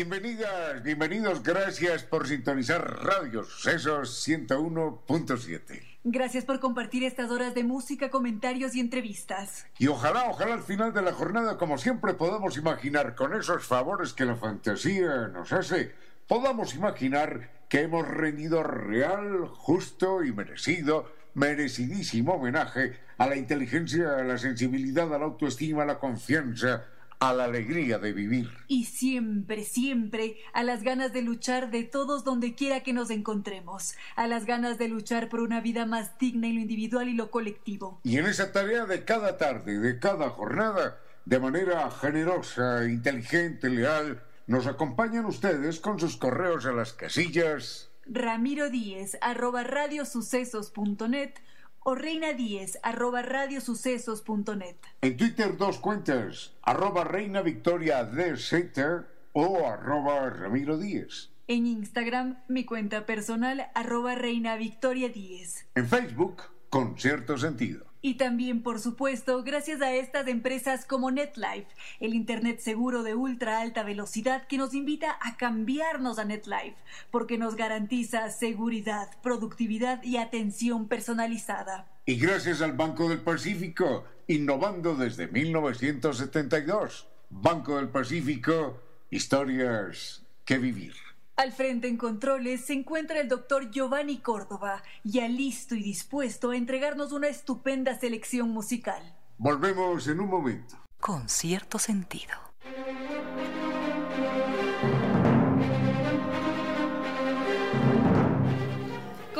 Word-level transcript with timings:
Bienvenidas, 0.00 0.82
bienvenidos, 0.82 1.42
gracias 1.42 2.04
por 2.04 2.26
sintonizar 2.26 3.04
Radio 3.04 3.44
Sucesos 3.44 4.26
101.7. 4.26 5.82
Gracias 6.04 6.46
por 6.46 6.58
compartir 6.58 7.04
estas 7.04 7.30
horas 7.30 7.54
de 7.54 7.64
música, 7.64 8.08
comentarios 8.08 8.74
y 8.74 8.80
entrevistas. 8.80 9.66
Y 9.78 9.88
ojalá, 9.88 10.30
ojalá 10.30 10.54
al 10.54 10.62
final 10.62 10.94
de 10.94 11.02
la 11.02 11.12
jornada, 11.12 11.58
como 11.58 11.76
siempre 11.76 12.14
podamos 12.14 12.56
imaginar, 12.56 13.14
con 13.14 13.34
esos 13.34 13.66
favores 13.66 14.14
que 14.14 14.24
la 14.24 14.36
fantasía 14.36 15.28
nos 15.28 15.52
hace, 15.52 15.92
podamos 16.26 16.74
imaginar 16.74 17.50
que 17.68 17.82
hemos 17.82 18.08
rendido 18.08 18.62
real, 18.62 19.48
justo 19.48 20.24
y 20.24 20.32
merecido, 20.32 21.12
merecidísimo 21.34 22.36
homenaje 22.36 22.98
a 23.18 23.26
la 23.26 23.36
inteligencia, 23.36 24.16
a 24.16 24.24
la 24.24 24.38
sensibilidad, 24.38 25.14
a 25.14 25.18
la 25.18 25.26
autoestima, 25.26 25.82
a 25.82 25.86
la 25.86 25.98
confianza, 25.98 26.86
a 27.20 27.34
la 27.34 27.44
alegría 27.44 27.98
de 27.98 28.14
vivir. 28.14 28.50
Y 28.66 28.86
siempre, 28.86 29.64
siempre 29.64 30.38
a 30.54 30.62
las 30.62 30.82
ganas 30.82 31.12
de 31.12 31.20
luchar 31.20 31.70
de 31.70 31.84
todos 31.84 32.24
donde 32.24 32.54
quiera 32.54 32.82
que 32.82 32.94
nos 32.94 33.10
encontremos, 33.10 33.94
a 34.16 34.26
las 34.26 34.46
ganas 34.46 34.78
de 34.78 34.88
luchar 34.88 35.28
por 35.28 35.40
una 35.40 35.60
vida 35.60 35.84
más 35.84 36.18
digna 36.18 36.48
en 36.48 36.54
lo 36.54 36.60
individual 36.62 37.08
y 37.08 37.14
lo 37.14 37.30
colectivo. 37.30 38.00
Y 38.04 38.16
en 38.16 38.26
esa 38.26 38.52
tarea 38.52 38.86
de 38.86 39.04
cada 39.04 39.36
tarde, 39.36 39.78
de 39.78 39.98
cada 39.98 40.30
jornada, 40.30 40.98
de 41.26 41.38
manera 41.38 41.90
generosa, 41.90 42.86
inteligente, 42.86 43.68
leal, 43.68 44.22
nos 44.46 44.66
acompañan 44.66 45.26
ustedes 45.26 45.78
con 45.78 46.00
sus 46.00 46.16
correos 46.16 46.64
a 46.64 46.72
las 46.72 46.94
casillas. 46.94 47.90
Ramiro 48.06 48.70
Díez, 48.70 49.18
arroba 49.20 49.62
radiosucesos.net 49.62 51.34
o 51.82 51.94
Reina 51.94 52.32
10 52.32 52.78
arroba 52.82 53.22
radiosucesos.net. 53.22 54.76
En 55.00 55.16
Twitter 55.16 55.56
dos 55.56 55.78
cuentas, 55.78 56.52
arroba 56.62 57.04
Reina 57.04 57.42
Victoria 57.42 58.04
DZ 58.04 59.06
o 59.32 59.66
arroba 59.66 60.30
Ramiro 60.30 60.76
10. 60.76 61.30
En 61.48 61.66
Instagram, 61.66 62.38
mi 62.48 62.64
cuenta 62.64 63.06
personal, 63.06 63.70
arroba 63.74 64.14
Reina 64.14 64.56
Victoria 64.56 65.08
10. 65.08 65.66
En 65.74 65.88
Facebook, 65.88 66.42
con 66.68 66.96
cierto 66.96 67.36
sentido. 67.38 67.89
Y 68.02 68.14
también, 68.14 68.62
por 68.62 68.80
supuesto, 68.80 69.42
gracias 69.42 69.82
a 69.82 69.92
estas 69.92 70.26
empresas 70.26 70.86
como 70.86 71.10
NetLife, 71.10 71.66
el 72.00 72.14
Internet 72.14 72.60
seguro 72.60 73.02
de 73.02 73.14
ultra 73.14 73.60
alta 73.60 73.82
velocidad 73.82 74.46
que 74.46 74.56
nos 74.56 74.72
invita 74.72 75.18
a 75.20 75.36
cambiarnos 75.36 76.18
a 76.18 76.24
NetLife, 76.24 76.76
porque 77.10 77.36
nos 77.36 77.56
garantiza 77.56 78.30
seguridad, 78.30 79.10
productividad 79.22 80.02
y 80.02 80.16
atención 80.16 80.88
personalizada. 80.88 81.86
Y 82.06 82.16
gracias 82.16 82.62
al 82.62 82.72
Banco 82.72 83.08
del 83.08 83.20
Pacífico, 83.20 84.04
innovando 84.28 84.94
desde 84.94 85.28
1972. 85.28 87.06
Banco 87.28 87.76
del 87.76 87.88
Pacífico, 87.88 88.80
historias 89.10 90.22
que 90.44 90.58
vivir. 90.58 91.09
Al 91.40 91.52
frente 91.52 91.88
en 91.88 91.96
controles 91.96 92.66
se 92.66 92.74
encuentra 92.74 93.18
el 93.18 93.26
doctor 93.26 93.70
Giovanni 93.70 94.18
Córdoba, 94.18 94.82
ya 95.04 95.26
listo 95.26 95.74
y 95.74 95.82
dispuesto 95.82 96.50
a 96.50 96.56
entregarnos 96.58 97.12
una 97.12 97.28
estupenda 97.28 97.98
selección 97.98 98.50
musical. 98.50 99.02
Volvemos 99.38 100.06
en 100.06 100.20
un 100.20 100.28
momento. 100.28 100.76
Con 101.00 101.30
cierto 101.30 101.78
sentido. 101.78 102.49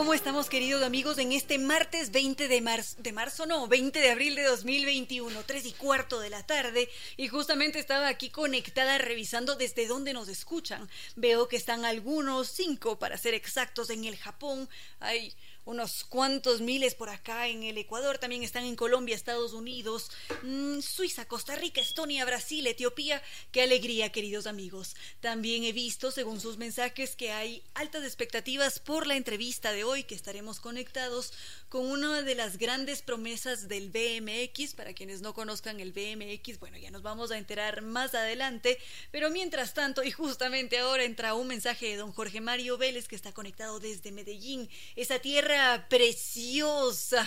¿Cómo 0.00 0.14
estamos, 0.14 0.48
queridos 0.48 0.82
amigos, 0.82 1.18
en 1.18 1.30
este 1.32 1.58
martes 1.58 2.10
20 2.10 2.48
de 2.48 2.62
marzo, 2.62 2.96
de 3.00 3.12
marzo 3.12 3.44
no, 3.44 3.68
20 3.68 4.00
de 4.00 4.10
abril 4.10 4.34
de 4.34 4.44
2021, 4.44 5.42
3 5.44 5.66
y 5.66 5.72
cuarto 5.72 6.20
de 6.20 6.30
la 6.30 6.42
tarde? 6.42 6.88
Y 7.18 7.28
justamente 7.28 7.78
estaba 7.78 8.08
aquí 8.08 8.30
conectada 8.30 8.96
revisando 8.96 9.56
desde 9.56 9.86
dónde 9.86 10.14
nos 10.14 10.28
escuchan. 10.28 10.88
Veo 11.16 11.48
que 11.48 11.58
están 11.58 11.84
algunos, 11.84 12.48
cinco 12.48 12.98
para 12.98 13.18
ser 13.18 13.34
exactos, 13.34 13.90
en 13.90 14.06
el 14.06 14.16
Japón. 14.16 14.70
Hay 15.00 15.34
unos 15.64 16.04
cuantos 16.04 16.60
miles 16.60 16.94
por 16.94 17.10
acá 17.10 17.48
en 17.48 17.62
el 17.62 17.78
Ecuador, 17.78 18.18
también 18.18 18.42
están 18.42 18.64
en 18.64 18.76
Colombia, 18.76 19.14
Estados 19.14 19.52
Unidos, 19.52 20.10
mm, 20.42 20.80
Suiza, 20.80 21.26
Costa 21.26 21.54
Rica, 21.54 21.80
Estonia, 21.80 22.24
Brasil, 22.24 22.66
Etiopía. 22.66 23.22
Qué 23.52 23.62
alegría, 23.62 24.10
queridos 24.10 24.46
amigos. 24.46 24.96
También 25.20 25.64
he 25.64 25.72
visto, 25.72 26.10
según 26.10 26.40
sus 26.40 26.56
mensajes, 26.56 27.14
que 27.16 27.32
hay 27.32 27.62
altas 27.74 28.04
expectativas 28.04 28.78
por 28.78 29.06
la 29.06 29.16
entrevista 29.16 29.72
de 29.72 29.84
hoy, 29.84 30.04
que 30.04 30.14
estaremos 30.14 30.60
conectados 30.60 31.32
con 31.68 31.86
una 31.86 32.22
de 32.22 32.34
las 32.34 32.58
grandes 32.58 33.02
promesas 33.02 33.68
del 33.68 33.90
BMX. 33.90 34.74
Para 34.74 34.94
quienes 34.94 35.20
no 35.20 35.34
conozcan 35.34 35.80
el 35.80 35.92
BMX, 35.92 36.58
bueno, 36.58 36.78
ya 36.78 36.90
nos 36.90 37.02
vamos 37.02 37.30
a 37.30 37.38
enterar 37.38 37.82
más 37.82 38.14
adelante, 38.14 38.78
pero 39.10 39.30
mientras 39.30 39.74
tanto, 39.74 40.02
y 40.02 40.10
justamente 40.10 40.78
ahora 40.78 41.04
entra 41.04 41.34
un 41.34 41.46
mensaje 41.46 41.86
de 41.86 41.96
don 41.96 42.12
Jorge 42.12 42.40
Mario 42.40 42.78
Vélez, 42.78 43.08
que 43.08 43.16
está 43.16 43.32
conectado 43.32 43.78
desde 43.78 44.12
Medellín, 44.12 44.68
esa 44.96 45.18
tierra 45.18 45.59
preciosa, 45.88 47.26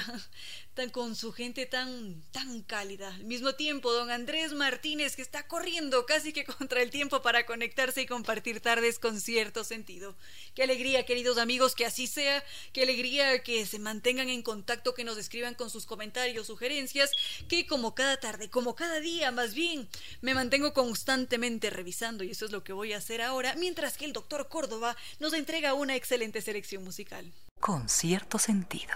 tan, 0.74 0.90
con 0.90 1.16
su 1.16 1.32
gente 1.32 1.66
tan, 1.66 2.24
tan 2.32 2.62
cálida. 2.62 3.14
Al 3.14 3.26
mismo 3.26 3.54
tiempo, 3.54 3.92
don 3.94 4.10
Andrés 4.10 4.54
Martínez, 4.54 5.16
que 5.16 5.22
está 5.22 5.48
corriendo 5.48 6.06
casi 6.06 6.34
que 6.34 6.46
contra 6.46 6.82
el 6.82 6.90
tiempo 6.90 7.22
para 7.22 7.46
conectarse 7.46 8.02
y 8.02 8.06
compartir 8.06 8.60
tardes 8.60 9.00
con 9.00 9.20
cierto 9.20 9.64
sentido. 9.64 10.16
Qué 10.56 10.64
alegría, 10.64 11.06
queridos 11.06 11.38
amigos, 11.38 11.76
que 11.76 11.86
así 11.86 12.08
sea. 12.08 12.44
Qué 12.72 12.84
alegría 12.84 13.44
que 13.44 13.66
se 13.66 13.80
mantengan 13.80 14.30
en 14.30 14.42
contacto, 14.42 14.94
que 14.94 15.04
nos 15.04 15.18
escriban 15.18 15.54
con 15.54 15.70
sus 15.70 15.86
comentarios, 15.86 16.48
sugerencias, 16.48 17.12
que 17.48 17.68
como 17.68 17.94
cada 17.96 18.18
tarde, 18.18 18.50
como 18.50 18.76
cada 18.76 19.00
día, 19.00 19.32
más 19.32 19.54
bien, 19.54 19.88
me 20.22 20.34
mantengo 20.34 20.74
constantemente 20.74 21.70
revisando 21.70 22.24
y 22.24 22.32
eso 22.32 22.46
es 22.46 22.52
lo 22.52 22.64
que 22.64 22.74
voy 22.74 22.94
a 22.94 22.98
hacer 22.98 23.22
ahora, 23.22 23.56
mientras 23.56 23.98
que 23.98 24.06
el 24.06 24.14
doctor 24.14 24.48
Córdoba 24.48 24.98
nos 25.20 25.34
entrega 25.34 25.74
una 25.74 25.96
excelente 25.96 26.42
selección 26.42 26.84
musical 26.84 27.32
con 27.64 27.88
cierto 27.88 28.38
sentido. 28.40 28.92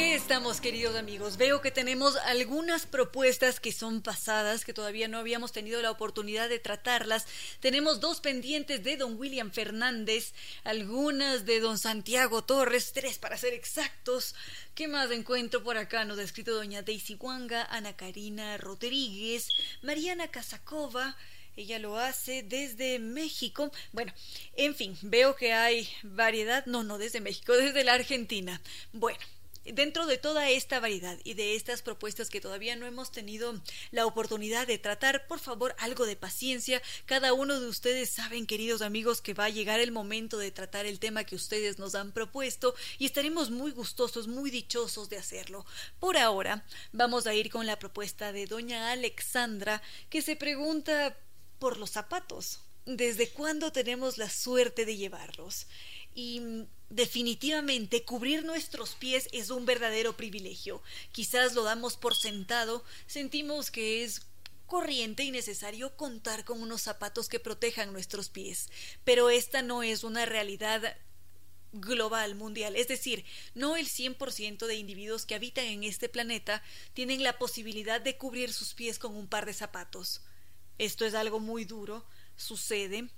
Qué 0.00 0.14
estamos, 0.14 0.62
queridos 0.62 0.96
amigos? 0.96 1.36
Veo 1.36 1.60
que 1.60 1.70
tenemos 1.70 2.16
algunas 2.16 2.86
propuestas 2.86 3.60
que 3.60 3.70
son 3.70 4.00
pasadas, 4.00 4.64
que 4.64 4.72
todavía 4.72 5.08
no 5.08 5.18
habíamos 5.18 5.52
tenido 5.52 5.82
la 5.82 5.90
oportunidad 5.90 6.48
de 6.48 6.58
tratarlas. 6.58 7.26
Tenemos 7.60 8.00
dos 8.00 8.22
pendientes 8.22 8.82
de 8.82 8.96
don 8.96 9.18
William 9.18 9.50
Fernández, 9.50 10.32
algunas 10.64 11.44
de 11.44 11.60
don 11.60 11.76
Santiago 11.76 12.42
Torres, 12.42 12.92
tres 12.94 13.18
para 13.18 13.36
ser 13.36 13.52
exactos. 13.52 14.34
¿Qué 14.74 14.88
más 14.88 15.10
encuentro 15.10 15.62
por 15.62 15.76
acá? 15.76 16.06
Nos 16.06 16.18
ha 16.18 16.22
escrito 16.22 16.54
doña 16.54 16.80
Daisy 16.80 17.16
Wanga, 17.20 17.64
Ana 17.64 17.94
Karina 17.94 18.56
Rodríguez, 18.56 19.48
Mariana 19.82 20.28
Casacova. 20.28 21.14
Ella 21.56 21.78
lo 21.78 21.98
hace 21.98 22.42
desde 22.42 22.98
México. 23.00 23.70
Bueno, 23.92 24.14
en 24.56 24.74
fin, 24.74 24.96
veo 25.02 25.36
que 25.36 25.52
hay 25.52 25.86
variedad. 26.02 26.64
No, 26.64 26.84
no 26.84 26.96
desde 26.96 27.20
México, 27.20 27.52
desde 27.52 27.84
la 27.84 27.92
Argentina. 27.92 28.62
Bueno, 28.94 29.18
Dentro 29.64 30.06
de 30.06 30.16
toda 30.16 30.48
esta 30.48 30.80
variedad 30.80 31.18
y 31.22 31.34
de 31.34 31.54
estas 31.54 31.82
propuestas 31.82 32.30
que 32.30 32.40
todavía 32.40 32.76
no 32.76 32.86
hemos 32.86 33.12
tenido 33.12 33.60
la 33.90 34.06
oportunidad 34.06 34.66
de 34.66 34.78
tratar, 34.78 35.26
por 35.26 35.38
favor, 35.38 35.76
algo 35.78 36.06
de 36.06 36.16
paciencia. 36.16 36.80
Cada 37.04 37.34
uno 37.34 37.60
de 37.60 37.68
ustedes 37.68 38.08
saben, 38.08 38.46
queridos 38.46 38.80
amigos, 38.80 39.20
que 39.20 39.34
va 39.34 39.44
a 39.44 39.50
llegar 39.50 39.78
el 39.78 39.92
momento 39.92 40.38
de 40.38 40.50
tratar 40.50 40.86
el 40.86 40.98
tema 40.98 41.24
que 41.24 41.36
ustedes 41.36 41.78
nos 41.78 41.94
han 41.94 42.12
propuesto 42.12 42.74
y 42.98 43.04
estaremos 43.04 43.50
muy 43.50 43.70
gustosos, 43.70 44.28
muy 44.28 44.50
dichosos 44.50 45.10
de 45.10 45.18
hacerlo. 45.18 45.66
Por 45.98 46.16
ahora, 46.16 46.64
vamos 46.92 47.26
a 47.26 47.34
ir 47.34 47.50
con 47.50 47.66
la 47.66 47.78
propuesta 47.78 48.32
de 48.32 48.46
doña 48.46 48.90
Alexandra, 48.92 49.82
que 50.08 50.22
se 50.22 50.36
pregunta 50.36 51.18
por 51.58 51.76
los 51.76 51.90
zapatos. 51.90 52.60
¿Desde 52.86 53.28
cuándo 53.28 53.72
tenemos 53.72 54.16
la 54.16 54.30
suerte 54.30 54.86
de 54.86 54.96
llevarlos? 54.96 55.66
Y 56.14 56.66
Definitivamente, 56.90 58.04
cubrir 58.04 58.44
nuestros 58.44 58.96
pies 58.96 59.28
es 59.30 59.50
un 59.50 59.64
verdadero 59.64 60.16
privilegio. 60.16 60.82
Quizás 61.12 61.54
lo 61.54 61.62
damos 61.62 61.96
por 61.96 62.16
sentado, 62.16 62.84
sentimos 63.06 63.70
que 63.70 64.02
es 64.02 64.22
corriente 64.66 65.22
y 65.22 65.30
necesario 65.30 65.96
contar 65.96 66.44
con 66.44 66.60
unos 66.60 66.82
zapatos 66.82 67.28
que 67.28 67.38
protejan 67.38 67.92
nuestros 67.92 68.28
pies, 68.28 68.70
pero 69.04 69.30
esta 69.30 69.62
no 69.62 69.84
es 69.84 70.02
una 70.02 70.26
realidad 70.26 70.96
global, 71.72 72.34
mundial. 72.34 72.74
Es 72.74 72.88
decir, 72.88 73.24
no 73.54 73.76
el 73.76 73.86
100% 73.86 74.66
de 74.66 74.74
individuos 74.74 75.26
que 75.26 75.36
habitan 75.36 75.66
en 75.66 75.84
este 75.84 76.08
planeta 76.08 76.60
tienen 76.92 77.22
la 77.22 77.38
posibilidad 77.38 78.00
de 78.00 78.16
cubrir 78.16 78.52
sus 78.52 78.74
pies 78.74 78.98
con 78.98 79.14
un 79.14 79.28
par 79.28 79.46
de 79.46 79.54
zapatos. 79.54 80.22
Esto 80.78 81.04
es 81.04 81.14
algo 81.14 81.38
muy 81.38 81.64
duro, 81.64 82.04
sucede. 82.34 83.10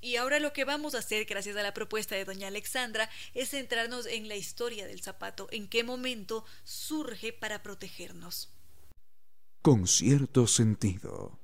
Y 0.00 0.16
ahora 0.16 0.40
lo 0.40 0.52
que 0.52 0.64
vamos 0.64 0.94
a 0.94 0.98
hacer, 0.98 1.24
gracias 1.24 1.56
a 1.56 1.62
la 1.62 1.74
propuesta 1.74 2.14
de 2.14 2.24
doña 2.24 2.48
Alexandra, 2.48 3.08
es 3.34 3.50
centrarnos 3.50 4.06
en 4.06 4.28
la 4.28 4.36
historia 4.36 4.86
del 4.86 5.02
zapato, 5.02 5.48
en 5.50 5.68
qué 5.68 5.84
momento 5.84 6.44
surge 6.64 7.32
para 7.32 7.62
protegernos. 7.62 8.52
Con 9.62 9.86
cierto 9.86 10.46
sentido. 10.46 11.40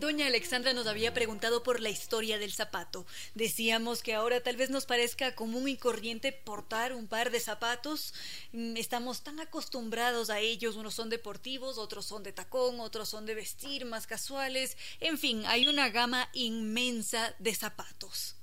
Doña 0.00 0.28
Alexandra 0.28 0.72
nos 0.72 0.86
había 0.86 1.12
preguntado 1.12 1.62
por 1.62 1.78
la 1.78 1.90
historia 1.90 2.38
del 2.38 2.54
zapato. 2.54 3.04
Decíamos 3.34 4.02
que 4.02 4.14
ahora 4.14 4.42
tal 4.42 4.56
vez 4.56 4.70
nos 4.70 4.86
parezca 4.86 5.34
común 5.34 5.68
y 5.68 5.76
corriente 5.76 6.32
portar 6.32 6.94
un 6.94 7.06
par 7.06 7.30
de 7.30 7.38
zapatos. 7.38 8.14
Mm, 8.52 8.78
estamos 8.78 9.20
tan 9.22 9.40
acostumbrados 9.40 10.30
a 10.30 10.40
ellos, 10.40 10.76
unos 10.76 10.94
son 10.94 11.10
deportivos, 11.10 11.76
otros 11.76 12.06
son 12.06 12.22
de 12.22 12.32
tacón, 12.32 12.80
otros 12.80 13.10
son 13.10 13.26
de 13.26 13.34
vestir, 13.34 13.84
más 13.84 14.06
casuales. 14.06 14.78
En 15.00 15.18
fin, 15.18 15.44
hay 15.44 15.68
una 15.68 15.90
gama 15.90 16.30
inmensa 16.32 17.34
de 17.38 17.54
zapatos. 17.54 18.36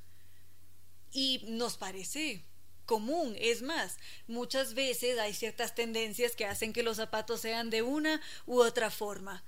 Y 1.11 1.41
nos 1.47 1.75
parece 1.75 2.45
común. 2.85 3.35
Es 3.39 3.63
más, 3.63 3.97
muchas 4.27 4.75
veces 4.75 5.17
hay 5.17 5.33
ciertas 5.33 5.73
tendencias 5.73 6.35
que 6.35 6.45
hacen 6.45 6.71
que 6.71 6.83
los 6.83 6.97
zapatos 6.97 7.41
sean 7.41 7.71
de 7.71 7.81
una 7.81 8.21
u 8.45 8.61
otra 8.61 8.91
forma 8.91 9.43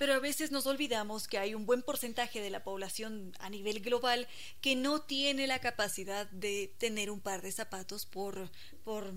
pero 0.00 0.14
a 0.14 0.18
veces 0.18 0.50
nos 0.50 0.64
olvidamos 0.64 1.28
que 1.28 1.36
hay 1.36 1.54
un 1.54 1.66
buen 1.66 1.82
porcentaje 1.82 2.40
de 2.40 2.48
la 2.48 2.64
población 2.64 3.36
a 3.38 3.50
nivel 3.50 3.80
global 3.80 4.26
que 4.62 4.74
no 4.74 5.02
tiene 5.02 5.46
la 5.46 5.58
capacidad 5.58 6.26
de 6.30 6.74
tener 6.78 7.10
un 7.10 7.20
par 7.20 7.42
de 7.42 7.52
zapatos 7.52 8.06
por, 8.06 8.50
por 8.82 9.12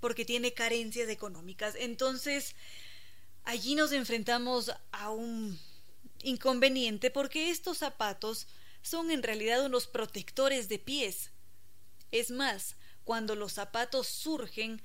porque 0.00 0.24
tiene 0.24 0.54
carencias 0.54 1.10
económicas. 1.10 1.74
Entonces, 1.78 2.56
allí 3.44 3.74
nos 3.74 3.92
enfrentamos 3.92 4.72
a 4.90 5.10
un 5.10 5.60
inconveniente 6.22 7.10
porque 7.10 7.50
estos 7.50 7.76
zapatos 7.76 8.46
son 8.80 9.10
en 9.10 9.22
realidad 9.22 9.66
unos 9.66 9.86
protectores 9.86 10.70
de 10.70 10.78
pies. 10.78 11.30
Es 12.10 12.30
más, 12.30 12.76
cuando 13.04 13.36
los 13.36 13.52
zapatos 13.52 14.06
surgen, 14.06 14.80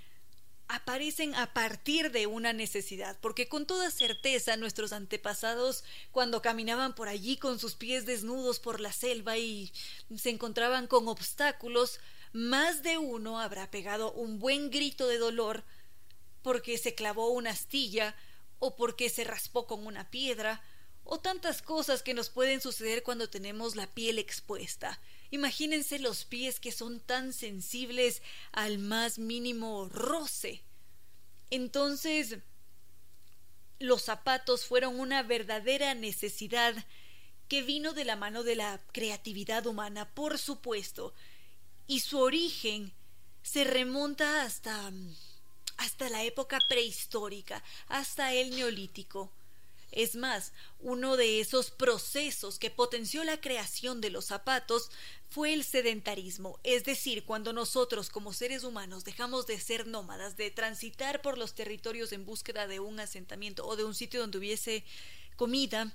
aparecen 0.67 1.33
a 1.35 1.53
partir 1.53 2.11
de 2.11 2.27
una 2.27 2.53
necesidad, 2.53 3.17
porque 3.21 3.47
con 3.47 3.65
toda 3.65 3.89
certeza 3.91 4.57
nuestros 4.57 4.91
antepasados, 4.91 5.83
cuando 6.11 6.41
caminaban 6.41 6.93
por 6.93 7.07
allí 7.07 7.37
con 7.37 7.59
sus 7.59 7.75
pies 7.75 8.05
desnudos 8.05 8.59
por 8.59 8.79
la 8.79 8.91
selva 8.91 9.37
y 9.37 9.71
se 10.15 10.29
encontraban 10.29 10.87
con 10.87 11.07
obstáculos, 11.07 11.99
más 12.33 12.83
de 12.83 12.97
uno 12.97 13.39
habrá 13.39 13.71
pegado 13.71 14.11
un 14.11 14.39
buen 14.39 14.69
grito 14.69 15.07
de 15.07 15.17
dolor 15.17 15.63
porque 16.41 16.77
se 16.77 16.95
clavó 16.95 17.29
una 17.29 17.51
astilla 17.51 18.15
o 18.59 18.75
porque 18.75 19.09
se 19.09 19.23
raspó 19.23 19.67
con 19.67 19.85
una 19.85 20.09
piedra 20.09 20.61
o 21.03 21.19
tantas 21.19 21.61
cosas 21.61 22.03
que 22.03 22.13
nos 22.13 22.29
pueden 22.29 22.59
suceder 22.59 23.03
cuando 23.03 23.29
tenemos 23.29 23.75
la 23.75 23.87
piel 23.87 24.19
expuesta. 24.19 24.99
Imagínense 25.31 25.99
los 25.99 26.25
pies 26.25 26.59
que 26.59 26.71
son 26.71 26.99
tan 26.99 27.33
sensibles 27.33 28.21
al 28.51 28.79
más 28.79 29.19
mínimo 29.19 29.89
roce. 29.89 30.61
Entonces, 31.49 32.37
los 33.79 34.03
zapatos 34.03 34.65
fueron 34.65 34.99
una 34.99 35.23
verdadera 35.23 35.93
necesidad 35.93 36.73
que 37.47 37.61
vino 37.61 37.93
de 37.93 38.05
la 38.05 38.15
mano 38.15 38.43
de 38.43 38.55
la 38.55 38.81
creatividad 38.91 39.65
humana, 39.65 40.13
por 40.13 40.37
supuesto, 40.37 41.13
y 41.87 42.01
su 42.01 42.19
origen 42.19 42.93
se 43.43 43.63
remonta 43.63 44.43
hasta 44.43 44.91
hasta 45.77 46.09
la 46.09 46.23
época 46.23 46.59
prehistórica, 46.67 47.63
hasta 47.87 48.33
el 48.33 48.49
neolítico. 48.49 49.31
Es 49.91 50.15
más, 50.15 50.51
uno 50.79 51.15
de 51.15 51.39
esos 51.39 51.71
procesos 51.71 52.59
que 52.59 52.69
potenció 52.69 53.23
la 53.23 53.39
creación 53.39 54.01
de 54.01 54.09
los 54.09 54.25
zapatos 54.25 54.91
fue 55.29 55.53
el 55.53 55.63
sedentarismo, 55.63 56.59
es 56.63 56.83
decir, 56.83 57.25
cuando 57.25 57.53
nosotros 57.53 58.09
como 58.09 58.33
seres 58.33 58.63
humanos 58.63 59.03
dejamos 59.03 59.45
de 59.47 59.59
ser 59.59 59.87
nómadas, 59.87 60.37
de 60.37 60.51
transitar 60.51 61.21
por 61.21 61.37
los 61.37 61.53
territorios 61.53 62.11
en 62.11 62.25
búsqueda 62.25 62.67
de 62.67 62.79
un 62.79 62.99
asentamiento 62.99 63.65
o 63.65 63.75
de 63.75 63.83
un 63.83 63.95
sitio 63.95 64.21
donde 64.21 64.37
hubiese 64.37 64.85
comida, 65.35 65.93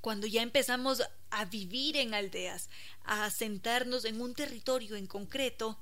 cuando 0.00 0.26
ya 0.26 0.42
empezamos 0.42 1.02
a 1.30 1.44
vivir 1.46 1.96
en 1.96 2.14
aldeas, 2.14 2.68
a 3.04 3.24
asentarnos 3.24 4.04
en 4.04 4.20
un 4.20 4.34
territorio 4.34 4.94
en 4.94 5.06
concreto, 5.06 5.78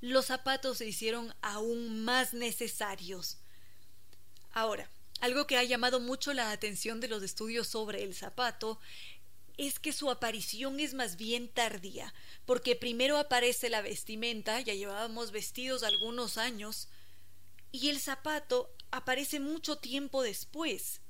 los 0.00 0.26
zapatos 0.26 0.78
se 0.78 0.86
hicieron 0.86 1.34
aún 1.42 2.04
más 2.04 2.32
necesarios. 2.32 3.38
Ahora, 4.52 4.88
algo 5.20 5.46
que 5.46 5.56
ha 5.56 5.64
llamado 5.64 6.00
mucho 6.00 6.32
la 6.34 6.50
atención 6.50 7.00
de 7.00 7.08
los 7.08 7.22
estudios 7.22 7.66
sobre 7.66 8.02
el 8.02 8.14
zapato 8.14 8.78
es 9.56 9.78
que 9.78 9.92
su 9.92 10.10
aparición 10.10 10.80
es 10.80 10.92
más 10.92 11.16
bien 11.16 11.48
tardía, 11.48 12.12
porque 12.44 12.76
primero 12.76 13.16
aparece 13.16 13.70
la 13.70 13.80
vestimenta, 13.80 14.60
ya 14.60 14.74
llevábamos 14.74 15.30
vestidos 15.30 15.82
algunos 15.82 16.36
años, 16.36 16.88
y 17.72 17.88
el 17.88 17.98
zapato 17.98 18.70
aparece 18.90 19.40
mucho 19.40 19.78
tiempo 19.78 20.22
después. 20.22 21.00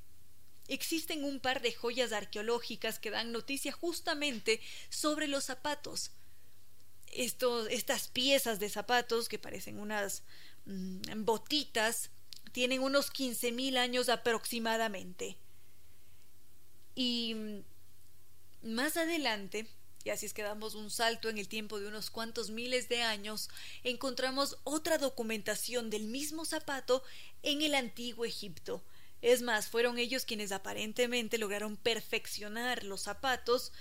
Existen 0.69 1.25
un 1.25 1.41
par 1.41 1.61
de 1.61 1.73
joyas 1.73 2.13
arqueológicas 2.13 2.99
que 2.99 3.11
dan 3.11 3.33
noticia 3.33 3.73
justamente 3.73 4.61
sobre 4.89 5.27
los 5.29 5.45
zapatos. 5.45 6.13
estas 7.13 8.09
piezas 8.09 8.59
de 8.59 8.69
zapatos 8.69 9.29
que 9.29 9.39
parecen 9.39 9.79
unas 9.79 10.23
mm, 10.67 11.25
botitas 11.25 12.11
tienen 12.53 12.81
unos 12.81 13.13
15.000 13.13 13.77
años 13.77 14.09
aproximadamente. 14.09 15.37
Y 16.95 17.63
más 18.63 18.97
adelante, 18.97 19.69
y 20.05 20.11
así 20.11 20.27
es 20.27 20.33
que 20.33 20.43
damos 20.43 20.75
un 20.75 20.91
salto 20.91 21.29
en 21.29 21.39
el 21.39 21.49
tiempo 21.49 21.79
de 21.79 21.89
unos 21.89 22.11
cuantos 22.11 22.51
miles 22.51 22.89
de 22.89 23.03
años, 23.03 23.49
encontramos 23.85 24.57
otra 24.65 24.99
documentación 24.99 25.91
del 25.91 26.05
mismo 26.05 26.45
zapato 26.45 27.03
en 27.43 27.63
el 27.63 27.75
antiguo 27.75 28.25
Egipto. 28.25 28.83
Es 29.23 29.43
más, 29.43 29.69
fueron 29.69 29.99
ellos 29.99 30.25
quienes 30.25 30.53
aparentemente 30.53 31.39
lograron 31.39 31.77
perfeccionar 31.77 32.85
los 32.85 33.03
zapatos 33.03 33.73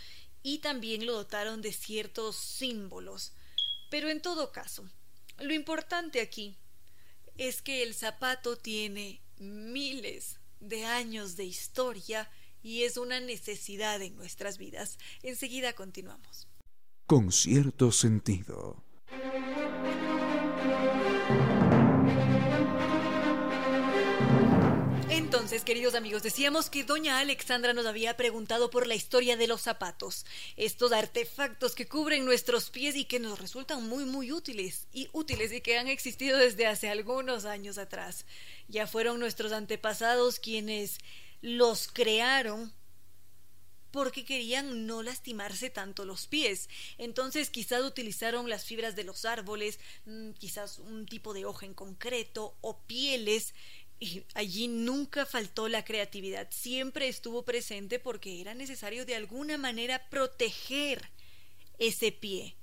y 0.44 0.60
también 0.60 1.06
lo 1.06 1.14
dotaron 1.14 1.62
de 1.62 1.74
ciertos 1.74 2.36
símbolos. 2.36 3.34
Pero 3.90 4.10
en 4.10 4.22
todo 4.22 4.52
caso, 4.52 4.90
lo 5.40 5.54
importante 5.54 6.22
aquí 6.22 6.58
es 7.38 7.62
que 7.62 7.84
el 7.84 7.94
zapato 7.94 8.58
tiene 8.58 9.22
miles 9.38 10.40
de 10.60 10.86
años 10.86 11.36
de 11.36 11.46
historia 11.46 12.30
y 12.62 12.84
es 12.84 12.98
una 12.98 13.20
necesidad 13.20 14.02
en 14.02 14.16
nuestras 14.16 14.58
vidas. 14.58 14.98
Enseguida 15.22 15.74
continuamos. 15.74 16.48
Con 17.06 17.32
cierto 17.32 17.92
sentido. 17.92 18.84
Entonces, 25.16 25.64
queridos 25.64 25.96
amigos, 25.96 26.24
decíamos 26.24 26.70
que 26.70 26.84
doña 26.84 27.20
Alexandra 27.20 27.72
nos 27.72 27.86
había 27.86 28.18
preguntado 28.18 28.70
por 28.70 28.86
la 28.86 28.96
historia 28.96 29.38
de 29.38 29.48
los 29.48 29.62
zapatos, 29.62 30.26
estos 30.58 30.92
artefactos 30.92 31.74
que 31.74 31.88
cubren 31.88 32.26
nuestros 32.26 32.70
pies 32.70 32.98
y 32.98 33.06
que 33.06 33.22
nos 33.22 33.40
resultan 33.40 33.88
muy, 33.88 34.04
muy 34.04 34.34
útiles 34.34 34.90
y 34.92 35.08
útiles 35.14 35.54
y 35.54 35.62
que 35.62 35.78
han 35.78 35.88
existido 35.88 36.38
desde 36.38 36.68
hace 36.68 36.90
algunos 36.90 37.46
años 37.46 37.78
atrás. 37.78 38.26
Ya 38.68 38.88
fueron 38.88 39.22
nuestros 39.22 39.54
antepasados 39.54 40.38
quienes 40.38 40.98
los 41.42 41.88
crearon 41.88 42.74
porque 43.92 44.26
querían 44.26 44.86
no 44.88 45.02
lastimarse 45.02 45.70
tanto 45.70 46.04
los 46.04 46.28
pies. 46.28 46.68
Entonces 46.98 47.50
quizás 47.50 47.82
utilizaron 47.82 48.50
las 48.50 48.66
fibras 48.66 48.98
de 48.98 49.06
los 49.06 49.24
árboles, 49.24 49.80
mm, 50.04 50.32
quizás 50.32 50.80
un 50.80 51.06
tipo 51.06 51.34
de 51.34 51.46
hoja 51.46 51.66
en 51.66 51.74
concreto 51.74 52.58
o 52.60 52.78
pieles 52.82 53.54
allí 54.34 54.68
nunca 54.68 55.26
faltó 55.26 55.68
la 55.68 55.86
creatividad, 55.86 56.48
siempre 56.52 57.08
estuvo 57.08 57.44
presente 57.44 58.00
porque 58.00 58.42
era 58.42 58.54
necesario 58.54 59.06
de 59.06 59.16
alguna 59.16 59.58
manera 59.58 60.10
proteger 60.10 61.10
ese 61.80 62.12
pie. 62.12 62.56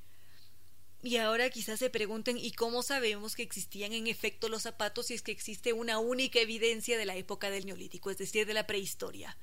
Y 1.02 1.16
ahora 1.16 1.50
quizás 1.50 1.80
se 1.80 1.90
pregunten 1.90 2.38
¿y 2.38 2.52
cómo 2.52 2.82
sabemos 2.82 3.34
que 3.34 3.42
existían 3.42 3.92
en 3.92 4.06
efecto 4.06 4.48
los 4.48 4.62
zapatos 4.62 5.06
si 5.06 5.14
es 5.14 5.22
que 5.22 5.32
existe 5.32 5.72
una 5.72 5.98
única 5.98 6.38
evidencia 6.38 6.96
de 6.96 7.06
la 7.06 7.16
época 7.16 7.50
del 7.50 7.66
neolítico, 7.66 8.10
es 8.10 8.18
decir, 8.18 8.46
de 8.46 8.54
la 8.54 8.66
prehistoria? 8.66 9.36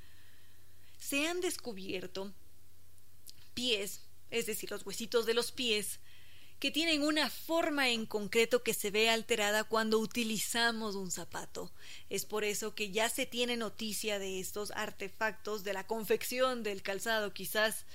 Se 0.98 1.27
han 1.27 1.41
descubierto 1.41 2.34
pies, 3.53 4.03
es 4.29 4.46
decir, 4.46 4.72
los 4.72 4.86
huesitos 4.86 5.25
de 5.25 5.34
los 5.34 5.51
pies, 5.51 6.00
que 6.59 6.71
tienen 6.71 7.03
una 7.03 7.29
forma 7.29 7.89
en 7.89 8.05
concreto 8.05 8.63
que 8.63 8.73
se 8.73 8.91
ve 8.91 9.09
alterada 9.09 9.63
cuando 9.63 9.97
utilizamos 9.99 10.95
un 10.95 11.09
zapato. 11.09 11.71
Es 12.09 12.25
por 12.25 12.43
eso 12.43 12.75
que 12.75 12.91
ya 12.91 13.09
se 13.09 13.25
tiene 13.25 13.55
noticia 13.55 14.19
de 14.19 14.39
estos 14.39 14.71
artefactos, 14.71 15.63
de 15.63 15.73
la 15.73 15.87
confección 15.87 16.63
del 16.63 16.81
calzado 16.81 17.33
quizás, 17.33 17.85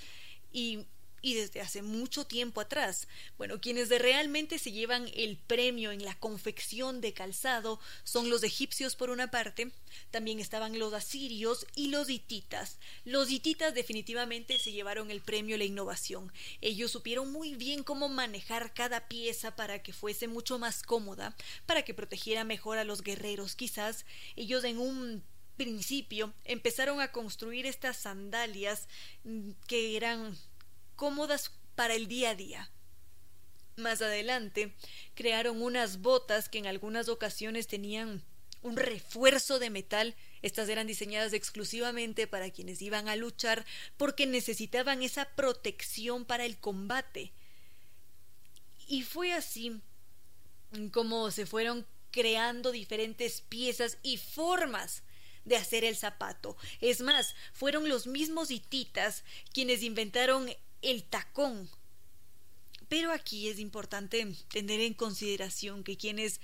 y 0.51 0.87
y 1.25 1.33
desde 1.33 1.63
hace 1.63 1.81
mucho 1.81 2.27
tiempo 2.27 2.61
atrás. 2.61 3.09
Bueno, 3.39 3.59
quienes 3.59 3.89
realmente 3.89 4.59
se 4.59 4.73
llevan 4.73 5.11
el 5.15 5.39
premio 5.39 5.91
en 5.91 6.05
la 6.05 6.15
confección 6.19 7.01
de 7.01 7.15
calzado 7.15 7.81
son 8.05 8.29
los 8.29 8.43
egipcios 8.43 8.95
por 8.95 9.09
una 9.09 9.31
parte, 9.31 9.73
también 10.11 10.39
estaban 10.39 10.79
los 10.79 10.93
asirios 10.93 11.67
y 11.75 11.89
los 11.89 12.11
hititas. 12.11 12.79
Los 13.07 13.31
hititas 13.31 13.73
definitivamente 13.73 14.59
se 14.59 14.73
llevaron 14.73 15.11
el 15.11 15.23
premio 15.23 15.57
la 15.57 15.65
innovación. 15.65 16.31
Ellos 16.61 16.91
supieron 16.91 17.33
muy 17.33 17.55
bien 17.55 17.85
cómo 17.85 18.11
manejar 18.11 18.75
cada 18.75 19.09
pieza 19.09 19.57
para 19.57 19.83
que 19.83 19.95
fuese 19.95 20.29
mucho 20.29 20.59
más 20.59 20.83
cómoda, 20.83 21.35
para 21.65 21.87
que 21.87 21.95
protegiera 21.95 22.45
mejor 22.45 22.77
a 22.77 22.85
los 22.85 23.01
guerreros. 23.01 23.57
Quizás 23.57 24.05
ellos 24.37 24.63
en 24.65 24.79
un 24.79 25.25
principio 25.57 26.35
empezaron 26.45 27.01
a 27.01 27.13
construir 27.13 27.65
estas 27.65 27.97
sandalias 27.97 28.89
mm, 29.25 29.53
que 29.67 29.97
eran 29.97 30.37
cómodas 30.97 31.53
para 31.75 31.95
el 31.95 32.09
día 32.09 32.31
a 32.31 32.35
día. 32.35 32.71
Más 33.77 34.03
adelante, 34.03 34.75
crearon 35.15 35.61
unas 35.61 36.01
botas 36.01 36.49
que 36.49 36.59
en 36.59 36.67
algunas 36.67 37.09
ocasiones 37.09 37.67
tenían 37.67 38.23
un 38.63 38.77
refuerzo 38.77 39.59
de 39.59 39.71
metal. 39.71 40.15
Estas 40.43 40.69
eran 40.69 40.87
diseñadas 40.87 41.33
exclusivamente 41.33 42.27
para 42.27 42.51
quienes 42.51 42.81
iban 42.83 43.09
a 43.09 43.17
luchar 43.17 43.65
porque 43.97 44.27
necesitaban 44.27 45.03
esa 45.03 45.27
protección 45.37 46.25
para 46.25 46.45
el 46.45 46.59
combate. 46.59 47.33
Y 48.89 49.03
fue 49.03 49.33
así 49.33 49.81
como 50.93 51.31
se 51.31 51.47
fueron 51.47 51.87
creando 52.11 52.73
diferentes 52.73 53.41
piezas 53.43 53.99
y 54.03 54.17
formas 54.19 55.03
de 55.45 55.57
hacer 55.57 55.85
el 55.85 55.97
zapato. 55.97 56.57
Es 56.81 57.01
más, 57.01 57.35
fueron 57.53 57.89
los 57.89 58.07
mismos 58.07 58.51
hititas 58.51 59.25
quienes 59.53 59.83
inventaron 59.83 60.49
el 60.85 61.05
tacón. 61.05 61.69
Pero 62.89 63.13
aquí 63.13 63.49
es 63.49 63.59
importante 63.59 64.27
tener 64.53 64.81
en 64.81 64.95
consideración 64.95 65.83
que 65.83 65.97
quienes 65.97 66.41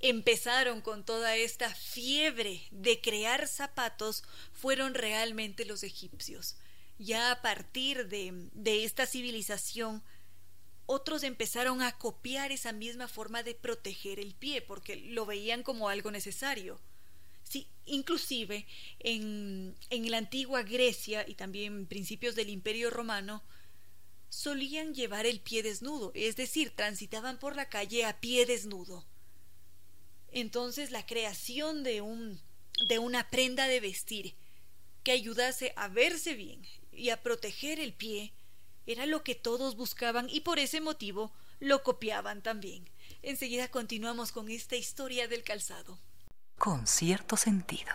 empezaron 0.00 0.80
con 0.80 1.04
toda 1.04 1.36
esta 1.36 1.72
fiebre 1.74 2.66
de 2.70 3.00
crear 3.00 3.46
zapatos 3.46 4.24
fueron 4.52 4.94
realmente 4.94 5.64
los 5.64 5.84
egipcios. 5.84 6.56
Ya 6.98 7.30
a 7.30 7.42
partir 7.42 8.08
de, 8.08 8.48
de 8.52 8.84
esta 8.84 9.06
civilización, 9.06 10.02
otros 10.86 11.22
empezaron 11.22 11.82
a 11.82 11.96
copiar 11.98 12.52
esa 12.52 12.72
misma 12.72 13.06
forma 13.06 13.42
de 13.42 13.54
proteger 13.54 14.18
el 14.18 14.34
pie, 14.34 14.60
porque 14.60 14.96
lo 14.96 15.24
veían 15.24 15.62
como 15.62 15.88
algo 15.88 16.10
necesario. 16.10 16.80
Sí, 17.44 17.68
inclusive 17.86 18.66
en, 18.98 19.76
en 19.90 20.10
la 20.10 20.18
antigua 20.18 20.62
Grecia 20.62 21.24
y 21.28 21.34
también 21.34 21.86
principios 21.86 22.34
del 22.34 22.50
Imperio 22.50 22.90
Romano, 22.90 23.42
solían 24.32 24.94
llevar 24.94 25.26
el 25.26 25.40
pie 25.40 25.62
desnudo, 25.62 26.10
es 26.14 26.36
decir, 26.36 26.74
transitaban 26.74 27.38
por 27.38 27.54
la 27.54 27.68
calle 27.68 28.06
a 28.06 28.18
pie 28.18 28.46
desnudo. 28.46 29.04
Entonces 30.30 30.90
la 30.90 31.04
creación 31.04 31.84
de 31.84 32.00
un 32.00 32.40
de 32.88 32.98
una 32.98 33.28
prenda 33.28 33.68
de 33.68 33.80
vestir 33.80 34.34
que 35.04 35.12
ayudase 35.12 35.74
a 35.76 35.88
verse 35.88 36.32
bien 36.32 36.66
y 36.90 37.10
a 37.10 37.22
proteger 37.22 37.78
el 37.78 37.92
pie 37.92 38.32
era 38.86 39.04
lo 39.04 39.22
que 39.22 39.34
todos 39.34 39.76
buscaban 39.76 40.30
y 40.30 40.40
por 40.40 40.58
ese 40.58 40.80
motivo 40.80 41.30
lo 41.60 41.82
copiaban 41.82 42.40
también. 42.40 42.88
Enseguida 43.20 43.68
continuamos 43.68 44.32
con 44.32 44.48
esta 44.48 44.76
historia 44.76 45.28
del 45.28 45.44
calzado. 45.44 46.00
Con 46.56 46.86
cierto 46.86 47.36
sentido. 47.36 47.92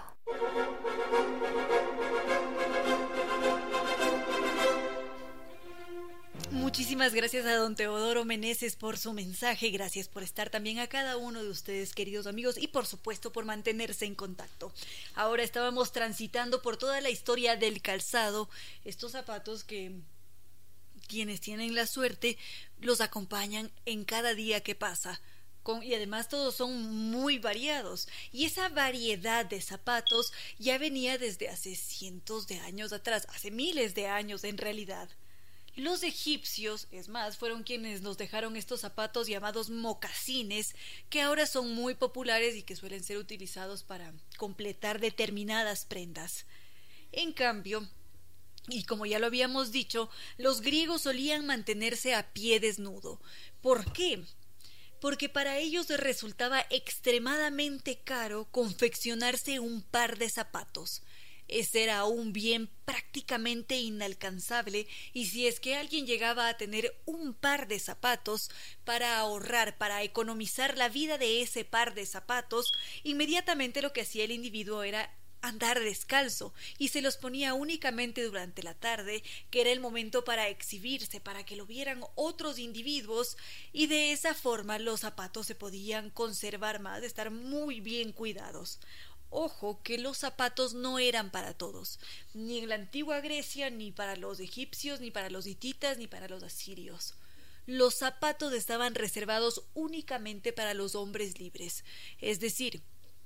Muchísimas 6.51 7.13
gracias 7.13 7.45
a 7.45 7.55
don 7.55 7.75
Teodoro 7.75 8.23
Meneses 8.23 8.75
por 8.75 8.97
su 8.97 9.13
mensaje, 9.13 9.69
gracias 9.69 10.07
por 10.07 10.23
estar 10.23 10.49
también 10.49 10.79
a 10.79 10.87
cada 10.87 11.17
uno 11.17 11.43
de 11.43 11.49
ustedes, 11.49 11.93
queridos 11.93 12.25
amigos, 12.25 12.57
y 12.57 12.67
por 12.67 12.85
supuesto 12.85 13.31
por 13.31 13.45
mantenerse 13.45 14.05
en 14.05 14.15
contacto. 14.15 14.73
Ahora 15.13 15.43
estábamos 15.43 15.91
transitando 15.91 16.61
por 16.61 16.77
toda 16.77 17.01
la 17.01 17.09
historia 17.09 17.55
del 17.55 17.81
calzado, 17.81 18.49
estos 18.85 19.11
zapatos 19.11 19.63
que 19.63 19.91
quienes 21.07 21.41
tienen 21.41 21.73
la 21.75 21.87
suerte 21.87 22.37
los 22.79 23.01
acompañan 23.01 23.71
en 23.85 24.05
cada 24.05 24.33
día 24.33 24.61
que 24.61 24.75
pasa. 24.75 25.19
y 25.83 25.93
además 25.95 26.29
todos 26.29 26.55
son 26.55 27.11
muy 27.11 27.39
variados. 27.39 28.07
Y 28.31 28.45
esa 28.45 28.69
variedad 28.69 29.45
de 29.45 29.59
zapatos 29.61 30.31
ya 30.57 30.77
venía 30.77 31.17
desde 31.17 31.49
hace 31.49 31.75
cientos 31.75 32.47
de 32.47 32.59
años 32.59 32.93
atrás, 32.93 33.27
hace 33.33 33.51
miles 33.51 33.93
de 33.93 34.07
años 34.07 34.45
en 34.45 34.57
realidad. 34.57 35.09
Los 35.77 36.01
egipcios, 36.01 36.87
es 36.89 37.07
más, 37.07 37.37
fueron 37.37 37.61
quienes 37.61 38.01
nos 38.01 38.17
dejaron 38.17 38.55
estos 38.55 38.81
zapatos 38.81 39.27
llamados 39.27 39.69
mocasines, 39.69 40.73
que 41.11 41.21
ahora 41.21 41.45
son 41.45 41.71
muy 41.75 41.93
populares 41.93 42.55
y 42.55 42.63
que 42.63 42.75
suelen 42.75 43.03
ser 43.03 43.17
utilizados 43.17 43.83
para 43.83 44.11
completar 44.37 44.99
determinadas 44.99 45.85
prendas. 45.85 46.47
En 47.11 47.31
cambio, 47.31 47.87
y 48.67 48.85
como 48.85 49.05
ya 49.05 49.19
lo 49.19 49.27
habíamos 49.27 49.71
dicho, 49.71 50.09
los 50.39 50.61
griegos 50.61 51.03
solían 51.03 51.45
mantenerse 51.45 52.15
a 52.15 52.33
pie 52.33 52.59
desnudo. 52.59 53.21
¿Por 53.61 53.93
qué? 53.93 54.23
Porque 54.99 55.29
para 55.29 55.59
ellos 55.59 55.89
resultaba 55.89 56.65
extremadamente 56.71 57.99
caro 57.99 58.47
confeccionarse 58.49 59.59
un 59.59 59.83
par 59.83 60.17
de 60.17 60.31
zapatos. 60.31 61.03
Ese 61.47 61.83
era 61.83 62.05
un 62.05 62.33
bien 62.33 62.69
prácticamente 62.85 63.77
inalcanzable 63.77 64.87
y 65.13 65.27
si 65.27 65.47
es 65.47 65.59
que 65.59 65.75
alguien 65.75 66.05
llegaba 66.05 66.47
a 66.47 66.57
tener 66.57 66.99
un 67.05 67.33
par 67.33 67.67
de 67.67 67.79
zapatos 67.79 68.49
para 68.83 69.17
ahorrar, 69.17 69.77
para 69.77 70.03
economizar 70.03 70.77
la 70.77 70.89
vida 70.89 71.17
de 71.17 71.41
ese 71.41 71.65
par 71.65 71.93
de 71.93 72.05
zapatos, 72.05 72.71
inmediatamente 73.03 73.81
lo 73.81 73.93
que 73.93 74.01
hacía 74.01 74.23
el 74.23 74.31
individuo 74.31 74.83
era 74.83 75.13
andar 75.41 75.79
descalzo 75.79 76.53
y 76.77 76.89
se 76.89 77.01
los 77.01 77.17
ponía 77.17 77.53
únicamente 77.53 78.23
durante 78.23 78.63
la 78.63 78.73
tarde, 78.73 79.23
que 79.49 79.61
era 79.61 79.71
el 79.71 79.79
momento 79.79 80.23
para 80.23 80.49
exhibirse, 80.49 81.21
para 81.21 81.45
que 81.45 81.55
lo 81.55 81.65
vieran 81.65 82.01
otros 82.15 82.59
individuos 82.59 83.37
y 83.71 83.87
de 83.87 84.11
esa 84.11 84.33
forma 84.33 84.79
los 84.79 85.01
zapatos 85.01 85.47
se 85.47 85.55
podían 85.55 86.09
conservar 86.09 86.79
más, 86.79 87.03
estar 87.03 87.31
muy 87.31 87.79
bien 87.79 88.11
cuidados. 88.11 88.79
Ojo 89.29 89.81
que 89.83 89.97
los 89.97 90.17
zapatos 90.17 90.73
no 90.73 90.99
eran 90.99 91.31
para 91.31 91.53
todos, 91.53 91.99
ni 92.33 92.59
en 92.59 92.69
la 92.69 92.75
antigua 92.75 93.19
Grecia, 93.19 93.69
ni 93.69 93.91
para 93.91 94.15
los 94.15 94.39
egipcios, 94.39 95.01
ni 95.01 95.11
para 95.11 95.29
los 95.29 95.47
hititas, 95.47 95.97
ni 95.97 96.07
para 96.07 96.27
los 96.27 96.43
asirios. 96.43 97.15
Los 97.65 97.95
zapatos 97.95 98.53
estaban 98.53 98.95
reservados 98.95 99.63
únicamente 99.73 100.53
para 100.53 100.73
los 100.73 100.95
hombres 100.95 101.39
libres, 101.39 101.83
es 102.19 102.39
decir, 102.39 102.81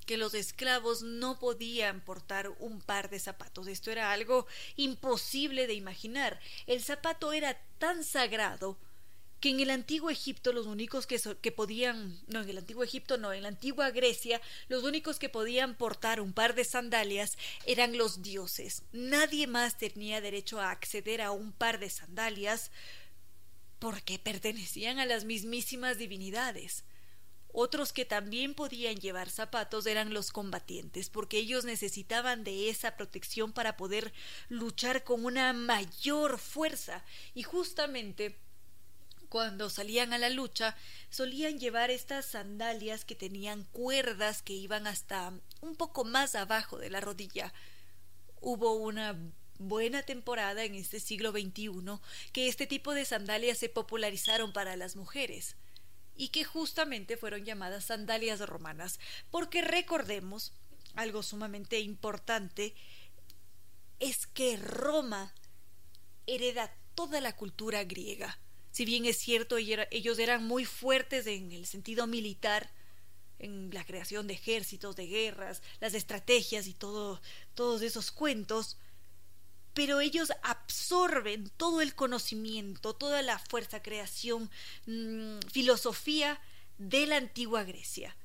que 0.06 0.18
los 0.18 0.34
esclavos 0.34 1.04
no 1.04 1.38
podían 1.38 2.02
portar 2.02 2.50
un 2.60 2.82
par 2.82 3.10
de 3.10 3.20
zapatos. 3.20 3.68
Esto 3.68 3.92
era 3.92 4.12
algo 4.12 4.48
imposible 4.76 5.68
de 5.68 5.76
imaginar. 5.76 6.40
El 6.66 6.84
zapato 6.84 7.34
era 7.34 7.62
tan 7.78 8.04
sagrado 8.04 8.78
que 9.42 9.50
en 9.50 9.60
el 9.60 9.72
antiguo 9.72 10.12
Egipto 10.12 10.54
los 10.54 10.68
únicos 10.68 11.08
que, 11.08 11.52
podían, 11.52 12.22
no, 12.28 12.42
en 12.42 12.50
el 12.50 12.60
antiguo 12.60 12.84
Egipto 12.84 13.18
no, 13.18 13.34
en 13.34 13.42
la 13.42 13.48
antigua 13.48 13.90
Grecia, 13.90 14.40
los 14.70 14.84
únicos 14.84 15.18
que 15.18 15.30
podían 15.30 15.76
portar 15.76 16.22
un 16.22 16.32
par 16.32 16.54
de 16.54 16.64
sandalias 16.64 17.38
eran 17.66 17.98
los 17.98 18.22
dioses. 18.22 18.84
Nadie 18.94 19.48
más 19.48 19.80
tenía 19.80 20.22
derecho 20.22 20.62
a 20.62 20.70
acceder 20.70 21.22
a 21.22 21.32
un 21.32 21.52
par 21.54 21.80
de 21.80 21.90
sandalias 21.90 22.72
porque 23.80 24.20
pertenecían 24.20 25.00
a 25.00 25.08
las 25.08 25.26
mismísimas 25.26 25.98
divinidades. 25.98 26.86
Otros 27.52 27.94
que 27.94 28.06
también 28.06 28.54
podían 28.54 28.96
llevar 28.98 29.30
zapatos 29.30 29.88
eran 29.88 30.14
los 30.14 30.32
combatientes, 30.32 31.10
porque 31.10 31.40
ellos 31.40 31.66
necesitaban 31.66 32.44
de 32.44 32.70
esa 32.70 32.96
protección 32.96 33.52
para 33.54 33.76
poder 33.76 34.14
luchar 34.50 35.04
con 35.04 35.26
una 35.26 35.52
mayor 35.52 36.38
fuerza. 36.38 37.04
Y 37.34 37.42
justamente 37.42 38.38
cuando 39.32 39.70
salían 39.70 40.12
a 40.12 40.18
la 40.18 40.30
lucha, 40.30 40.76
solían 41.10 41.58
llevar 41.58 41.90
estas 41.90 42.26
sandalias 42.26 43.06
que 43.06 43.16
tenían 43.16 43.64
cuerdas 43.64 44.42
que 44.42 44.52
iban 44.52 44.88
hasta 44.88 45.34
un 45.62 45.78
poco 45.78 46.04
más 46.04 46.36
abajo 46.36 46.78
de 46.78 46.90
la 46.90 47.00
rodilla. 47.00 47.54
Hubo 48.42 48.74
una 48.74 49.18
buena 49.58 50.04
temporada 50.04 50.66
en 50.66 50.76
este 50.76 51.00
siglo 51.00 51.32
XXI 51.32 51.72
que 52.34 52.50
este 52.50 52.68
tipo 52.68 52.94
de 52.94 53.06
sandalias 53.06 53.58
se 53.58 53.70
popularizaron 53.70 54.52
para 54.52 54.76
las 54.76 54.98
mujeres 54.98 55.56
y 56.18 56.28
que 56.28 56.44
justamente 56.44 57.16
fueron 57.16 57.46
llamadas 57.46 57.86
sandalias 57.86 58.42
romanas, 58.42 59.00
porque 59.30 59.62
recordemos 59.62 60.52
algo 60.96 61.24
sumamente 61.24 61.80
importante 61.80 62.76
es 64.02 64.28
que 64.28 64.58
Roma 64.58 65.34
hereda 66.28 66.76
toda 66.96 67.22
la 67.22 67.34
cultura 67.38 67.86
griega 67.86 68.38
Si 68.72 68.86
bien 68.86 69.06
es 69.06 69.18
cierto, 69.18 69.58
ellos 69.58 70.20
eran 70.20 70.46
muy 70.46 70.66
fuertes 70.66 71.28
en 71.28 71.52
el 71.52 71.66
sentido 71.66 72.08
militar, 72.08 72.72
en 73.40 73.70
la 73.74 73.84
creación 73.84 74.28
de 74.28 74.36
ejércitos, 74.36 74.96
de 74.96 75.08
guerras, 75.08 75.62
las 75.80 75.94
estrategias 75.94 76.68
y 76.68 76.74
todo, 76.74 77.22
todos 77.54 77.82
esos 77.82 78.12
cuentos, 78.12 78.78
pero 79.74 80.02
ellos 80.02 80.32
absorben 80.44 81.50
todo 81.58 81.82
el 81.82 81.96
conocimiento, 81.96 82.94
toda 82.94 83.22
la 83.22 83.40
fuerza, 83.40 83.82
creación, 83.82 84.50
mm, 84.86 85.40
filosofía 85.52 86.40
de 86.78 87.08
la 87.08 87.18
antigua 87.18 87.64
Grecia. 87.64 88.16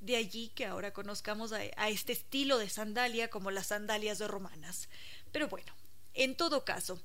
De 0.00 0.16
allí 0.16 0.48
que 0.54 0.66
ahora 0.66 0.92
conozcamos 0.92 1.52
a, 1.52 1.62
este 1.88 2.12
estilo 2.12 2.58
de 2.58 2.70
sandalia 2.70 3.28
como 3.28 3.50
las 3.50 3.68
sandalias 3.68 4.20
romanas. 4.20 4.88
Pero 5.32 5.48
bueno, 5.48 5.72
en 6.14 6.36
todo 6.36 6.64
caso, 6.64 7.00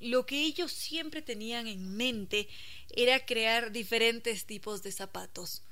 lo 0.00 0.26
que 0.26 0.44
ellos 0.44 0.72
siempre 0.72 1.22
tenían 1.22 1.66
en 1.66 1.96
mente 1.96 2.48
era 2.90 3.24
crear 3.26 3.72
diferentes 3.72 4.44
tipos 4.46 4.82
de 4.82 4.92
zapatos, 4.92 5.62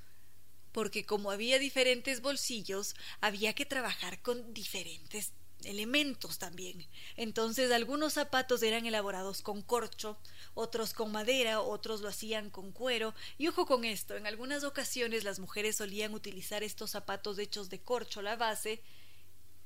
porque 0.73 1.05
como 1.05 1.31
había 1.31 1.59
diferentes 1.59 2.21
bolsillos, 2.21 2.95
había 3.21 3.55
que 3.55 3.67
trabajar 3.67 4.23
con 4.23 4.53
diferentes 4.55 5.33
elementos 5.65 6.39
también. 6.39 6.87
Entonces 7.17 7.73
algunos 7.73 8.13
zapatos 8.15 8.63
eran 8.63 8.87
elaborados 8.87 9.43
con 9.43 9.63
corcho, 9.63 10.19
otros 10.55 10.93
con 10.93 11.11
madera, 11.13 11.61
otros 11.61 12.01
lo 12.01 12.09
hacían 12.09 12.51
con 12.51 12.73
cuero. 12.73 13.15
Y 13.39 13.49
ojo 13.49 13.67
con 13.67 13.85
esto, 13.85 14.17
en 14.17 14.27
algunas 14.27 14.65
ocasiones 14.65 15.25
las 15.25 15.39
mujeres 15.39 15.77
solían 15.77 16.15
utilizar 16.15 16.63
estos 16.63 16.91
zapatos 16.91 17.39
hechos 17.39 17.71
de 17.71 17.81
corcho, 17.81 18.23
la 18.23 18.37
base, 18.37 18.83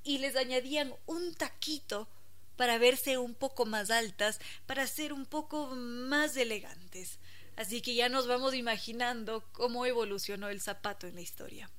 y 0.05 0.19
les 0.19 0.37
añadían 0.37 0.95
un 1.07 1.35
taquito 1.35 2.09
para 2.57 2.79
verse 2.79 3.19
un 3.19 3.35
poco 3.35 3.67
más 3.67 3.91
altas, 3.91 4.41
para 4.67 4.87
ser 4.87 5.13
un 5.13 5.27
poco 5.27 5.75
más 5.75 6.37
elegantes. 6.37 7.19
Así 7.57 7.83
que 7.83 7.95
ya 7.95 8.09
nos 8.09 8.27
vamos 8.27 8.55
imaginando 8.55 9.45
cómo 9.53 9.87
evolucionó 9.87 10.49
el 10.49 10.61
zapato 10.61 11.07
en 11.07 11.17
la 11.17 11.21
historia. 11.21 11.71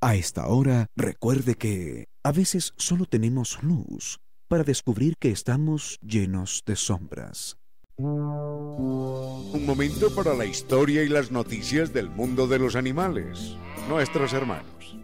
A 0.00 0.16
esta 0.16 0.48
hora, 0.48 0.86
recuerde 0.96 1.54
que 1.54 2.08
a 2.24 2.32
veces 2.32 2.74
solo 2.76 3.06
tenemos 3.06 3.62
luz 3.62 4.18
para 4.48 4.64
descubrir 4.64 5.16
que 5.16 5.30
estamos 5.30 5.98
llenos 6.02 6.62
de 6.66 6.76
sombras. 6.76 7.56
Un 7.96 9.64
momento 9.64 10.14
para 10.14 10.34
la 10.34 10.44
historia 10.44 11.04
y 11.04 11.08
las 11.08 11.30
noticias 11.30 11.92
del 11.92 12.10
mundo 12.10 12.46
de 12.48 12.58
los 12.58 12.74
animales, 12.74 13.56
nuestros 13.88 14.32
hermanos. 14.32 14.96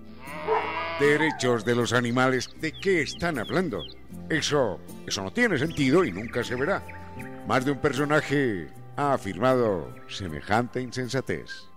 Derechos 1.00 1.64
de 1.64 1.76
los 1.76 1.92
animales, 1.92 2.50
¿de 2.60 2.72
qué 2.72 3.02
están 3.02 3.38
hablando? 3.38 3.84
Eso, 4.28 4.80
eso 5.06 5.22
no 5.22 5.32
tiene 5.32 5.56
sentido 5.56 6.04
y 6.04 6.10
nunca 6.10 6.42
se 6.42 6.56
verá. 6.56 6.82
Más 7.46 7.64
de 7.64 7.70
un 7.70 7.78
personaje 7.78 8.66
ha 8.96 9.12
afirmado 9.12 9.94
semejante 10.08 10.80
insensatez. 10.80 11.68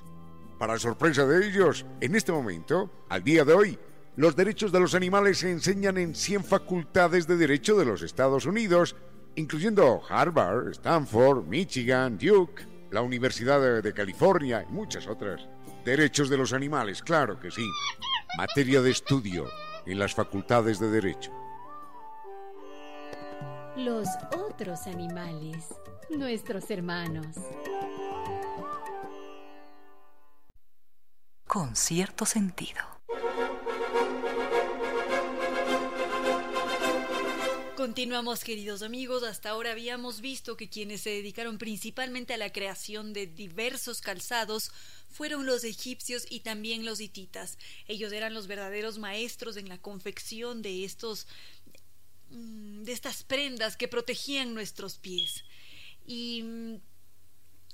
Para 0.57 0.79
sorpresa 0.79 1.27
de 1.27 1.47
ellos, 1.47 1.85
en 1.99 2.15
este 2.15 2.31
momento, 2.31 2.89
al 3.09 3.23
día 3.23 3.45
de 3.45 3.53
hoy, 3.53 3.79
los 4.15 4.35
derechos 4.35 4.71
de 4.71 4.79
los 4.79 4.95
animales 4.95 5.37
se 5.37 5.51
enseñan 5.51 5.99
en 5.99 6.15
100 6.15 6.43
facultades 6.43 7.27
de 7.27 7.37
derecho 7.37 7.77
de 7.77 7.85
los 7.85 8.01
Estados 8.01 8.47
Unidos, 8.47 8.95
incluyendo 9.35 10.01
Harvard, 10.09 10.71
Stanford, 10.71 11.45
Michigan, 11.45 12.17
Duke, 12.17 12.63
la 12.89 13.03
Universidad 13.03 13.83
de 13.83 13.93
California 13.93 14.65
y 14.67 14.73
muchas 14.73 15.05
otras. 15.07 15.47
Derechos 15.83 16.29
de 16.29 16.37
los 16.37 16.53
animales, 16.53 17.01
claro 17.01 17.39
que 17.39 17.49
sí. 17.49 17.67
Materia 18.37 18.81
de 18.81 18.91
estudio 18.91 19.49
en 19.85 19.97
las 19.97 20.13
facultades 20.13 20.79
de 20.79 20.89
derecho. 20.91 21.31
Los 23.75 24.07
otros 24.37 24.85
animales, 24.85 25.73
nuestros 26.09 26.69
hermanos. 26.69 27.35
Con 31.47 31.75
cierto 31.75 32.25
sentido. 32.25 32.81
Continuamos 37.81 38.43
queridos 38.43 38.83
amigos, 38.83 39.23
hasta 39.23 39.49
ahora 39.49 39.71
habíamos 39.71 40.21
visto 40.21 40.55
que 40.55 40.69
quienes 40.69 41.01
se 41.01 41.09
dedicaron 41.09 41.57
principalmente 41.57 42.31
a 42.31 42.37
la 42.37 42.53
creación 42.53 43.11
de 43.11 43.25
diversos 43.25 44.01
calzados 44.01 44.71
fueron 45.09 45.47
los 45.47 45.63
egipcios 45.63 46.27
y 46.29 46.41
también 46.41 46.85
los 46.85 46.99
hititas. 46.99 47.57
Ellos 47.87 48.13
eran 48.13 48.35
los 48.35 48.45
verdaderos 48.45 48.99
maestros 48.99 49.57
en 49.57 49.67
la 49.67 49.79
confección 49.79 50.61
de 50.61 50.85
estos 50.85 51.25
mm, 52.29 52.83
de 52.83 52.91
estas 52.91 53.23
prendas 53.23 53.77
que 53.77 53.87
protegían 53.87 54.53
nuestros 54.53 54.99
pies. 54.99 55.43
Y 56.05 56.43
mm, 56.43 56.75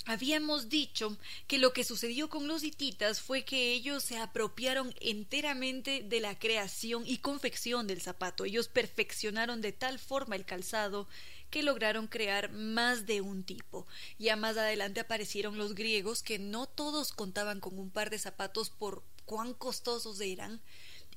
Habíamos 0.09 0.69
dicho 0.69 1.17
que 1.47 1.57
lo 1.57 1.73
que 1.73 1.83
sucedió 1.83 2.29
con 2.29 2.47
los 2.47 2.63
hititas 2.63 3.19
fue 3.19 3.43
que 3.43 3.73
ellos 3.73 4.03
se 4.03 4.17
apropiaron 4.17 4.95
enteramente 5.01 6.01
de 6.01 6.21
la 6.21 6.39
creación 6.39 7.03
y 7.05 7.17
confección 7.17 7.87
del 7.87 7.99
zapato. 7.99 8.45
Ellos 8.45 8.69
perfeccionaron 8.69 9.59
de 9.59 9.73
tal 9.73 9.99
forma 9.99 10.37
el 10.37 10.45
calzado 10.45 11.09
que 11.49 11.61
lograron 11.61 12.07
crear 12.07 12.49
más 12.53 13.05
de 13.05 13.19
un 13.19 13.43
tipo. 13.43 13.85
Ya 14.17 14.37
más 14.37 14.55
adelante 14.55 15.01
aparecieron 15.01 15.57
los 15.57 15.75
griegos 15.75 16.23
que 16.23 16.39
no 16.39 16.67
todos 16.67 17.11
contaban 17.11 17.59
con 17.59 17.77
un 17.77 17.89
par 17.89 18.09
de 18.09 18.17
zapatos 18.17 18.69
por 18.69 19.03
cuán 19.25 19.53
costosos 19.53 20.21
eran, 20.21 20.61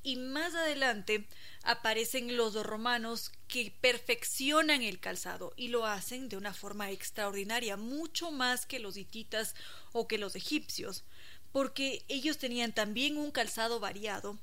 y 0.02 0.16
más 0.16 0.54
adelante 0.54 1.26
aparecen 1.62 2.36
los 2.36 2.54
romanos 2.54 3.32
que 3.48 3.74
perfeccionan 3.80 4.82
el 4.82 5.00
calzado 5.00 5.52
y 5.56 5.68
lo 5.68 5.86
hacen 5.86 6.28
de 6.28 6.36
una 6.36 6.54
forma 6.54 6.90
extraordinaria, 6.90 7.76
mucho 7.76 8.30
más 8.30 8.66
que 8.66 8.78
los 8.78 8.96
hititas 8.96 9.54
o 9.92 10.08
que 10.08 10.18
los 10.18 10.36
egipcios, 10.36 11.04
porque 11.52 12.04
ellos 12.08 12.38
tenían 12.38 12.72
también 12.72 13.16
un 13.16 13.30
calzado 13.30 13.80
variado 13.80 14.38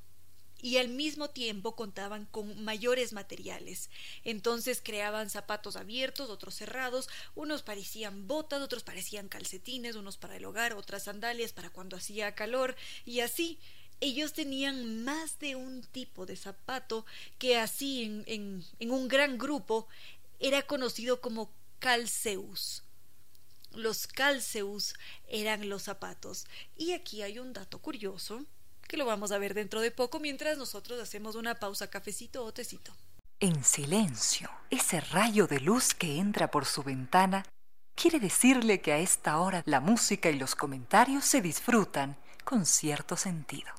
y 0.62 0.78
al 0.78 0.90
mismo 0.90 1.30
tiempo 1.30 1.76
contaban 1.76 2.26
con 2.26 2.64
mayores 2.64 3.14
materiales. 3.14 3.90
Entonces 4.24 4.82
creaban 4.84 5.30
zapatos 5.30 5.76
abiertos, 5.76 6.30
otros 6.30 6.56
cerrados, 6.56 7.10
unos 7.36 7.62
parecían 7.62 8.28
botas, 8.28 8.62
otros 8.62 8.84
parecían 8.84 9.30
calcetines, 9.30 9.96
unos 9.96 10.18
para 10.18 10.36
el 10.36 10.46
hogar, 10.46 10.74
otras 10.74 11.04
sandalias 11.04 11.54
para 11.54 11.70
cuando 11.70 11.96
hacía 11.96 12.34
calor, 12.34 12.76
y 13.06 13.20
así 13.20 13.60
ellos 14.00 14.34
tenían 14.34 15.04
más 15.04 15.40
de 15.40 15.56
un 15.56 15.82
tipo 15.84 16.26
de 16.26 16.36
zapato 16.36 17.06
que 17.38 17.58
así 17.58 18.24
en, 18.28 18.64
un 18.80 19.08
gran 19.08 19.38
grupo 19.38 19.88
era 20.40 20.62
conocido 20.64 21.22
como 21.22 21.52
calceus. 21.80 22.84
Los 23.72 24.08
calceus 24.08 24.94
eran 25.28 25.70
los 25.70 25.84
zapatos. 25.84 26.46
Y 26.76 26.94
aquí 26.94 27.22
hay 27.22 27.40
un 27.40 27.54
dato 27.54 27.80
curioso 27.80 28.46
que 28.88 28.98
lo 28.98 29.06
vamos 29.06 29.32
a 29.32 29.38
ver 29.38 29.54
dentro 29.54 29.82
de 29.82 29.92
poco 29.92 30.20
mientras 30.20 30.58
nosotros 30.58 31.02
hacemos 31.02 31.36
una 31.36 31.56
pausa 31.56 31.90
cafecito 31.90 32.44
o 32.44 32.54
tecito. 32.54 32.96
En 33.40 33.64
silencio, 33.64 34.50
ese 34.70 35.00
rayo 35.02 35.46
de 35.46 35.60
luz 35.60 35.94
que 35.94 36.18
entra 36.18 36.50
por 36.50 36.66
su 36.66 36.82
ventana 36.82 37.46
quiere 37.96 38.20
decirle 38.20 38.82
que 38.82 38.94
a 38.94 39.00
esta 39.00 39.40
hora 39.40 39.64
la 39.66 39.80
música 39.80 40.30
y 40.30 40.40
los 40.40 40.56
comentarios 40.56 41.26
se 41.26 41.42
disfrutan 41.42 42.18
con 42.44 42.66
cierto 42.66 43.18
sentido. 43.18 43.77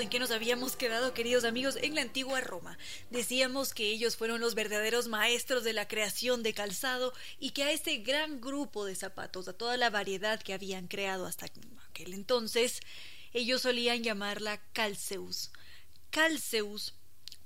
En 0.00 0.08
qué 0.08 0.18
nos 0.18 0.30
habíamos 0.30 0.76
quedado, 0.76 1.12
queridos 1.12 1.44
amigos, 1.44 1.76
en 1.82 1.94
la 1.94 2.00
antigua 2.00 2.40
Roma. 2.40 2.78
Decíamos 3.10 3.74
que 3.74 3.90
ellos 3.90 4.16
fueron 4.16 4.40
los 4.40 4.54
verdaderos 4.54 5.08
maestros 5.08 5.62
de 5.62 5.74
la 5.74 5.88
creación 5.88 6.42
de 6.42 6.54
calzado 6.54 7.12
y 7.38 7.50
que 7.50 7.64
a 7.64 7.70
este 7.70 7.98
gran 7.98 8.40
grupo 8.40 8.86
de 8.86 8.94
zapatos, 8.94 9.46
a 9.46 9.52
toda 9.52 9.76
la 9.76 9.90
variedad 9.90 10.40
que 10.40 10.54
habían 10.54 10.88
creado 10.88 11.26
hasta 11.26 11.46
aquel 11.46 12.14
entonces, 12.14 12.80
ellos 13.34 13.60
solían 13.60 14.02
llamarla 14.02 14.62
calceus. 14.72 15.50
Calceus 16.08 16.94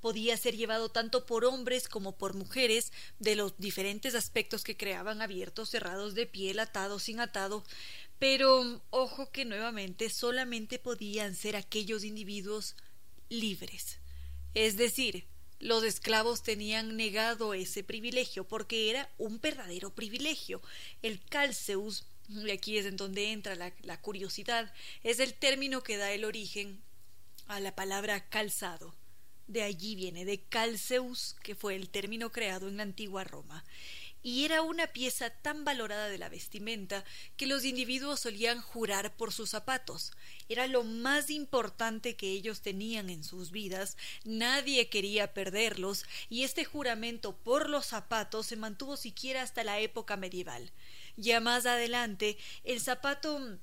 podía 0.05 0.37
ser 0.37 0.55
llevado 0.55 0.91
tanto 0.91 1.25
por 1.25 1.47
hombres 1.47 1.89
como 1.89 2.19
por 2.19 2.35
mujeres 2.35 2.93
de 3.21 3.37
los 3.37 3.57
diferentes 3.57 4.15
aspectos 4.15 4.63
que 4.63 4.77
creaban 4.77 5.23
abiertos, 5.23 5.71
cerrados 5.71 6.15
de 6.15 6.27
piel, 6.27 6.59
atados, 6.59 7.05
sin 7.05 7.21
atado, 7.21 7.65
pero 8.19 8.83
ojo 8.91 9.33
que 9.33 9.47
nuevamente 9.47 10.11
solamente 10.11 10.79
podían 10.79 11.35
ser 11.35 11.57
aquellos 11.57 12.05
individuos 12.05 12.77
libres. 13.31 13.99
Es 14.53 14.77
decir, 14.77 15.25
los 15.59 15.83
esclavos 15.83 16.43
tenían 16.43 16.99
negado 16.99 17.55
ese 17.55 17.83
privilegio 17.83 18.47
porque 18.47 18.91
era 18.91 19.11
un 19.17 19.41
verdadero 19.41 19.95
privilegio. 19.95 20.61
El 21.01 21.19
calceus, 21.19 22.05
y 22.29 22.51
aquí 22.51 22.77
es 22.77 22.85
en 22.85 22.99
donde 22.99 23.33
entra 23.33 23.55
la, 23.55 23.73
la 23.81 23.99
curiosidad, 24.03 24.71
es 25.03 25.19
el 25.19 25.33
término 25.33 25.83
que 25.83 25.97
da 25.97 26.13
el 26.13 26.27
origen 26.27 26.83
a 27.47 27.59
la 27.59 27.75
palabra 27.75 28.29
calzado. 28.29 28.95
De 29.47 29.63
allí 29.63 29.95
viene, 29.95 30.25
de 30.25 30.41
calceus, 30.43 31.37
que 31.43 31.55
fue 31.55 31.75
el 31.77 31.91
término 31.91 32.33
creado 32.33 32.69
en 32.69 32.79
la 32.79 32.83
antigua 32.83 33.25
Roma. 33.25 33.65
y 34.27 34.47
era 34.47 34.63
una 34.63 34.87
pieza 34.87 35.29
tan 35.29 35.67
valorada 35.67 36.09
de 36.09 36.17
la 36.17 36.31
vestimenta 36.31 37.05
que 37.37 37.47
los 37.47 37.63
individuos 37.67 38.21
solían 38.21 38.63
jurar 38.63 39.15
por 39.15 39.35
sus 39.35 39.51
zapatos. 39.51 40.13
Era 40.49 40.67
lo 40.67 40.83
más 40.83 41.29
importante 41.29 42.17
que 42.17 42.31
ellos 42.31 42.63
tenían 42.63 43.11
en 43.11 43.23
sus 43.23 43.51
vidas, 43.51 43.99
nadie 44.25 44.89
quería 44.89 45.35
perderlos, 45.35 46.07
y 46.31 46.45
este 46.45 46.65
juramento 46.65 47.37
por 47.37 47.69
los 47.69 47.85
zapatos 47.85 48.47
se 48.47 48.57
mantuvo 48.57 48.97
siquiera 48.97 49.43
hasta 49.43 49.63
la 49.63 49.79
época 49.79 50.17
medieval. 50.17 50.73
Ya 51.19 51.41
más 51.41 51.67
adelante, 51.67 52.39
el 52.65 52.81
zapato 52.81 53.59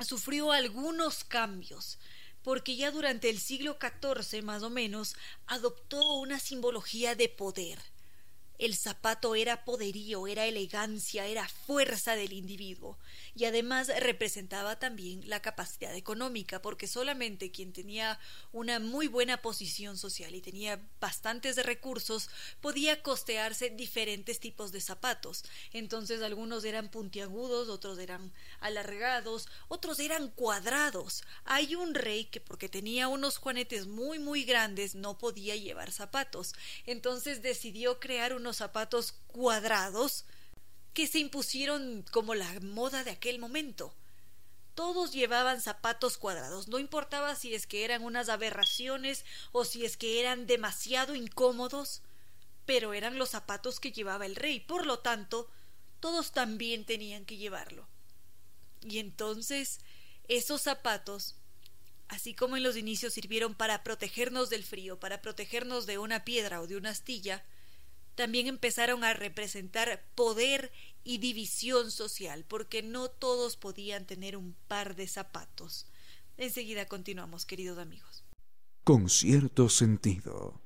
sufrió 0.00 0.50
algunos 0.50 1.22
cambios 1.22 2.00
porque 2.44 2.76
ya 2.76 2.92
durante 2.92 3.30
el 3.30 3.40
siglo 3.40 3.78
XIV 3.80 4.44
más 4.44 4.62
o 4.62 4.70
menos 4.70 5.16
adoptó 5.46 6.00
una 6.18 6.38
simbología 6.38 7.16
de 7.16 7.28
poder. 7.28 7.78
El 8.58 8.76
zapato 8.76 9.34
era 9.34 9.64
poderío, 9.64 10.28
era 10.28 10.46
elegancia, 10.46 11.26
era 11.26 11.48
fuerza 11.48 12.14
del 12.14 12.32
individuo 12.32 12.96
y 13.34 13.46
además 13.46 13.90
representaba 13.98 14.78
también 14.78 15.28
la 15.28 15.42
capacidad 15.42 15.94
económica 15.96 16.62
porque 16.62 16.86
solamente 16.86 17.50
quien 17.50 17.72
tenía 17.72 18.20
una 18.52 18.78
muy 18.78 19.08
buena 19.08 19.42
posición 19.42 19.98
social 19.98 20.36
y 20.36 20.40
tenía 20.40 20.80
bastantes 21.00 21.56
recursos 21.64 22.30
podía 22.60 23.02
costearse 23.02 23.70
diferentes 23.70 24.38
tipos 24.38 24.70
de 24.70 24.80
zapatos. 24.80 25.44
Entonces 25.72 26.22
algunos 26.22 26.64
eran 26.64 26.90
puntiagudos, 26.90 27.68
otros 27.68 27.98
eran 27.98 28.32
alargados, 28.60 29.48
otros 29.66 29.98
eran 29.98 30.28
cuadrados. 30.28 31.24
Hay 31.44 31.74
un 31.74 31.94
rey 31.94 32.26
que 32.26 32.40
porque 32.40 32.68
tenía 32.68 33.08
unos 33.08 33.38
juanetes 33.38 33.88
muy 33.88 34.20
muy 34.20 34.44
grandes 34.44 34.94
no 34.94 35.18
podía 35.18 35.56
llevar 35.56 35.90
zapatos. 35.90 36.54
Entonces 36.86 37.42
decidió 37.42 37.98
crear 37.98 38.32
un 38.32 38.43
unos 38.44 38.58
zapatos 38.58 39.12
cuadrados 39.26 40.26
que 40.92 41.06
se 41.06 41.18
impusieron 41.18 42.04
como 42.10 42.34
la 42.34 42.60
moda 42.60 43.02
de 43.02 43.10
aquel 43.10 43.38
momento. 43.38 43.94
Todos 44.74 45.12
llevaban 45.12 45.62
zapatos 45.62 46.18
cuadrados, 46.18 46.68
no 46.68 46.78
importaba 46.78 47.36
si 47.36 47.54
es 47.54 47.66
que 47.66 47.86
eran 47.86 48.02
unas 48.02 48.28
aberraciones 48.28 49.24
o 49.52 49.64
si 49.64 49.86
es 49.86 49.96
que 49.96 50.20
eran 50.20 50.46
demasiado 50.46 51.14
incómodos, 51.14 52.02
pero 52.66 52.92
eran 52.92 53.16
los 53.18 53.30
zapatos 53.30 53.80
que 53.80 53.92
llevaba 53.92 54.26
el 54.26 54.36
rey, 54.36 54.60
por 54.60 54.84
lo 54.84 54.98
tanto, 54.98 55.48
todos 56.00 56.32
también 56.32 56.84
tenían 56.84 57.24
que 57.24 57.38
llevarlo. 57.38 57.88
Y 58.82 58.98
entonces, 58.98 59.80
esos 60.28 60.60
zapatos, 60.60 61.36
así 62.08 62.34
como 62.34 62.58
en 62.58 62.62
los 62.62 62.76
inicios 62.76 63.14
sirvieron 63.14 63.54
para 63.54 63.82
protegernos 63.82 64.50
del 64.50 64.64
frío, 64.64 65.00
para 65.00 65.22
protegernos 65.22 65.86
de 65.86 65.96
una 65.96 66.26
piedra 66.26 66.60
o 66.60 66.66
de 66.66 66.76
una 66.76 66.90
astilla, 66.90 67.42
también 68.14 68.46
empezaron 68.46 69.04
a 69.04 69.12
representar 69.12 70.04
poder 70.14 70.72
y 71.04 71.18
división 71.18 71.90
social, 71.90 72.44
porque 72.46 72.82
no 72.82 73.08
todos 73.08 73.56
podían 73.56 74.06
tener 74.06 74.36
un 74.36 74.56
par 74.68 74.96
de 74.96 75.06
zapatos. 75.06 75.86
Enseguida 76.36 76.86
continuamos, 76.86 77.44
queridos 77.44 77.78
amigos. 77.78 78.24
Con 78.84 79.08
cierto 79.08 79.68
sentido. 79.68 80.60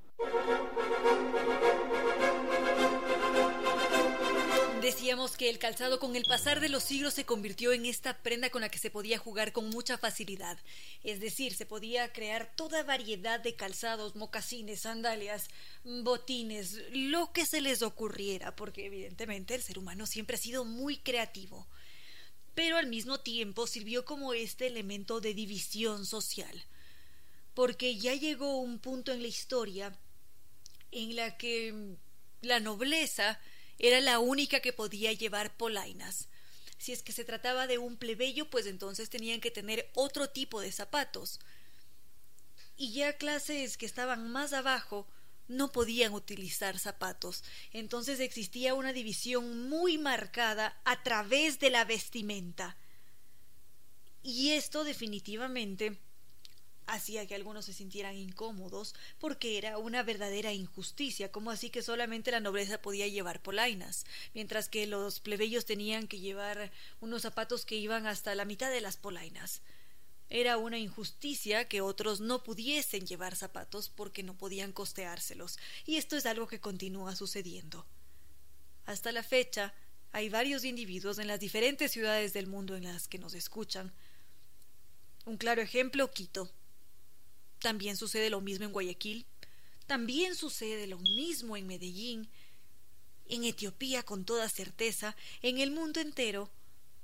Decíamos 4.88 5.36
que 5.36 5.50
el 5.50 5.58
calzado 5.58 6.00
con 6.00 6.16
el 6.16 6.24
pasar 6.24 6.60
de 6.60 6.70
los 6.70 6.82
siglos 6.82 7.12
se 7.12 7.26
convirtió 7.26 7.74
en 7.74 7.84
esta 7.84 8.16
prenda 8.22 8.48
con 8.48 8.62
la 8.62 8.70
que 8.70 8.78
se 8.78 8.90
podía 8.90 9.18
jugar 9.18 9.52
con 9.52 9.68
mucha 9.68 9.98
facilidad. 9.98 10.58
Es 11.04 11.20
decir, 11.20 11.52
se 11.54 11.66
podía 11.66 12.10
crear 12.10 12.50
toda 12.56 12.84
variedad 12.84 13.38
de 13.38 13.54
calzados, 13.54 14.16
mocasines, 14.16 14.80
sandalias, 14.80 15.48
botines, 15.84 16.78
lo 16.90 17.34
que 17.34 17.44
se 17.44 17.60
les 17.60 17.82
ocurriera, 17.82 18.56
porque 18.56 18.86
evidentemente 18.86 19.54
el 19.54 19.62
ser 19.62 19.78
humano 19.78 20.06
siempre 20.06 20.36
ha 20.36 20.40
sido 20.40 20.64
muy 20.64 20.96
creativo. 20.96 21.68
Pero 22.54 22.78
al 22.78 22.86
mismo 22.86 23.20
tiempo 23.20 23.66
sirvió 23.66 24.06
como 24.06 24.32
este 24.32 24.68
elemento 24.68 25.20
de 25.20 25.34
división 25.34 26.06
social. 26.06 26.64
Porque 27.52 27.98
ya 27.98 28.14
llegó 28.14 28.58
un 28.58 28.78
punto 28.78 29.12
en 29.12 29.20
la 29.20 29.28
historia 29.28 29.94
en 30.92 31.14
la 31.14 31.36
que 31.36 31.98
la 32.40 32.58
nobleza 32.58 33.38
era 33.78 34.00
la 34.00 34.18
única 34.18 34.60
que 34.60 34.72
podía 34.72 35.12
llevar 35.12 35.56
polainas. 35.56 36.28
Si 36.78 36.92
es 36.92 37.02
que 37.02 37.12
se 37.12 37.24
trataba 37.24 37.66
de 37.66 37.78
un 37.78 37.96
plebeyo, 37.96 38.50
pues 38.50 38.66
entonces 38.66 39.10
tenían 39.10 39.40
que 39.40 39.50
tener 39.50 39.90
otro 39.94 40.30
tipo 40.30 40.60
de 40.60 40.72
zapatos. 40.72 41.40
Y 42.76 42.92
ya 42.92 43.16
clases 43.16 43.76
que 43.76 43.86
estaban 43.86 44.30
más 44.30 44.52
abajo 44.52 45.06
no 45.48 45.72
podían 45.72 46.12
utilizar 46.12 46.78
zapatos. 46.78 47.42
Entonces 47.72 48.20
existía 48.20 48.74
una 48.74 48.92
división 48.92 49.68
muy 49.68 49.98
marcada 49.98 50.80
a 50.84 51.02
través 51.02 51.58
de 51.58 51.70
la 51.70 51.84
vestimenta. 51.84 52.76
Y 54.22 54.50
esto 54.50 54.84
definitivamente 54.84 55.98
hacía 56.88 57.26
que 57.26 57.34
algunos 57.34 57.66
se 57.66 57.72
sintieran 57.72 58.16
incómodos 58.16 58.94
porque 59.18 59.58
era 59.58 59.78
una 59.78 60.02
verdadera 60.02 60.52
injusticia, 60.52 61.30
como 61.30 61.50
así 61.50 61.70
que 61.70 61.82
solamente 61.82 62.30
la 62.30 62.40
nobleza 62.40 62.82
podía 62.82 63.06
llevar 63.06 63.42
polainas, 63.42 64.06
mientras 64.34 64.68
que 64.68 64.86
los 64.86 65.20
plebeyos 65.20 65.66
tenían 65.66 66.08
que 66.08 66.18
llevar 66.18 66.72
unos 67.00 67.22
zapatos 67.22 67.64
que 67.64 67.76
iban 67.76 68.06
hasta 68.06 68.34
la 68.34 68.44
mitad 68.44 68.70
de 68.70 68.80
las 68.80 68.96
polainas. 68.96 69.60
Era 70.30 70.56
una 70.56 70.78
injusticia 70.78 71.68
que 71.68 71.80
otros 71.80 72.20
no 72.20 72.42
pudiesen 72.42 73.06
llevar 73.06 73.36
zapatos 73.36 73.88
porque 73.88 74.22
no 74.22 74.36
podían 74.36 74.72
costeárselos, 74.72 75.58
y 75.86 75.96
esto 75.96 76.16
es 76.16 76.26
algo 76.26 76.48
que 76.48 76.60
continúa 76.60 77.14
sucediendo. 77.16 77.86
Hasta 78.86 79.12
la 79.12 79.22
fecha, 79.22 79.74
hay 80.12 80.30
varios 80.30 80.64
individuos 80.64 81.18
en 81.18 81.28
las 81.28 81.40
diferentes 81.40 81.92
ciudades 81.92 82.32
del 82.32 82.46
mundo 82.46 82.76
en 82.76 82.84
las 82.84 83.08
que 83.08 83.18
nos 83.18 83.34
escuchan. 83.34 83.92
Un 85.26 85.36
claro 85.36 85.60
ejemplo, 85.60 86.10
Quito. 86.10 86.50
También 87.60 87.96
sucede 87.96 88.30
lo 88.30 88.40
mismo 88.40 88.64
en 88.64 88.72
Guayaquil, 88.72 89.26
también 89.86 90.34
sucede 90.34 90.86
lo 90.86 90.98
mismo 90.98 91.56
en 91.56 91.66
Medellín, 91.66 92.28
en 93.26 93.44
Etiopía 93.44 94.02
con 94.02 94.24
toda 94.24 94.48
certeza, 94.48 95.16
en 95.42 95.58
el 95.58 95.70
mundo 95.70 96.00
entero. 96.00 96.50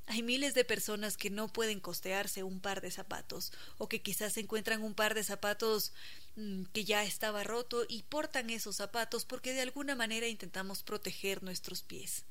Hay 0.06 0.22
miles 0.22 0.52
de 0.52 0.66
personas 0.66 1.16
que 1.16 1.30
no 1.30 1.48
pueden 1.48 1.80
costearse 1.80 2.42
un 2.42 2.60
par 2.60 2.82
de 2.82 2.90
zapatos 2.90 3.52
o 3.78 3.88
que 3.88 4.02
quizás 4.02 4.36
encuentran 4.36 4.82
un 4.82 4.94
par 4.94 5.14
de 5.14 5.24
zapatos 5.24 5.92
mm, 6.36 6.64
que 6.74 6.84
ya 6.84 7.04
estaba 7.04 7.42
roto 7.42 7.86
y 7.88 8.02
portan 8.02 8.50
esos 8.50 8.76
zapatos 8.76 9.24
porque 9.24 9.54
de 9.54 9.62
alguna 9.62 9.94
manera 9.94 10.28
intentamos 10.28 10.82
proteger 10.82 11.42
nuestros 11.42 11.82
pies 11.82 12.26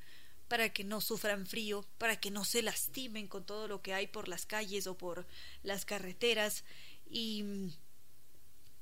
para 0.48 0.70
que 0.70 0.84
no 0.84 1.02
sufran 1.02 1.48
frío, 1.48 1.84
para 1.98 2.20
que 2.20 2.30
no 2.30 2.46
se 2.46 2.62
lastimen 2.62 3.28
con 3.28 3.44
todo 3.44 3.68
lo 3.68 3.82
que 3.82 3.96
hay 3.96 4.06
por 4.06 4.28
las 4.28 4.46
calles 4.46 4.86
o 4.86 4.96
por 4.96 5.26
las 5.64 5.84
carreteras 5.84 6.64
y 7.10 7.42
mm, 7.42 7.72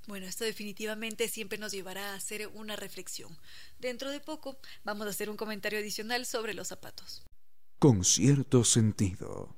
bueno, 0.08 0.26
esto 0.26 0.44
definitivamente 0.44 1.28
siempre 1.28 1.58
nos 1.58 1.72
llevará 1.72 2.12
a 2.12 2.16
hacer 2.16 2.48
una 2.48 2.76
reflexión. 2.76 3.38
Dentro 3.80 4.10
de 4.10 4.20
poco 4.20 4.58
vamos 4.84 5.08
a 5.08 5.12
hacer 5.12 5.30
un 5.30 5.38
comentario 5.38 5.80
adicional 5.80 6.26
sobre 6.26 6.54
los 6.54 6.68
zapatos. 6.68 7.24
Con 7.80 8.04
cierto 8.04 8.64
sentido. 8.64 9.56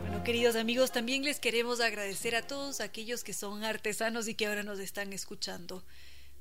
Bueno, 0.00 0.24
queridos 0.24 0.56
amigos, 0.56 0.92
también 0.92 1.22
les 1.22 1.38
queremos 1.38 1.80
agradecer 1.80 2.34
a 2.36 2.46
todos 2.46 2.80
aquellos 2.80 3.24
que 3.24 3.32
son 3.32 3.64
artesanos 3.64 4.28
y 4.28 4.34
que 4.34 4.46
ahora 4.46 4.62
nos 4.62 4.78
están 4.78 5.12
escuchando. 5.12 5.84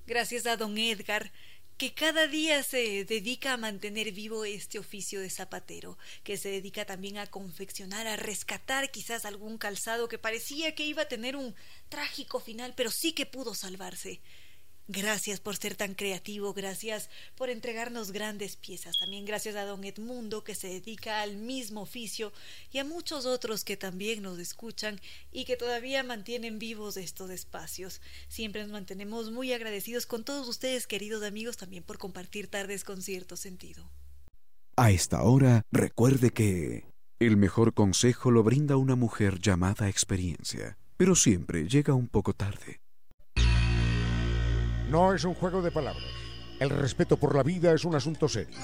Gracias 0.08 0.48
a 0.48 0.58
don 0.58 0.78
Edgar, 0.78 1.32
que 1.80 1.94
cada 1.94 2.28
día 2.28 2.62
se 2.62 3.06
dedica 3.06 3.54
a 3.54 3.58
mantener 3.58 4.12
vivo 4.12 4.44
este 4.44 4.80
oficio 4.80 5.22
de 5.22 5.30
zapatero, 5.30 5.98
que 6.26 6.36
se 6.36 6.50
dedica 6.50 6.84
también 6.84 7.18
a 7.18 7.28
confeccionar, 7.28 8.06
a 8.06 8.18
rescatar 8.18 8.92
quizás 8.92 9.24
algún 9.24 9.58
calzado 9.58 10.10
que 10.10 10.18
parecía 10.18 10.76
que 10.76 10.84
iba 10.84 11.04
a 11.04 11.08
tener 11.08 11.38
un 11.38 11.56
trágico 11.88 12.42
final, 12.42 12.74
pero 12.76 12.92
sí 12.92 13.14
que 13.14 13.26
pudo 13.26 13.56
salvarse. 13.56 14.20
Gracias 14.92 15.40
por 15.40 15.56
ser 15.56 15.76
tan 15.76 15.94
creativo, 15.94 16.52
gracias 16.52 17.12
por 17.36 17.52
entregarnos 17.52 18.12
grandes 18.12 18.56
piezas. 18.56 18.98
También 19.00 19.24
gracias 19.24 19.56
a 19.56 19.64
don 19.64 19.84
Edmundo 19.84 20.44
que 20.44 20.56
se 20.56 20.68
dedica 20.68 21.22
al 21.22 21.38
mismo 21.38 21.82
oficio 21.82 22.34
y 22.72 22.80
a 22.80 22.84
muchos 22.84 23.28
otros 23.28 23.64
que 23.64 23.78
también 23.78 24.24
nos 24.24 24.40
escuchan 24.40 25.00
y 25.32 25.46
que 25.46 25.58
todavía 25.58 26.02
mantienen 26.02 26.58
vivos 26.58 26.98
estos 26.98 27.30
espacios. 27.30 28.02
Siempre 28.30 28.64
nos 28.64 28.72
mantenemos 28.72 29.30
muy 29.30 29.54
agradecidos 29.54 30.08
con 30.08 30.24
todos 30.24 30.48
ustedes, 30.48 30.88
queridos 30.88 31.22
amigos, 31.22 31.56
también 31.56 31.84
por 31.84 32.00
compartir 32.00 32.48
tardes 32.48 32.84
con 32.84 33.04
cierto 33.04 33.36
sentido. 33.38 33.92
A 34.76 34.90
esta 34.90 35.22
hora, 35.22 35.62
recuerde 35.72 36.32
que 36.32 36.86
el 37.20 37.38
mejor 37.38 37.76
consejo 37.76 38.32
lo 38.32 38.42
brinda 38.42 38.76
una 38.76 38.96
mujer 38.96 39.40
llamada 39.40 39.88
experiencia, 39.88 40.80
pero 40.98 41.14
siempre 41.14 41.68
llega 41.68 41.94
un 41.94 42.08
poco 42.08 42.34
tarde. 42.34 42.82
No 44.90 45.14
es 45.14 45.24
un 45.24 45.36
juego 45.36 45.62
de 45.62 45.70
palabras. 45.70 46.04
El 46.60 46.72
respeto 46.72 47.18
por 47.18 47.36
la 47.36 47.44
vida 47.44 47.72
es 47.74 47.86
un 47.86 47.94
asunto 47.94 48.28
serio. 48.28 48.58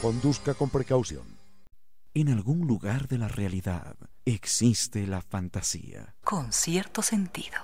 Conduzca 0.00 0.54
con 0.54 0.70
precaución. 0.70 1.24
En 2.14 2.30
algún 2.30 2.66
lugar 2.66 3.08
de 3.08 3.18
la 3.18 3.28
realidad 3.28 3.96
existe 4.24 5.06
la 5.06 5.20
fantasía. 5.20 6.14
Con 6.24 6.50
cierto 6.50 7.02
sentido. 7.02 7.58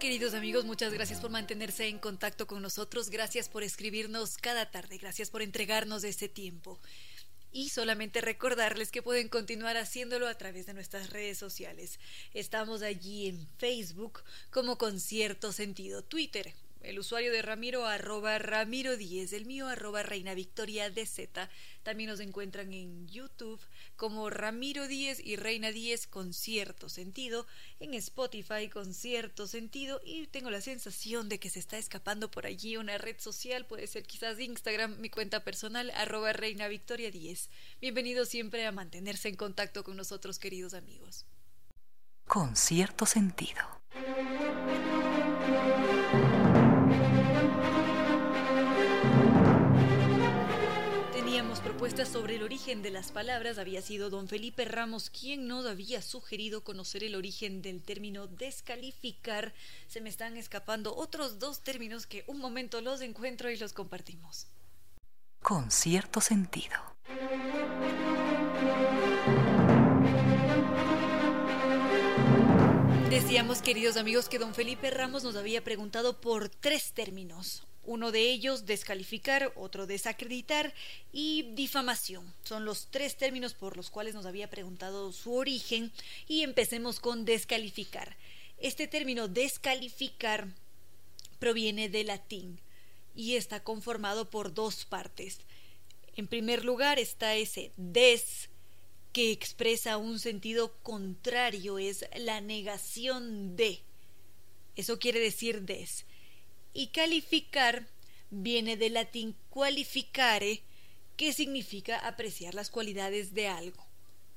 Queridos 0.00 0.34
amigos, 0.34 0.64
muchas 0.64 0.92
gracias 0.92 1.20
por 1.20 1.30
mantenerse 1.30 1.86
en 1.86 2.00
contacto 2.00 2.48
con 2.48 2.60
nosotros, 2.60 3.08
gracias 3.08 3.48
por 3.48 3.62
escribirnos 3.62 4.36
cada 4.36 4.68
tarde, 4.68 4.98
gracias 4.98 5.30
por 5.30 5.42
entregarnos 5.42 6.02
este 6.02 6.28
tiempo. 6.28 6.80
Y 7.52 7.68
solamente 7.68 8.22
recordarles 8.22 8.90
que 8.90 9.02
pueden 9.02 9.28
continuar 9.28 9.76
haciéndolo 9.76 10.26
a 10.26 10.38
través 10.38 10.66
de 10.66 10.74
nuestras 10.74 11.10
redes 11.10 11.36
sociales. 11.36 12.00
Estamos 12.32 12.82
allí 12.82 13.28
en 13.28 13.46
Facebook 13.58 14.22
como 14.50 14.78
Concierto 14.78 15.52
Sentido, 15.52 16.02
Twitter 16.02 16.54
el 16.84 16.98
usuario 16.98 17.32
de 17.32 17.42
Ramiro 17.42 17.86
arroba 17.86 18.38
Ramiro 18.38 18.96
10, 18.96 19.32
el 19.32 19.46
mío 19.46 19.68
arroba 19.68 20.02
Reina 20.02 20.34
Victoria 20.34 20.90
DZ. 20.90 21.48
También 21.82 22.10
nos 22.10 22.20
encuentran 22.20 22.72
en 22.72 23.08
YouTube 23.08 23.60
como 23.96 24.30
Ramiro 24.30 24.86
10 24.88 25.20
y 25.24 25.36
Reina 25.36 25.72
10 25.72 26.06
con 26.06 26.32
cierto 26.32 26.88
sentido, 26.88 27.46
en 27.80 27.94
Spotify 27.94 28.68
con 28.68 28.94
cierto 28.94 29.46
sentido 29.46 30.00
y 30.04 30.26
tengo 30.26 30.50
la 30.50 30.60
sensación 30.60 31.28
de 31.28 31.38
que 31.38 31.50
se 31.50 31.58
está 31.58 31.78
escapando 31.78 32.30
por 32.30 32.46
allí 32.46 32.76
una 32.76 32.98
red 32.98 33.18
social, 33.18 33.66
puede 33.66 33.86
ser 33.86 34.04
quizás 34.04 34.38
Instagram, 34.38 34.98
mi 35.00 35.10
cuenta 35.10 35.44
personal 35.44 35.90
arroba 35.96 36.32
Reina 36.32 36.68
Victoria 36.68 37.10
10. 37.10 37.50
Bienvenido 37.80 38.24
siempre 38.24 38.66
a 38.66 38.72
mantenerse 38.72 39.28
en 39.28 39.36
contacto 39.36 39.84
con 39.84 39.96
nosotros 39.96 40.38
queridos 40.38 40.74
amigos. 40.74 41.26
Con 42.26 42.56
cierto 42.56 43.04
sentido. 43.04 43.60
Propuestas 51.82 52.10
sobre 52.10 52.36
el 52.36 52.44
origen 52.44 52.80
de 52.80 52.92
las 52.92 53.10
palabras 53.10 53.58
había 53.58 53.82
sido 53.82 54.08
don 54.08 54.28
Felipe 54.28 54.64
Ramos 54.64 55.10
quien 55.10 55.48
nos 55.48 55.66
había 55.66 56.00
sugerido 56.00 56.62
conocer 56.62 57.02
el 57.02 57.16
origen 57.16 57.60
del 57.60 57.82
término 57.82 58.28
descalificar. 58.28 59.52
Se 59.88 60.00
me 60.00 60.08
están 60.08 60.36
escapando 60.36 60.94
otros 60.94 61.40
dos 61.40 61.64
términos 61.64 62.06
que 62.06 62.22
un 62.28 62.38
momento 62.38 62.80
los 62.82 63.00
encuentro 63.00 63.50
y 63.50 63.56
los 63.56 63.72
compartimos. 63.72 64.46
Con 65.40 65.72
cierto 65.72 66.20
sentido. 66.20 66.76
Decíamos, 73.10 73.60
queridos 73.60 73.96
amigos, 73.96 74.28
que 74.28 74.38
don 74.38 74.54
Felipe 74.54 74.88
Ramos 74.92 75.24
nos 75.24 75.34
había 75.34 75.64
preguntado 75.64 76.20
por 76.20 76.48
tres 76.48 76.92
términos. 76.92 77.66
Uno 77.84 78.12
de 78.12 78.30
ellos, 78.30 78.64
descalificar, 78.64 79.52
otro, 79.56 79.86
desacreditar 79.86 80.72
y 81.12 81.42
difamación. 81.54 82.32
Son 82.44 82.64
los 82.64 82.86
tres 82.90 83.16
términos 83.16 83.54
por 83.54 83.76
los 83.76 83.90
cuales 83.90 84.14
nos 84.14 84.26
había 84.26 84.48
preguntado 84.48 85.12
su 85.12 85.34
origen 85.34 85.92
y 86.28 86.42
empecemos 86.42 87.00
con 87.00 87.24
descalificar. 87.24 88.16
Este 88.58 88.86
término 88.86 89.26
descalificar 89.26 90.46
proviene 91.40 91.88
del 91.88 92.06
latín 92.06 92.60
y 93.16 93.34
está 93.34 93.64
conformado 93.64 94.30
por 94.30 94.54
dos 94.54 94.84
partes. 94.84 95.40
En 96.14 96.28
primer 96.28 96.64
lugar 96.64 97.00
está 97.00 97.34
ese 97.34 97.72
des 97.76 98.48
que 99.12 99.30
expresa 99.30 99.96
un 99.96 100.18
sentido 100.18 100.72
contrario, 100.82 101.78
es 101.78 102.06
la 102.16 102.40
negación 102.40 103.56
de. 103.56 103.80
Eso 104.76 104.98
quiere 104.98 105.20
decir 105.20 105.62
des. 105.62 106.06
Y 106.72 106.88
calificar 106.88 107.86
viene 108.30 108.76
del 108.76 108.94
latín 108.94 109.36
qualificare, 109.50 110.62
que 111.16 111.32
significa 111.32 111.98
apreciar 111.98 112.54
las 112.54 112.70
cualidades 112.70 113.34
de 113.34 113.48
algo. 113.48 113.86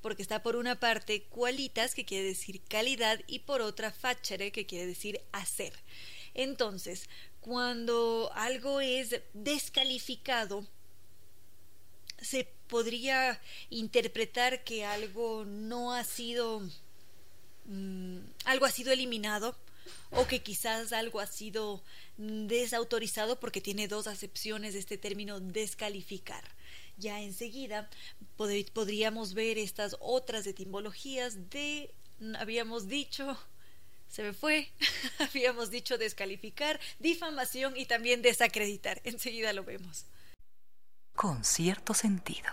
Porque 0.02 0.22
está 0.22 0.44
por 0.44 0.56
una 0.56 0.80
parte 0.80 1.24
qualitas, 1.24 1.96
que 1.96 2.06
quiere 2.06 2.26
decir 2.26 2.62
calidad, 2.62 3.22
y 3.28 3.40
por 3.40 3.62
otra 3.62 3.92
facere, 3.92 4.52
que 4.52 4.66
quiere 4.66 4.86
decir 4.86 5.22
hacer. 5.32 5.74
Entonces, 6.34 7.10
cuando 7.40 8.32
algo 8.36 8.82
es 8.82 9.22
descalificado, 9.34 10.68
se 12.22 12.48
podría 12.68 13.40
interpretar 13.70 14.64
que 14.64 14.84
algo 14.86 15.46
no 15.46 15.94
ha 15.94 16.04
sido 16.04 16.62
mm, 17.66 18.18
algo 18.46 18.66
ha 18.66 18.72
sido 18.72 18.92
eliminado 18.92 19.56
o 20.12 20.26
que 20.28 20.42
quizás 20.42 20.94
algo 20.94 21.20
ha 21.20 21.28
sido 21.28 21.84
desautorizado 22.18 23.40
porque 23.40 23.62
tiene 23.62 23.88
dos 23.88 24.08
acepciones 24.08 24.74
de 24.74 24.80
este 24.80 24.98
término 24.98 25.40
descalificar. 25.40 26.44
Ya 26.98 27.22
enseguida 27.22 27.90
podríamos 28.38 29.34
ver 29.34 29.58
estas 29.58 29.98
otras 30.00 30.48
etimologías 30.48 31.50
de, 31.50 31.94
habíamos 32.40 32.88
dicho, 32.88 33.38
se 34.08 34.24
me 34.24 34.34
fue, 34.34 34.72
habíamos 35.20 35.70
dicho 35.72 35.98
descalificar, 35.98 36.80
difamación 37.00 37.76
y 37.76 37.86
también 37.86 38.22
desacreditar. 38.22 39.02
Enseguida 39.04 39.52
lo 39.54 39.64
vemos. 39.64 40.06
Con 41.16 41.44
cierto 41.44 41.94
sentido. 41.94 42.50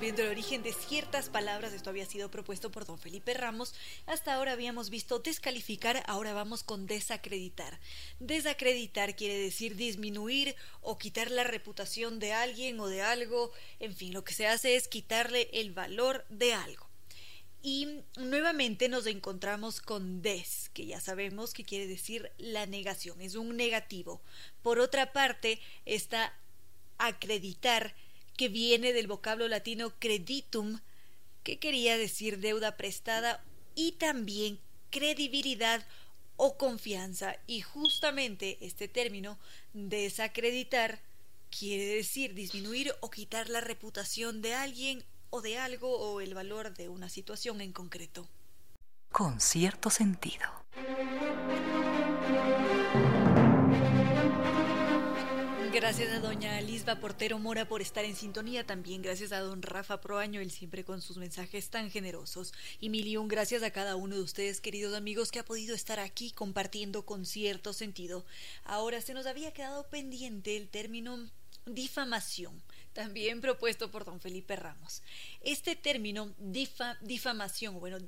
Viendo 0.00 0.22
el 0.22 0.30
origen 0.30 0.62
de 0.62 0.72
ciertas 0.72 1.28
palabras, 1.28 1.74
esto 1.74 1.90
había 1.90 2.06
sido 2.06 2.30
propuesto 2.30 2.70
por 2.70 2.86
don 2.86 2.98
Felipe 2.98 3.34
Ramos, 3.34 3.74
hasta 4.06 4.34
ahora 4.34 4.52
habíamos 4.52 4.88
visto 4.88 5.18
descalificar, 5.18 6.02
ahora 6.06 6.32
vamos 6.32 6.62
con 6.62 6.86
desacreditar. 6.86 7.78
Desacreditar 8.18 9.14
quiere 9.14 9.38
decir 9.38 9.76
disminuir 9.76 10.56
o 10.80 10.96
quitar 10.96 11.30
la 11.30 11.44
reputación 11.44 12.18
de 12.18 12.32
alguien 12.32 12.80
o 12.80 12.86
de 12.88 13.02
algo, 13.02 13.52
en 13.78 13.94
fin, 13.94 14.14
lo 14.14 14.24
que 14.24 14.32
se 14.32 14.46
hace 14.46 14.76
es 14.76 14.88
quitarle 14.88 15.50
el 15.52 15.72
valor 15.72 16.24
de 16.30 16.54
algo. 16.54 16.88
Y 17.62 18.00
nuevamente 18.16 18.88
nos 18.88 19.06
encontramos 19.06 19.82
con 19.82 20.22
des, 20.22 20.70
que 20.72 20.86
ya 20.86 20.98
sabemos 20.98 21.52
que 21.52 21.64
quiere 21.64 21.86
decir 21.86 22.32
la 22.38 22.64
negación, 22.64 23.20
es 23.20 23.34
un 23.34 23.54
negativo. 23.54 24.22
Por 24.62 24.78
otra 24.78 25.12
parte 25.12 25.60
está 25.84 26.34
acreditar, 26.96 27.94
que 28.40 28.48
viene 28.48 28.94
del 28.94 29.06
vocablo 29.06 29.48
latino 29.48 29.92
creditum, 29.98 30.80
que 31.42 31.58
quería 31.58 31.98
decir 31.98 32.38
deuda 32.38 32.78
prestada, 32.78 33.44
y 33.74 33.92
también 33.92 34.58
credibilidad 34.88 35.86
o 36.36 36.56
confianza. 36.56 37.36
Y 37.46 37.60
justamente 37.60 38.56
este 38.62 38.88
término, 38.88 39.38
desacreditar, 39.74 41.02
quiere 41.50 41.84
decir 41.84 42.32
disminuir 42.32 42.94
o 43.00 43.10
quitar 43.10 43.50
la 43.50 43.60
reputación 43.60 44.40
de 44.40 44.54
alguien 44.54 45.04
o 45.28 45.42
de 45.42 45.58
algo 45.58 45.98
o 45.98 46.22
el 46.22 46.32
valor 46.32 46.72
de 46.72 46.88
una 46.88 47.10
situación 47.10 47.60
en 47.60 47.74
concreto. 47.74 48.26
Con 49.12 49.38
cierto 49.42 49.90
sentido. 49.90 50.46
Gracias 55.72 56.10
a 56.12 56.18
doña 56.18 56.60
Lisba 56.60 56.96
Portero 56.96 57.38
Mora 57.38 57.68
por 57.68 57.80
estar 57.80 58.04
en 58.04 58.16
sintonía. 58.16 58.66
También 58.66 59.02
gracias 59.02 59.30
a 59.30 59.38
don 59.38 59.62
Rafa 59.62 60.00
Proaño, 60.00 60.40
él 60.40 60.50
siempre 60.50 60.84
con 60.84 61.00
sus 61.00 61.16
mensajes 61.16 61.70
tan 61.70 61.92
generosos. 61.92 62.52
Y 62.80 62.88
mil 62.88 63.06
gracias 63.28 63.62
a 63.62 63.70
cada 63.70 63.94
uno 63.94 64.16
de 64.16 64.22
ustedes, 64.22 64.60
queridos 64.60 64.96
amigos, 64.96 65.30
que 65.30 65.38
ha 65.38 65.44
podido 65.44 65.76
estar 65.76 66.00
aquí 66.00 66.32
compartiendo 66.32 67.06
con 67.06 67.24
cierto 67.24 67.72
sentido. 67.72 68.26
Ahora 68.64 69.00
se 69.00 69.14
nos 69.14 69.26
había 69.26 69.52
quedado 69.52 69.88
pendiente 69.88 70.56
el 70.56 70.68
término 70.68 71.30
difamación, 71.66 72.60
también 72.92 73.40
propuesto 73.40 73.92
por 73.92 74.04
don 74.04 74.20
Felipe 74.20 74.56
Ramos. 74.56 75.02
Este 75.40 75.76
término 75.76 76.34
difamación, 77.00 77.78
bueno, 77.78 77.98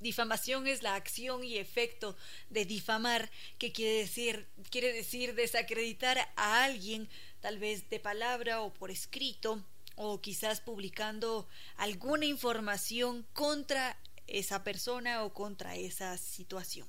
Difamación 0.00 0.66
es 0.66 0.82
la 0.82 0.94
acción 0.94 1.44
y 1.44 1.58
efecto 1.58 2.16
de 2.48 2.64
difamar, 2.64 3.30
que 3.58 3.70
quiere 3.70 3.98
decir, 3.98 4.48
quiere 4.70 4.92
decir 4.92 5.34
desacreditar 5.34 6.18
a 6.36 6.64
alguien, 6.64 7.08
tal 7.40 7.58
vez 7.58 7.88
de 7.90 8.00
palabra 8.00 8.62
o 8.62 8.72
por 8.72 8.90
escrito, 8.90 9.62
o 9.96 10.20
quizás 10.22 10.62
publicando 10.62 11.46
alguna 11.76 12.24
información 12.24 13.26
contra 13.34 13.98
esa 14.26 14.64
persona 14.64 15.24
o 15.24 15.34
contra 15.34 15.76
esa 15.76 16.16
situación. 16.16 16.88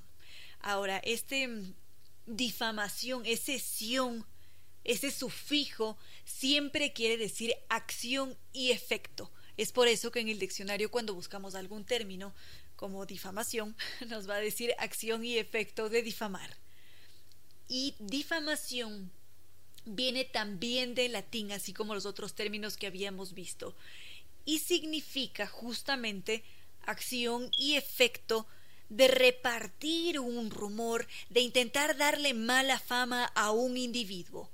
Ahora, 0.60 0.98
este 1.04 1.48
mm, 1.48 1.74
difamación, 2.26 3.26
ese 3.26 3.58
sion, 3.58 4.24
ese 4.84 5.10
sufijo, 5.10 5.98
siempre 6.24 6.94
quiere 6.94 7.18
decir 7.18 7.54
acción 7.68 8.38
y 8.52 8.70
efecto. 8.70 9.30
Es 9.56 9.70
por 9.70 9.86
eso 9.88 10.10
que 10.10 10.20
en 10.20 10.28
el 10.28 10.38
diccionario 10.38 10.90
cuando 10.90 11.14
buscamos 11.14 11.54
algún 11.54 11.84
término 11.84 12.34
como 12.82 13.06
difamación, 13.06 13.76
nos 14.08 14.28
va 14.28 14.34
a 14.34 14.40
decir 14.40 14.74
acción 14.76 15.24
y 15.24 15.38
efecto 15.38 15.88
de 15.88 16.02
difamar. 16.02 16.56
Y 17.68 17.94
difamación 18.00 19.12
viene 19.84 20.24
también 20.24 20.96
del 20.96 21.12
latín, 21.12 21.52
así 21.52 21.72
como 21.72 21.94
los 21.94 22.06
otros 22.06 22.34
términos 22.34 22.76
que 22.76 22.88
habíamos 22.88 23.34
visto, 23.34 23.76
y 24.44 24.58
significa 24.58 25.46
justamente 25.46 26.42
acción 26.84 27.52
y 27.56 27.76
efecto 27.76 28.48
de 28.88 29.06
repartir 29.06 30.18
un 30.18 30.50
rumor, 30.50 31.06
de 31.30 31.38
intentar 31.38 31.96
darle 31.96 32.34
mala 32.34 32.80
fama 32.80 33.26
a 33.36 33.52
un 33.52 33.76
individuo. 33.76 34.50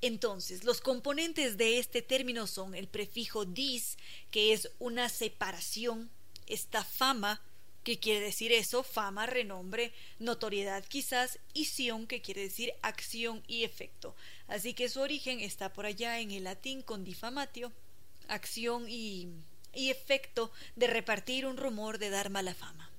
Entonces, 0.00 0.64
los 0.64 0.80
componentes 0.80 1.58
de 1.58 1.78
este 1.78 2.00
término 2.00 2.46
son 2.46 2.74
el 2.74 2.88
prefijo 2.88 3.44
dis, 3.44 3.98
que 4.30 4.54
es 4.54 4.70
una 4.78 5.10
separación, 5.10 6.10
esta 6.52 6.84
fama, 6.84 7.40
que 7.82 7.98
quiere 7.98 8.20
decir 8.20 8.52
eso, 8.52 8.82
fama, 8.82 9.26
renombre, 9.26 9.92
notoriedad 10.18 10.84
quizás, 10.84 11.38
y 11.52 11.64
sion, 11.64 12.06
que 12.06 12.22
quiere 12.22 12.42
decir 12.42 12.72
acción 12.82 13.42
y 13.46 13.64
efecto. 13.64 14.14
Así 14.46 14.74
que 14.74 14.88
su 14.88 15.00
origen 15.00 15.40
está 15.40 15.72
por 15.72 15.86
allá 15.86 16.20
en 16.20 16.30
el 16.30 16.44
latín 16.44 16.82
con 16.82 17.04
difamatio, 17.04 17.72
acción 18.28 18.84
y, 18.88 19.28
y 19.74 19.90
efecto 19.90 20.52
de 20.76 20.86
repartir 20.86 21.46
un 21.46 21.56
rumor 21.56 21.98
de 21.98 22.10
dar 22.10 22.30
mala 22.30 22.54
fama. 22.54 22.90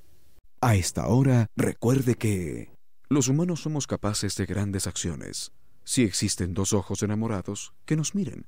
A 0.60 0.76
esta 0.76 1.08
hora, 1.08 1.48
recuerde 1.56 2.16
que 2.16 2.70
los 3.10 3.28
humanos 3.28 3.62
somos 3.62 3.86
capaces 3.86 4.36
de 4.36 4.46
grandes 4.46 4.88
acciones. 4.88 5.52
Si 5.84 6.04
existen 6.04 6.54
dos 6.54 6.74
ojos 6.74 7.04
enamorados, 7.04 7.74
que 7.86 7.96
nos 7.96 8.16
miren. 8.16 8.48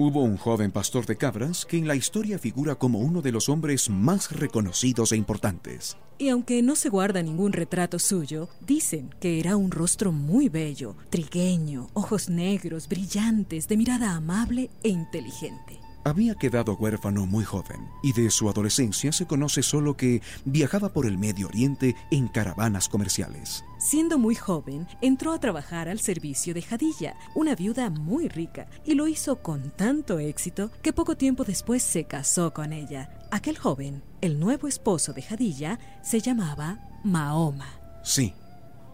Hubo 0.00 0.22
un 0.22 0.36
joven 0.36 0.70
pastor 0.70 1.06
de 1.06 1.16
cabras 1.16 1.66
que 1.66 1.76
en 1.76 1.88
la 1.88 1.96
historia 1.96 2.38
figura 2.38 2.76
como 2.76 3.00
uno 3.00 3.20
de 3.20 3.32
los 3.32 3.48
hombres 3.48 3.90
más 3.90 4.30
reconocidos 4.30 5.10
e 5.10 5.16
importantes. 5.16 5.96
Y 6.18 6.28
aunque 6.28 6.62
no 6.62 6.76
se 6.76 6.88
guarda 6.88 7.20
ningún 7.20 7.52
retrato 7.52 7.98
suyo, 7.98 8.48
dicen 8.64 9.10
que 9.18 9.40
era 9.40 9.56
un 9.56 9.72
rostro 9.72 10.12
muy 10.12 10.48
bello, 10.48 10.94
trigueño, 11.10 11.88
ojos 11.94 12.28
negros, 12.28 12.88
brillantes, 12.88 13.66
de 13.66 13.76
mirada 13.76 14.14
amable 14.14 14.70
e 14.84 14.88
inteligente. 14.88 15.80
Había 16.08 16.36
quedado 16.36 16.74
huérfano 16.74 17.26
muy 17.26 17.44
joven 17.44 17.86
y 18.02 18.14
de 18.14 18.30
su 18.30 18.48
adolescencia 18.48 19.12
se 19.12 19.26
conoce 19.26 19.62
solo 19.62 19.94
que 19.94 20.22
viajaba 20.46 20.88
por 20.88 21.04
el 21.04 21.18
Medio 21.18 21.48
Oriente 21.48 21.96
en 22.10 22.28
caravanas 22.28 22.88
comerciales. 22.88 23.62
Siendo 23.76 24.16
muy 24.16 24.34
joven, 24.34 24.88
entró 25.02 25.34
a 25.34 25.38
trabajar 25.38 25.86
al 25.86 26.00
servicio 26.00 26.54
de 26.54 26.62
Jadilla, 26.62 27.14
una 27.34 27.54
viuda 27.54 27.90
muy 27.90 28.28
rica, 28.28 28.68
y 28.86 28.94
lo 28.94 29.06
hizo 29.06 29.42
con 29.42 29.70
tanto 29.76 30.18
éxito 30.18 30.70
que 30.80 30.94
poco 30.94 31.14
tiempo 31.14 31.44
después 31.44 31.82
se 31.82 32.04
casó 32.04 32.54
con 32.54 32.72
ella. 32.72 33.10
Aquel 33.30 33.58
joven, 33.58 34.02
el 34.22 34.40
nuevo 34.40 34.66
esposo 34.66 35.12
de 35.12 35.20
Jadilla, 35.20 35.78
se 36.02 36.20
llamaba 36.20 36.80
Mahoma. 37.04 37.68
Sí, 38.02 38.32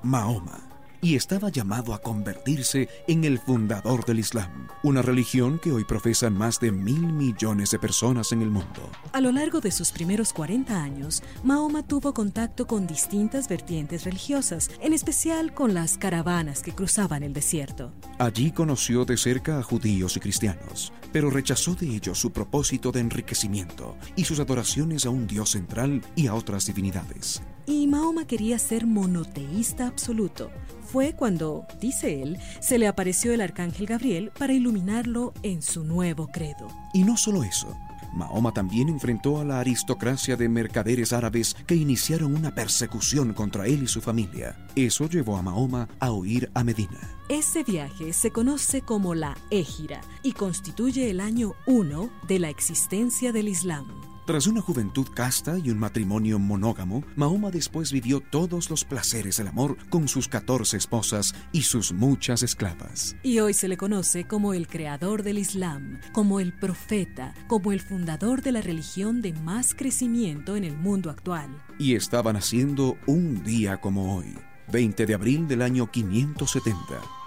Mahoma 0.03 0.74
y 1.05 1.17
estaba 1.17 1.51
llamado 1.51 1.93
a 1.93 1.99
convertirse 2.01 2.89
en 3.07 3.25
el 3.25 3.39
fundador 3.39 4.07
del 4.07 4.21
Islam, 4.21 4.69
una 4.83 5.03
religión 5.03 5.61
que 5.63 5.71
hoy 5.71 5.85
profesan 5.85 6.33
más 6.33 6.59
de 6.61 6.73
mil 6.73 7.13
millones 7.13 7.73
de 7.73 7.79
personas 7.79 8.33
en 8.33 8.41
el 8.41 8.49
mundo. 8.49 8.91
A 9.13 9.21
lo 9.21 9.31
largo 9.31 9.61
de 9.61 9.71
sus 9.71 9.93
primeros 9.93 10.33
40 10.33 10.83
años, 10.83 11.23
Mahoma 11.43 11.87
tuvo 11.87 12.15
contacto 12.15 12.67
con 12.67 12.87
distintas 12.87 13.49
vertientes 13.49 14.05
religiosas, 14.05 14.71
en 14.81 14.95
especial 14.95 15.53
con 15.53 15.75
las 15.75 15.99
caravanas 15.99 16.63
que 16.63 16.73
cruzaban 16.73 17.23
el 17.23 17.35
desierto. 17.35 17.93
Allí 18.19 18.51
conoció 18.51 19.05
de 19.05 19.19
cerca 19.19 19.59
a 19.59 19.63
judíos 19.63 20.17
y 20.17 20.21
cristianos, 20.21 20.91
pero 21.13 21.29
rechazó 21.29 21.75
de 21.75 21.87
ellos 21.87 22.19
su 22.19 22.33
propósito 22.33 22.93
de 22.93 23.01
enriquecimiento 23.01 23.99
y 24.17 24.25
sus 24.25 24.41
adoraciones 24.41 25.05
a 25.05 25.11
un 25.11 25.27
Dios 25.27 25.51
central 25.51 26.01
y 26.17 26.29
a 26.29 26.35
otras 26.35 26.65
divinidades. 26.65 27.43
Y 27.67 27.87
Mahoma 27.87 28.27
quería 28.27 28.59
ser 28.59 28.87
monoteísta 28.87 29.87
absoluto. 29.87 30.51
Fue 30.95 31.13
cuando, 31.13 31.67
dice 31.81 32.23
él, 32.23 32.39
se 32.61 32.79
le 32.79 32.87
apareció 32.87 33.33
el 33.33 33.41
arcángel 33.41 33.85
Gabriel 33.85 34.31
para 34.39 34.53
iluminarlo 34.53 35.35
en 35.43 35.61
su 35.61 35.83
nuevo 35.83 36.29
credo. 36.29 36.69
Y 36.93 37.03
no 37.03 37.17
solo 37.17 37.43
eso, 37.43 37.77
Mahoma 38.13 38.53
también 38.53 38.89
enfrentó 38.89 39.41
a 39.41 39.45
la 39.45 39.59
aristocracia 39.59 40.37
de 40.37 40.49
mercaderes 40.49 41.13
árabes 41.13 41.57
que 41.67 41.75
iniciaron 41.75 42.37
una 42.37 42.55
persecución 42.55 43.33
contra 43.33 43.67
él 43.67 43.83
y 43.83 43.89
su 43.89 44.01
familia. 44.01 44.57
Eso 44.77 45.09
llevó 45.09 45.37
a 45.37 45.43
Mahoma 45.43 45.89
a 45.99 46.13
huir 46.13 46.49
a 46.55 46.63
Medina. 46.63 47.01
Ese 47.29 47.65
viaje 47.65 48.13
se 48.13 48.31
conoce 48.31 48.81
como 48.81 49.17
la 49.17 49.37
Égira 49.51 50.01
y 50.23 50.31
constituye 50.31 51.11
el 51.11 51.19
año 51.19 51.55
1 51.67 52.09
de 52.29 52.39
la 52.39 52.51
existencia 52.51 53.33
del 53.33 53.49
Islam. 53.49 54.14
Tras 54.27 54.47
una 54.47 54.63
juventud 54.63 55.07
casta 55.15 55.59
y 55.59 55.71
un 55.71 55.79
matrimonio 55.79 56.39
monógamo, 56.39 57.05
Mahoma 57.15 57.51
después 57.51 57.93
vivió 57.93 58.21
todos 58.21 58.71
los 58.71 58.83
placeres 58.83 59.37
del 59.37 59.49
amor 59.49 59.77
con 59.91 60.09
sus 60.09 60.29
14 60.29 60.79
esposas 60.79 61.35
y 61.53 61.61
sus 61.61 61.93
muchas 61.93 62.43
esclavas. 62.43 63.17
Y 63.23 63.41
hoy 63.41 63.53
se 63.53 63.69
le 63.69 63.77
conoce 63.77 64.25
como 64.25 64.55
el 64.55 64.67
creador 64.67 65.25
del 65.25 65.37
Islam, 65.37 66.01
como 66.15 66.41
el 66.41 66.55
profeta, 66.55 67.35
como 67.49 67.71
el 67.71 67.81
fundador 67.81 68.41
de 68.41 68.53
la 68.53 68.63
religión 68.63 69.21
de 69.21 69.35
más 69.35 69.75
crecimiento 69.75 70.57
en 70.57 70.65
el 70.65 70.75
mundo 70.75 71.11
actual. 71.11 71.63
Y 71.79 71.95
estaban 71.95 72.37
haciendo 72.37 72.97
un 73.07 73.45
día 73.45 73.79
como 73.79 74.17
hoy. 74.17 74.35
20 74.73 75.05
de 75.05 75.15
abril 75.15 75.47
del 75.47 75.61
año 75.61 75.91
570, 75.91 76.79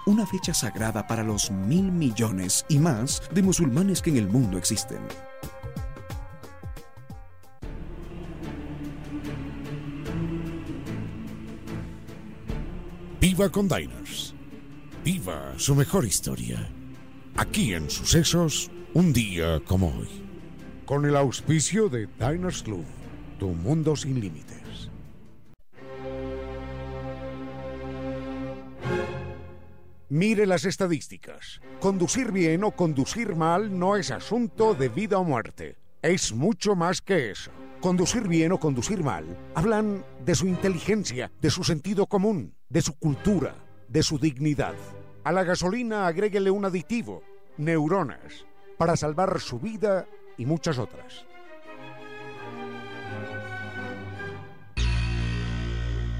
una 0.06 0.26
fecha 0.26 0.52
sagrada 0.52 1.06
para 1.06 1.22
los 1.22 1.52
mil 1.52 1.92
millones 1.92 2.66
y 2.68 2.80
más 2.80 3.22
de 3.32 3.42
musulmanes 3.42 4.02
que 4.02 4.10
en 4.10 4.16
el 4.16 4.26
mundo 4.26 4.58
existen. 4.58 4.98
Viva 13.20 13.48
con 13.50 13.66
Diners. 13.66 14.32
Viva 15.04 15.52
su 15.56 15.74
mejor 15.74 16.04
historia. 16.04 16.68
Aquí 17.34 17.74
en 17.74 17.90
Sucesos, 17.90 18.70
un 18.94 19.12
día 19.12 19.60
como 19.66 19.88
hoy. 19.88 20.08
Con 20.86 21.04
el 21.04 21.16
auspicio 21.16 21.88
de 21.88 22.06
Diners 22.06 22.62
Club, 22.62 22.84
tu 23.40 23.48
mundo 23.48 23.96
sin 23.96 24.20
límites. 24.20 24.88
Mire 30.08 30.46
las 30.46 30.64
estadísticas. 30.64 31.60
Conducir 31.80 32.30
bien 32.30 32.62
o 32.62 32.70
conducir 32.70 33.34
mal 33.34 33.76
no 33.76 33.96
es 33.96 34.12
asunto 34.12 34.74
de 34.74 34.90
vida 34.90 35.18
o 35.18 35.24
muerte. 35.24 35.76
Es 36.02 36.32
mucho 36.32 36.76
más 36.76 37.02
que 37.02 37.32
eso. 37.32 37.50
Conducir 37.80 38.28
bien 38.28 38.52
o 38.52 38.60
conducir 38.60 39.02
mal 39.02 39.24
hablan 39.56 40.04
de 40.24 40.36
su 40.36 40.46
inteligencia, 40.46 41.32
de 41.40 41.50
su 41.50 41.64
sentido 41.64 42.06
común, 42.06 42.54
de 42.68 42.82
su 42.82 42.98
cultura, 42.98 43.54
de 43.88 44.02
su 44.02 44.18
dignidad. 44.18 44.74
A 45.24 45.32
la 45.32 45.44
gasolina 45.44 46.06
agréguele 46.06 46.50
un 46.50 46.64
aditivo, 46.64 47.22
neuronas, 47.56 48.46
para 48.76 48.96
salvar 48.96 49.40
su 49.40 49.58
vida 49.58 50.06
y 50.36 50.46
muchas 50.46 50.78
otras. 50.78 51.26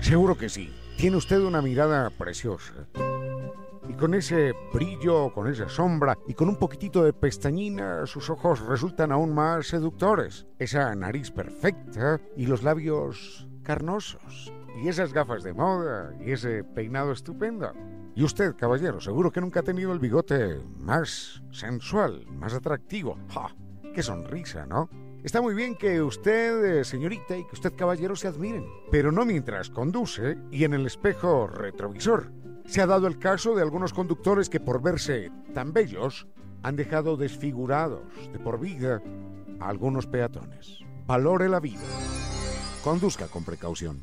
Seguro 0.01 0.37
que 0.37 0.49
sí. 0.49 0.75
Tiene 0.97 1.17
usted 1.17 1.39
una 1.39 1.63
mirada 1.63 2.11
preciosa. 2.11 2.73
Y 3.89 3.93
con 3.93 4.15
ese 4.15 4.53
brillo, 4.73 5.33
con 5.33 5.47
esa 5.47 5.69
sombra 5.69 6.19
y 6.27 6.35
con 6.35 6.49
un 6.49 6.57
poquitito 6.57 7.05
de 7.05 7.13
pestañina, 7.13 8.05
sus 8.07 8.29
ojos 8.29 8.61
resultan 8.61 9.13
aún 9.13 9.33
más 9.33 9.69
seductores. 9.69 10.47
Esa 10.59 10.95
nariz 10.95 11.31
perfecta 11.31 12.21
y 12.37 12.47
los 12.47 12.63
labios 12.63 13.47
carnosos. 13.63 14.53
Y 14.77 14.89
esas 14.89 15.13
gafas 15.13 15.43
de 15.43 15.53
moda 15.53 16.15
y 16.21 16.33
ese 16.33 16.65
peinado 16.65 17.13
estupendo. 17.13 17.73
Y 18.15 18.25
usted, 18.25 18.57
caballero, 18.57 19.01
seguro 19.01 19.31
que 19.31 19.41
nunca 19.41 19.61
ha 19.61 19.63
tenido 19.63 19.93
el 19.93 19.99
bigote 19.99 20.61
más 20.79 21.43
sensual, 21.53 22.27
más 22.27 22.55
atractivo. 22.55 23.19
¡Ja! 23.29 23.55
¡Qué 23.95 24.03
sonrisa, 24.03 24.67
¿no? 24.67 24.89
Está 25.23 25.41
muy 25.41 25.55
bien 25.55 25.75
que 25.75 26.01
usted, 26.01 26.81
eh, 26.81 26.85
señorita, 26.85 27.37
y 27.37 27.45
que 27.45 27.55
usted, 27.55 27.75
caballero, 27.75 28.15
se 28.15 28.29
admiren, 28.29 28.67
pero 28.91 29.11
no 29.11 29.25
mientras 29.25 29.69
conduce 29.71 30.39
y 30.51 30.65
en 30.65 30.75
el 30.75 30.87
espejo 30.87 31.47
retrovisor. 31.49 32.33
Se 32.67 32.81
ha 32.81 32.87
dado 32.87 33.07
el 33.07 33.19
caso 33.19 33.55
de 33.55 33.63
algunos 33.63 33.93
conductores 33.93 34.49
que 34.49 34.61
por 34.61 34.83
verse 34.83 35.31
tan 35.55 35.73
bellos 35.73 36.29
han 36.63 36.77
dejado 36.77 37.17
desfigurados 37.17 38.03
de 38.33 38.39
por 38.39 38.61
vida 38.61 39.03
a 39.61 39.69
algunos 39.69 40.07
peatones. 40.07 40.81
Valore 41.07 41.49
la 41.49 41.61
vida. 41.61 41.81
Conduzca 42.85 43.27
con 43.27 43.45
precaución. 43.45 44.03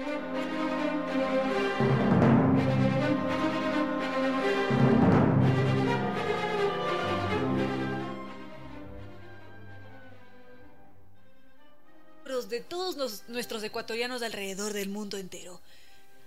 Los 12.31 12.47
de 12.49 12.61
todos 12.61 13.23
nuestros 13.27 13.61
ecuatorianos 13.61 14.21
alrededor 14.21 14.71
del 14.71 14.89
mundo 14.89 15.17
entero. 15.17 15.61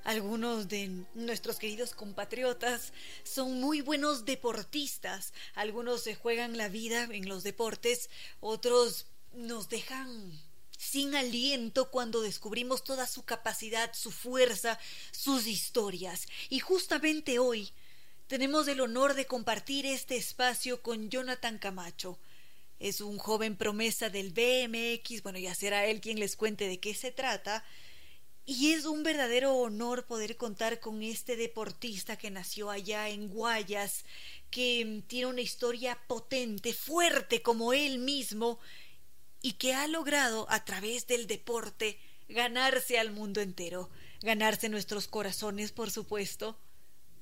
Algunos 0.04 0.68
de 0.68 0.90
nuestros 1.14 1.56
queridos 1.56 1.94
compatriotas 1.94 2.92
son 3.22 3.58
muy 3.58 3.80
buenos 3.80 4.26
deportistas. 4.26 5.32
Algunos 5.54 6.02
se 6.02 6.14
juegan 6.14 6.58
la 6.58 6.68
vida 6.68 7.08
en 7.10 7.26
los 7.26 7.42
deportes, 7.42 8.10
otros 8.40 9.06
nos 9.32 9.70
dejan 9.70 10.38
sin 10.76 11.16
aliento 11.16 11.90
cuando 11.90 12.20
descubrimos 12.20 12.84
toda 12.84 13.06
su 13.06 13.22
capacidad, 13.22 13.90
su 13.94 14.10
fuerza, 14.10 14.78
sus 15.10 15.46
historias. 15.46 16.28
Y 16.50 16.58
justamente 16.58 17.38
hoy 17.38 17.72
tenemos 18.26 18.68
el 18.68 18.82
honor 18.82 19.14
de 19.14 19.24
compartir 19.24 19.86
este 19.86 20.16
espacio 20.16 20.82
con 20.82 21.08
Jonathan 21.08 21.58
Camacho. 21.58 22.18
Es 22.84 23.00
un 23.00 23.16
joven 23.16 23.56
promesa 23.56 24.10
del 24.10 24.34
BMX, 24.34 25.22
bueno, 25.22 25.38
ya 25.38 25.54
será 25.54 25.86
él 25.86 26.02
quien 26.02 26.20
les 26.20 26.36
cuente 26.36 26.68
de 26.68 26.80
qué 26.80 26.92
se 26.92 27.10
trata, 27.10 27.64
y 28.44 28.72
es 28.72 28.84
un 28.84 29.02
verdadero 29.02 29.56
honor 29.56 30.04
poder 30.04 30.36
contar 30.36 30.80
con 30.80 31.02
este 31.02 31.36
deportista 31.36 32.18
que 32.18 32.30
nació 32.30 32.68
allá 32.68 33.08
en 33.08 33.28
Guayas, 33.28 34.04
que 34.50 35.02
tiene 35.06 35.28
una 35.28 35.40
historia 35.40 35.98
potente, 36.06 36.74
fuerte 36.74 37.40
como 37.40 37.72
él 37.72 38.00
mismo, 38.00 38.58
y 39.40 39.52
que 39.52 39.72
ha 39.72 39.88
logrado 39.88 40.46
a 40.50 40.66
través 40.66 41.06
del 41.06 41.26
deporte 41.26 41.98
ganarse 42.28 42.98
al 42.98 43.12
mundo 43.12 43.40
entero, 43.40 43.88
ganarse 44.20 44.68
nuestros 44.68 45.08
corazones, 45.08 45.72
por 45.72 45.90
supuesto, 45.90 46.58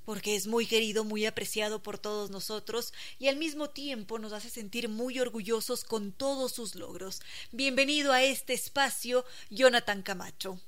porque 0.04 0.36
es 0.36 0.46
muy 0.46 0.66
querido, 0.66 1.04
muy 1.04 1.26
apreciado 1.26 1.82
por 1.82 1.98
todos 1.98 2.30
nosotros 2.30 2.92
y 3.18 3.28
al 3.28 3.36
mismo 3.36 3.70
tiempo 3.70 4.18
nos 4.18 4.32
hace 4.32 4.48
sentir 4.48 4.88
muy 4.88 5.18
orgullosos 5.20 5.84
con 5.84 6.12
todos 6.12 6.52
sus 6.52 6.74
logros. 6.74 7.20
Bienvenido 7.52 8.12
a 8.12 8.22
este 8.22 8.52
espacio, 8.52 9.24
Jonathan 9.50 10.02
Camacho. 10.02 10.58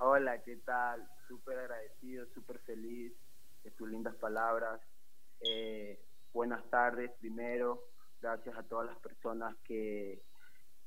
Hola, 0.00 0.42
¿qué 0.42 0.56
tal? 0.56 1.06
Súper 1.28 1.58
agradecido, 1.58 2.26
súper 2.34 2.58
feliz 2.60 3.12
de 3.64 3.70
tus 3.72 3.88
lindas 3.88 4.14
palabras. 4.16 4.80
Eh, 5.40 6.00
buenas 6.32 6.68
tardes 6.70 7.10
primero. 7.20 7.84
Gracias 8.20 8.56
a 8.56 8.62
todas 8.64 8.86
las 8.86 8.98
personas 8.98 9.56
que 9.64 10.22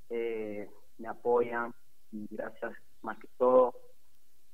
eh, 0.09 0.69
me 0.97 1.07
apoyan 1.07 1.74
gracias 2.11 2.74
más 3.01 3.17
que 3.17 3.28
todo 3.38 3.74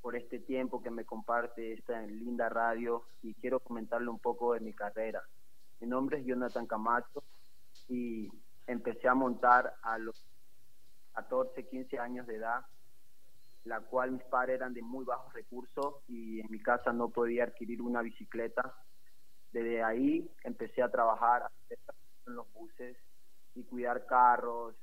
por 0.01 0.15
este 0.15 0.39
tiempo 0.39 0.81
que 0.81 0.91
me 0.91 1.05
comparte 1.05 1.73
esta 1.73 2.01
linda 2.01 2.49
radio 2.49 3.03
y 3.21 3.33
quiero 3.35 3.59
comentarle 3.59 4.09
un 4.09 4.19
poco 4.19 4.53
de 4.53 4.59
mi 4.59 4.73
carrera. 4.73 5.21
Mi 5.79 5.87
nombre 5.87 6.19
es 6.19 6.25
Jonathan 6.25 6.67
Camacho 6.67 7.23
y 7.87 8.29
empecé 8.67 9.07
a 9.07 9.13
montar 9.13 9.73
a 9.81 9.97
los 9.97 10.23
14, 11.13 11.67
15 11.67 11.99
años 11.99 12.27
de 12.27 12.35
edad 12.35 12.65
la 13.65 13.81
cual 13.81 14.11
mis 14.11 14.23
padres 14.23 14.55
eran 14.55 14.73
de 14.73 14.81
muy 14.81 15.05
bajos 15.05 15.33
recursos 15.33 15.95
y 16.07 16.39
en 16.39 16.47
mi 16.49 16.59
casa 16.59 16.93
no 16.93 17.09
podía 17.09 17.43
adquirir 17.43 17.81
una 17.81 18.01
bicicleta. 18.01 18.75
Desde 19.51 19.83
ahí 19.83 20.29
empecé 20.43 20.81
a 20.81 20.89
trabajar 20.89 21.49
en 21.69 22.35
los 22.35 22.51
buses 22.53 22.97
y 23.55 23.63
cuidar 23.63 24.05
carros 24.05 24.75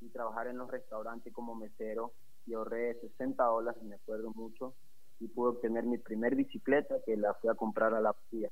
y 0.00 0.08
trabajar 0.10 0.46
en 0.46 0.58
los 0.58 0.70
restaurantes 0.70 1.32
como 1.32 1.54
mesero 1.54 2.12
y 2.46 2.54
ahorré 2.54 2.94
60 3.00 3.42
dólares, 3.44 3.82
me 3.82 3.96
acuerdo 3.96 4.32
mucho, 4.34 4.74
y 5.20 5.28
pude 5.28 5.50
obtener 5.50 5.84
mi 5.84 5.98
primer 5.98 6.34
bicicleta 6.34 6.96
que 7.06 7.16
la 7.16 7.34
fui 7.34 7.50
a 7.50 7.54
comprar 7.54 7.94
a 7.94 8.00
la 8.00 8.12
policía. 8.12 8.50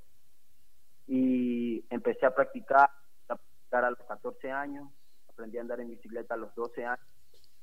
Y 1.07 1.85
empecé 1.91 2.27
a 2.27 2.35
practicar, 2.35 2.89
a 3.29 3.37
practicar 3.37 3.85
a 3.85 3.91
los 3.91 3.99
14 4.07 4.51
años, 4.51 4.89
aprendí 5.29 5.59
a 5.59 5.63
andar 5.63 5.81
en 5.81 5.91
bicicleta 5.91 6.35
a 6.35 6.39
los 6.39 6.55
12 6.55 6.85
años 6.85 7.07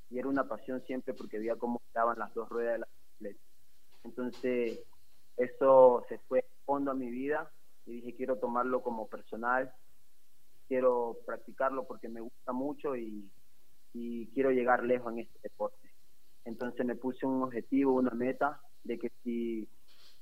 y 0.09 0.19
era 0.19 0.27
una 0.27 0.47
pasión 0.47 0.81
siempre 0.85 1.13
porque 1.13 1.39
veía 1.39 1.55
cómo 1.55 1.81
estaban 1.87 2.17
las 2.17 2.33
dos 2.33 2.49
ruedas 2.49 2.73
de 2.73 2.79
la 2.79 2.87
bicicleta. 2.87 3.39
Entonces, 4.03 4.83
eso 5.37 6.05
se 6.09 6.17
fue 6.19 6.45
fondo 6.65 6.91
a 6.91 6.95
mi 6.95 7.09
vida 7.09 7.51
y 7.85 8.01
dije, 8.01 8.15
quiero 8.15 8.37
tomarlo 8.37 8.81
como 8.81 9.07
personal, 9.07 9.71
quiero 10.67 11.17
practicarlo 11.25 11.85
porque 11.85 12.09
me 12.09 12.21
gusta 12.21 12.51
mucho 12.51 12.95
y, 12.95 13.29
y 13.93 14.27
quiero 14.27 14.51
llegar 14.51 14.83
lejos 14.83 15.13
en 15.13 15.19
este 15.19 15.39
deporte. 15.43 15.86
Entonces 16.47 16.85
me 16.85 16.95
puse 16.95 17.25
un 17.25 17.43
objetivo, 17.43 17.91
una 17.91 18.11
meta 18.11 18.61
de 18.85 18.97
que 18.97 19.11
si 19.21 19.67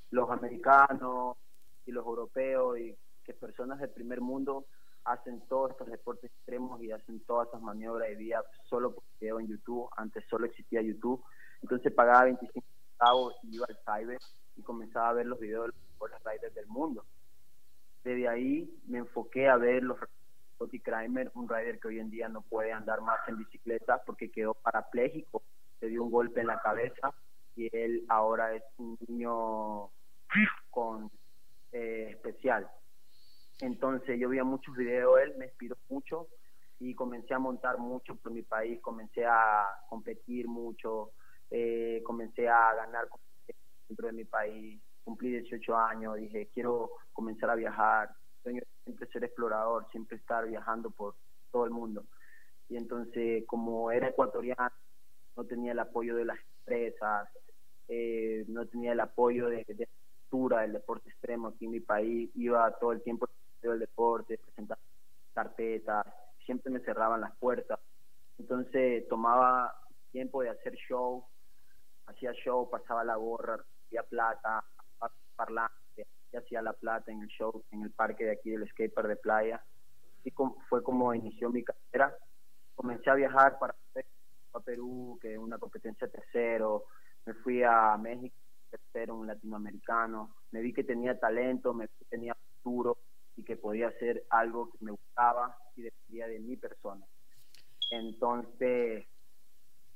los 0.10 0.28
americanos 0.32 1.38
y 1.86 1.92
los 1.92 2.04
europeos 2.04 2.80
y 2.80 2.96
que 3.24 3.34
personas 3.34 3.80
del 3.80 3.92
primer 3.92 4.22
mundo 4.22 4.66
hacen 5.04 5.40
todos 5.48 5.72
estos 5.72 5.88
deportes 5.88 6.32
extremos 6.32 6.82
y 6.82 6.92
hacen 6.92 7.20
todas 7.26 7.46
estas 7.46 7.62
maniobras 7.62 8.10
de 8.10 8.16
día 8.16 8.42
solo 8.68 8.96
por 8.96 9.04
video 9.20 9.40
en 9.40 9.48
YouTube. 9.48 9.88
Antes 9.96 10.26
solo 10.28 10.48
existía 10.48 10.82
YouTube. 10.82 11.24
Entonces 11.62 11.94
pagaba 11.94 12.24
25 12.24 12.66
centavos 12.90 13.36
y 13.44 13.58
iba 13.58 13.68
al 13.70 13.78
cyber 13.86 14.18
y 14.56 14.64
comenzaba 14.64 15.10
a 15.10 15.14
ver 15.14 15.28
los 15.28 15.40
videos 15.40 15.68
de 15.68 15.74
los 15.74 15.90
mejores 15.92 16.18
riders 16.26 16.56
del 16.56 16.68
mundo. 16.68 17.06
Desde 18.04 18.28
ahí 18.28 18.82
me 18.88 18.98
enfoqué 18.98 19.48
a 19.48 19.58
ver 19.58 19.84
los 19.84 20.00
Scotty 20.56 20.80
Kramer, 20.80 21.32
un 21.36 21.48
rider 21.48 21.80
que 21.80 21.90
hoy 21.90 22.00
en 22.00 22.10
día 22.10 22.30
no 22.30 22.42
puede 22.42 22.72
andar 22.72 23.02
más 23.02 23.20
en 23.28 23.38
bicicleta 23.38 24.02
porque 24.04 24.32
quedó 24.32 24.56
parapléjico, 24.56 25.44
se 25.80 25.88
dio 25.88 26.04
un 26.04 26.12
golpe 26.12 26.42
en 26.42 26.48
la 26.48 26.60
cabeza 26.60 27.14
y 27.56 27.70
él 27.76 28.06
ahora 28.10 28.54
es 28.56 28.64
un 28.78 28.98
niño 29.08 29.90
con 30.70 31.10
eh, 31.72 32.08
especial 32.10 32.70
entonces 33.62 34.20
yo 34.20 34.30
veía 34.30 34.44
muchos 34.44 34.76
videos 34.76 35.16
de 35.16 35.24
él, 35.24 35.34
me 35.38 35.46
inspiró 35.46 35.78
mucho 35.90 36.28
y 36.80 36.94
comencé 36.94 37.34
a 37.34 37.40
montar 37.40 37.78
mucho 37.78 38.16
por 38.16 38.32
mi 38.32 38.42
país, 38.42 38.82
comencé 38.82 39.26
a 39.26 39.66
competir 39.88 40.48
mucho, 40.48 41.12
eh, 41.50 42.02
comencé 42.04 42.50
a 42.50 42.74
ganar 42.74 43.08
dentro 43.88 44.08
de 44.08 44.14
mi 44.14 44.26
país, 44.26 44.82
cumplí 45.04 45.30
18 45.30 45.78
años, 45.78 46.16
dije 46.16 46.50
quiero 46.54 46.92
comenzar 47.14 47.50
a 47.50 47.56
viajar, 47.56 48.10
sueño 48.44 48.62
siempre 48.84 49.08
ser 49.08 49.24
explorador, 49.24 49.88
siempre 49.92 50.18
estar 50.18 50.46
viajando 50.46 50.92
por 50.92 51.16
todo 51.52 51.64
el 51.64 51.72
mundo. 51.72 52.04
Y 52.68 52.76
entonces 52.76 53.46
como 53.48 53.90
era 53.90 54.10
ecuatoriano, 54.10 54.70
no 55.36 55.44
tenía 55.46 55.72
el 55.74 55.80
apoyo 55.80 56.16
de 56.16 56.26
las 56.26 56.38
empresas, 56.60 57.30
eh, 57.88 58.46
no 58.48 58.66
tenía 58.68 58.94
el 58.94 59.00
apoyo 59.00 59.48
de, 59.48 59.66
de 59.68 59.88
cultura 60.30 60.62
del 60.62 60.74
deporte 60.74 61.10
extremo 61.10 61.50
aquí 61.50 61.66
en 61.66 61.72
mi 61.72 61.80
país, 61.80 62.30
iba 62.36 62.72
todo 62.80 62.92
el 62.92 63.02
tiempo 63.02 63.28
del 63.62 63.80
deporte, 63.80 64.38
presentar 64.38 64.78
carpetas, 65.34 66.06
siempre 66.46 66.72
me 66.72 66.80
cerraban 66.80 67.22
las 67.22 67.36
puertas. 67.38 67.80
Entonces 68.38 69.08
tomaba 69.08 69.74
tiempo 70.12 70.42
de 70.42 70.50
hacer 70.50 70.76
show, 70.76 71.26
hacía 72.06 72.32
show, 72.34 72.70
pasaba 72.70 73.04
la 73.04 73.16
gorra, 73.16 73.64
hacía 73.86 74.04
plata, 74.04 74.64
parlante, 75.36 76.08
y 76.32 76.38
hacía 76.38 76.62
la 76.62 76.74
plata 76.74 77.12
en 77.12 77.22
el 77.22 77.28
show, 77.28 77.64
en 77.72 77.84
el 77.84 77.92
parque 77.92 78.26
de 78.26 78.32
aquí 78.32 78.50
del 78.52 78.68
skater 78.70 79.08
de 79.08 79.16
playa. 79.16 79.64
Así 80.20 80.34
fue 80.70 80.82
como 80.84 81.14
inició 81.14 81.50
mi 81.50 81.64
carrera. 81.64 82.16
Comencé 82.76 83.10
a 83.10 83.16
viajar 83.16 83.60
para, 83.60 83.76
para 84.56 84.64
Perú, 84.64 85.20
que 85.22 85.34
es 85.34 85.38
una 85.38 85.58
competencia 85.58 86.08
tercero, 86.08 86.86
me 87.26 87.34
fui 87.34 87.64
a 87.64 87.98
México, 87.98 88.36
tercero, 88.70 89.16
un 89.16 89.28
latinoamericano, 89.28 90.36
me 90.52 90.62
vi 90.62 90.74
que 90.74 90.84
tenía 90.84 91.20
talento, 91.20 91.74
me 91.74 91.86
vi 91.86 91.92
que 92.00 92.06
tenía 92.06 92.36
futuro, 92.64 92.98
y 93.38 93.44
que 93.44 93.58
podía 93.58 93.92
ser 94.00 94.26
algo 94.30 94.72
que 94.72 94.78
me 94.82 94.92
gustaba 94.92 95.58
y 95.76 95.82
dependía 95.82 96.28
de 96.28 96.40
mi 96.40 96.56
persona. 96.56 97.06
Entonces, 97.92 99.06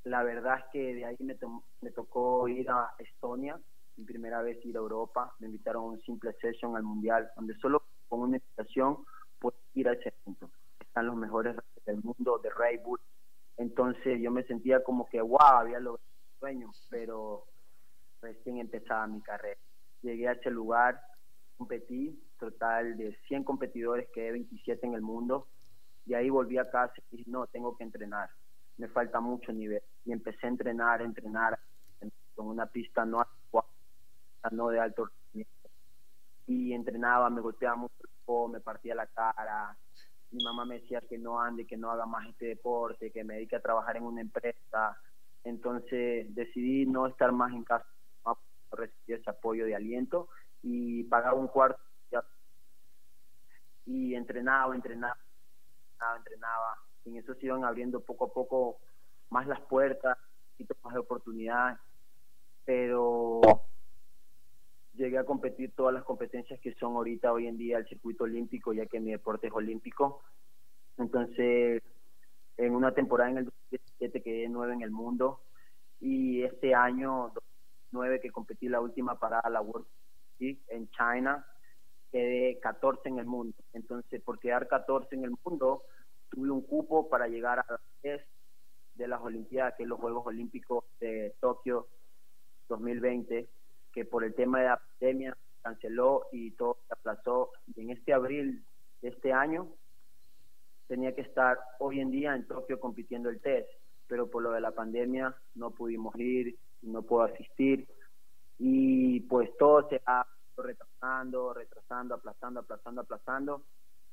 la 0.04 0.24
verdad 0.24 0.60
es 0.60 0.66
que 0.72 0.94
de 0.94 1.06
ahí 1.06 1.18
me, 1.20 1.38
me 1.82 1.92
tocó 1.92 2.48
ir 2.48 2.70
a 2.70 2.94
Estonia, 2.98 3.60
mi 3.96 4.06
primera 4.06 4.42
vez 4.42 4.64
ir 4.66 4.76
a 4.76 4.80
Europa, 4.80 5.34
me 5.40 5.48
invitaron 5.48 5.84
a 5.84 5.88
un 5.88 6.02
simple 6.02 6.34
session 6.42 6.76
al 6.76 6.84
Mundial, 6.84 7.32
donde 7.36 7.56
solo 7.56 7.84
con 8.08 8.22
una 8.22 8.38
invitación 8.38 9.06
puedes 9.40 9.60
ir 9.74 9.88
a 9.88 9.94
ese 9.94 10.12
punto. 10.24 10.50
Están 10.80 11.08
los 11.08 11.16
mejores 11.16 11.56
del 11.86 12.02
mundo 12.04 12.40
de 12.40 12.50
Ray 12.50 12.78
Bull. 12.78 13.00
Entonces 13.60 14.20
yo 14.22 14.32
me 14.32 14.44
sentía 14.44 14.82
como 14.84 15.08
que, 15.10 15.22
wow, 15.22 15.38
había 15.42 15.80
logrado 15.80 16.08
un 16.08 16.40
sueño, 16.40 16.72
pero 16.90 17.44
recién 18.22 18.58
empezaba 18.58 19.06
mi 19.06 19.22
carrera. 19.22 19.60
Llegué 20.02 20.30
a 20.30 20.32
ese 20.32 20.50
lugar, 20.50 21.00
competí, 21.58 22.18
total 22.40 22.96
de 22.98 23.18
100 23.28 23.44
competidores, 23.44 24.08
quedé 24.14 24.32
27 24.32 24.88
en 24.88 24.94
el 24.94 25.02
mundo, 25.02 25.48
y 26.06 26.14
ahí 26.14 26.30
volví 26.30 26.58
a 26.58 26.70
casa 26.70 26.94
y 27.12 27.18
dije, 27.18 27.30
no, 27.30 27.48
tengo 27.48 27.76
que 27.76 27.84
entrenar, 27.84 28.30
me 28.78 28.88
falta 28.88 29.20
mucho 29.20 29.52
nivel. 29.52 29.82
Y 30.06 30.14
empecé 30.14 30.48
a 30.48 30.50
entrenar, 30.50 31.02
entrenar 31.02 31.60
con 32.36 32.48
una 32.48 32.66
pista 32.66 33.04
no 33.06 33.22
no 34.52 34.70
de 34.70 34.80
alto 34.80 35.06
rendimiento. 35.06 35.70
Y 36.48 36.72
entrenaba, 36.72 37.30
me 37.30 37.42
golpeaba 37.42 37.76
mucho, 37.76 38.48
me 38.48 38.62
partía 38.62 38.96
la 38.96 39.06
cara. 39.08 39.76
Mi 40.32 40.44
mamá 40.44 40.66
me 40.66 40.80
decía 40.80 41.02
que 41.02 41.18
no 41.18 41.42
ande, 41.42 41.66
que 41.66 41.78
no 41.78 41.92
haga 41.92 42.06
más 42.06 42.28
este 42.28 42.48
deporte, 42.48 43.12
que 43.12 43.24
me 43.24 43.36
dedique 43.36 43.56
a 43.56 43.62
trabajar 43.62 43.98
en 43.98 44.04
una 44.04 44.22
empresa. 44.22 44.98
Entonces 45.44 46.34
decidí 46.36 46.86
no 46.86 47.08
estar 47.08 47.32
más 47.32 47.52
en 47.54 47.64
casa, 47.64 47.88
no 48.26 48.38
recibir 48.72 49.20
ese 49.20 49.30
apoyo 49.30 49.66
de 49.66 49.76
aliento 49.76 50.30
y 50.62 51.04
pagaba 51.06 51.40
un 51.40 51.48
cuarto. 51.48 51.82
Y 53.86 54.14
entrenaba, 54.14 54.76
entrenaba, 54.76 55.18
entrenaba, 55.98 56.18
entrenaba. 56.18 56.78
En 57.06 57.18
eso 57.18 57.34
se 57.34 57.48
iban 57.48 57.66
abriendo 57.66 58.02
poco 58.02 58.26
a 58.26 58.34
poco 58.34 58.80
más 59.32 59.48
las 59.48 59.60
puertas, 59.62 60.16
más 60.84 60.94
de 60.94 61.00
oportunidades, 61.00 61.80
pero 62.66 63.42
llegué 64.94 65.18
a 65.18 65.24
competir 65.24 65.72
todas 65.76 65.94
las 65.94 66.04
competencias 66.04 66.60
que 66.60 66.74
son 66.76 66.96
ahorita, 66.96 67.32
hoy 67.32 67.48
en 67.48 67.58
día, 67.58 67.78
el 67.78 67.88
circuito 67.88 68.26
olímpico, 68.26 68.74
ya 68.74 68.86
que 68.86 69.00
mi 69.00 69.12
deporte 69.12 69.48
es 69.48 69.54
olímpico. 69.54 70.22
Entonces, 70.98 71.82
en 72.58 72.76
una 72.76 72.94
temporada 72.94 73.32
en 73.32 73.38
el 73.38 73.46
2017 73.46 74.22
quedé 74.22 74.50
nueve 74.50 74.74
en 74.74 74.82
el 74.82 74.92
mundo 74.92 75.42
y 76.02 76.44
este 76.44 76.76
año, 76.76 77.32
nueve 77.92 78.20
que 78.20 78.32
competí 78.32 78.68
la 78.68 78.82
última 78.82 79.18
parada, 79.18 79.50
la 79.50 79.62
World 79.62 79.88
Cup 80.38 80.58
en 80.68 80.90
China, 80.92 81.46
quedé 82.12 82.60
14 82.60 83.10
en 83.10 83.20
el 83.20 83.26
mundo. 83.26 83.56
Entonces, 83.74 84.22
por 84.22 84.40
quedar 84.40 84.68
14 84.68 85.16
en 85.16 85.24
el 85.24 85.32
mundo, 85.44 85.84
tuve 86.30 86.50
un 86.52 86.62
cupo 86.62 87.10
para 87.10 87.28
llegar 87.28 87.60
a 87.60 87.80
10 88.04 88.22
de 88.96 89.08
las 89.08 89.22
Olimpiadas, 89.22 89.76
que 89.76 89.84
es 89.84 89.90
los 89.90 90.00
Juegos 90.00 90.26
Olímpicos 90.26 90.84
de 91.00 91.34
Tokio 91.40 91.88
2020, 92.68 93.48
que 93.94 94.06
por 94.06 94.24
el 94.24 94.34
tema 94.34 94.60
de 94.60 94.66
la 94.66 94.78
pandemia 94.78 95.38
canceló 95.62 96.28
y 96.32 96.52
todo 96.52 96.78
se 96.88 96.94
aplazó. 96.94 97.52
Y 97.76 97.82
en 97.82 97.92
este 97.92 98.14
abril 98.14 98.64
de 99.02 99.10
este 99.10 99.34
año 99.34 99.68
tenía 100.88 101.14
que 101.14 101.22
estar 101.22 101.58
hoy 101.80 102.00
en 102.00 102.12
día 102.12 102.36
en 102.36 102.48
Tokio 102.48 102.80
compitiendo 102.80 103.30
el 103.30 103.42
test, 103.42 103.70
pero 104.08 104.30
por 104.30 104.44
lo 104.44 104.52
de 104.52 104.62
la 104.62 104.72
pandemia 104.72 105.36
no 105.56 105.72
pudimos 105.72 106.16
ir, 106.18 106.58
no 106.82 107.04
puedo 107.04 107.24
asistir. 107.24 107.88
Y 108.58 109.22
pues 109.22 109.50
todo 109.58 109.88
se 109.90 110.02
ha 110.06 110.26
retrasando, 110.58 111.54
retrasando, 111.54 112.16
aplazando, 112.16 112.60
aplazando, 112.62 113.02
aplazando. 113.02 113.64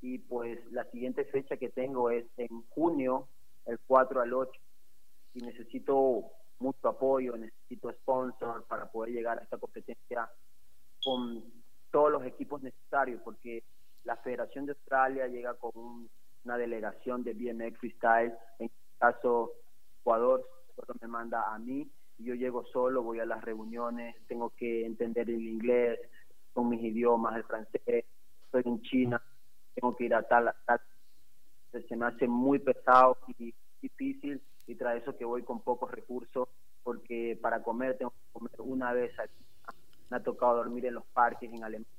Y 0.01 0.19
pues 0.19 0.61
la 0.71 0.85
siguiente 0.91 1.25
fecha 1.25 1.57
que 1.57 1.71
tengo 1.71 2.11
es 2.11 2.27
en 2.37 2.63
junio, 2.69 3.29
el 3.65 3.79
4 3.87 4.21
al 4.21 4.33
8 4.33 4.61
y 5.37 5.41
necesito 5.41 6.25
mucho 6.59 6.89
apoyo, 6.89 7.37
necesito 7.37 7.93
sponsor 7.93 8.65
para 8.67 8.91
poder 8.91 9.13
llegar 9.13 9.39
a 9.39 9.43
esta 9.43 9.59
competencia 9.59 10.31
con 11.05 11.45
todos 11.91 12.11
los 12.11 12.25
equipos 12.25 12.63
necesarios 12.63 13.21
porque 13.23 13.63
la 14.05 14.17
Federación 14.17 14.67
de 14.67 14.73
Australia 14.73 15.27
llega 15.27 15.55
con 15.55 15.73
un 15.75 16.11
una 16.47 16.57
delegación 16.57 17.25
de 17.25 17.35
BMX 17.35 17.79
Freestyle, 17.79 18.33
en 18.61 18.67
este 18.67 18.79
caso 18.99 19.53
Ecuador 20.01 20.49
me 21.01 21.09
manda 21.09 21.53
a 21.53 21.59
mí, 21.59 21.91
yo 22.19 22.35
llego 22.35 22.65
solo, 22.67 23.03
voy 23.03 23.19
a 23.19 23.27
las 23.27 23.43
reuniones, 23.43 24.15
tengo 24.29 24.51
que 24.51 24.87
entender 24.87 25.29
el 25.29 25.47
inglés, 25.47 25.99
con 26.53 26.69
mis 26.69 26.83
idiomas, 26.83 27.37
el 27.37 27.45
francés, 27.45 28.05
estoy 28.45 28.63
en 28.65 28.81
China, 28.83 29.23
tengo 29.75 29.97
que 29.97 30.05
ir 30.05 30.15
a 30.15 30.23
tal, 30.23 30.55
se 31.73 31.97
me 31.97 32.07
hace 32.07 32.29
muy 32.29 32.59
pesado 32.59 33.19
y 33.39 33.53
difícil 33.83 34.41
y 34.67 34.75
tras 34.75 35.03
eso 35.03 35.17
que 35.17 35.25
voy 35.25 35.43
con 35.43 35.61
pocos 35.61 35.91
recursos 35.91 36.49
porque 36.83 37.39
para 37.41 37.63
comer 37.63 37.99
tengo 37.99 38.11
que 38.13 38.33
comer 38.33 38.53
una 38.59 38.93
vez 38.93 39.13
Me 40.11 40.19
ha 40.19 40.23
tocado 40.23 40.57
dormir 40.57 40.87
en 40.87 40.95
los 40.95 41.05
parques 41.07 41.53
en 41.53 41.65
Alemania. 41.65 41.97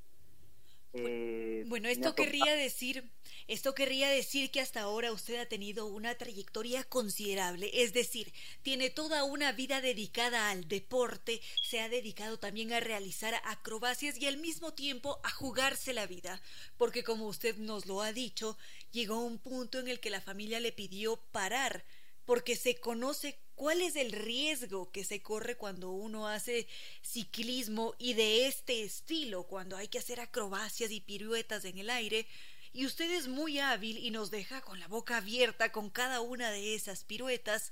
Eh, 0.94 1.64
bueno, 1.68 1.90
esto 1.90 2.16
querría 2.16 2.56
decir, 2.56 3.04
esto 3.48 3.76
querría 3.76 4.10
decir 4.10 4.50
que 4.50 4.62
hasta 4.62 4.82
ahora 4.82 5.12
usted 5.12 5.40
ha 5.40 5.46
tenido 5.46 5.86
una 5.86 6.16
trayectoria 6.16 6.84
considerable, 6.86 7.70
es 7.74 7.94
decir, 7.94 8.34
tiene 8.64 8.90
toda 8.90 9.24
una 9.24 9.52
vida 9.52 9.82
dedicada 9.82 10.50
al 10.50 10.68
deporte, 10.68 11.42
se 11.62 11.82
ha 11.82 11.90
dedicado 11.90 12.40
también 12.40 12.72
a 12.74 12.80
realizar 12.80 13.36
acrobacias 13.44 14.18
y 14.18 14.26
al 14.26 14.38
mismo 14.38 14.74
tiempo 14.74 15.20
a 15.24 15.30
jugarse 15.30 15.94
la 15.94 16.08
vida, 16.08 16.42
porque 16.78 17.04
como 17.04 17.28
usted 17.28 17.58
nos 17.58 17.86
lo 17.86 18.02
ha 18.02 18.14
dicho, 18.14 18.58
llegó 18.92 19.20
un 19.20 19.38
punto 19.38 19.80
en 19.80 19.90
el 19.90 20.00
que 20.00 20.10
la 20.10 20.22
familia 20.22 20.60
le 20.60 20.72
pidió 20.72 21.18
parar, 21.32 21.84
porque 22.28 22.58
se 22.58 22.76
conoce 22.76 23.40
cuál 23.56 23.82
es 23.82 23.96
el 23.96 24.12
riesgo 24.12 24.92
que 24.92 25.06
se 25.06 25.24
corre 25.24 25.56
cuando 25.56 25.92
uno 25.92 26.28
hace 26.28 26.68
ciclismo 27.02 27.96
y 27.98 28.16
de 28.16 28.48
este 28.48 28.84
estilo, 28.84 29.44
cuando 29.44 29.78
hay 29.78 29.88
que 29.88 30.00
hacer 30.00 30.20
acrobacias 30.20 30.92
y 30.92 31.00
piruetas 31.00 31.64
en 31.64 31.78
el 31.78 31.90
aire. 31.90 32.28
Y 32.74 32.86
usted 32.86 33.10
es 33.12 33.30
muy 33.30 33.60
hábil 33.60 33.98
y 33.98 34.12
nos 34.12 34.30
deja 34.30 34.60
con 34.60 34.78
la 34.78 34.90
boca 34.90 35.18
abierta 35.18 35.72
con 35.72 35.90
cada 35.90 36.20
una 36.20 36.52
de 36.52 36.76
esas 36.76 37.06
piruetas. 37.06 37.72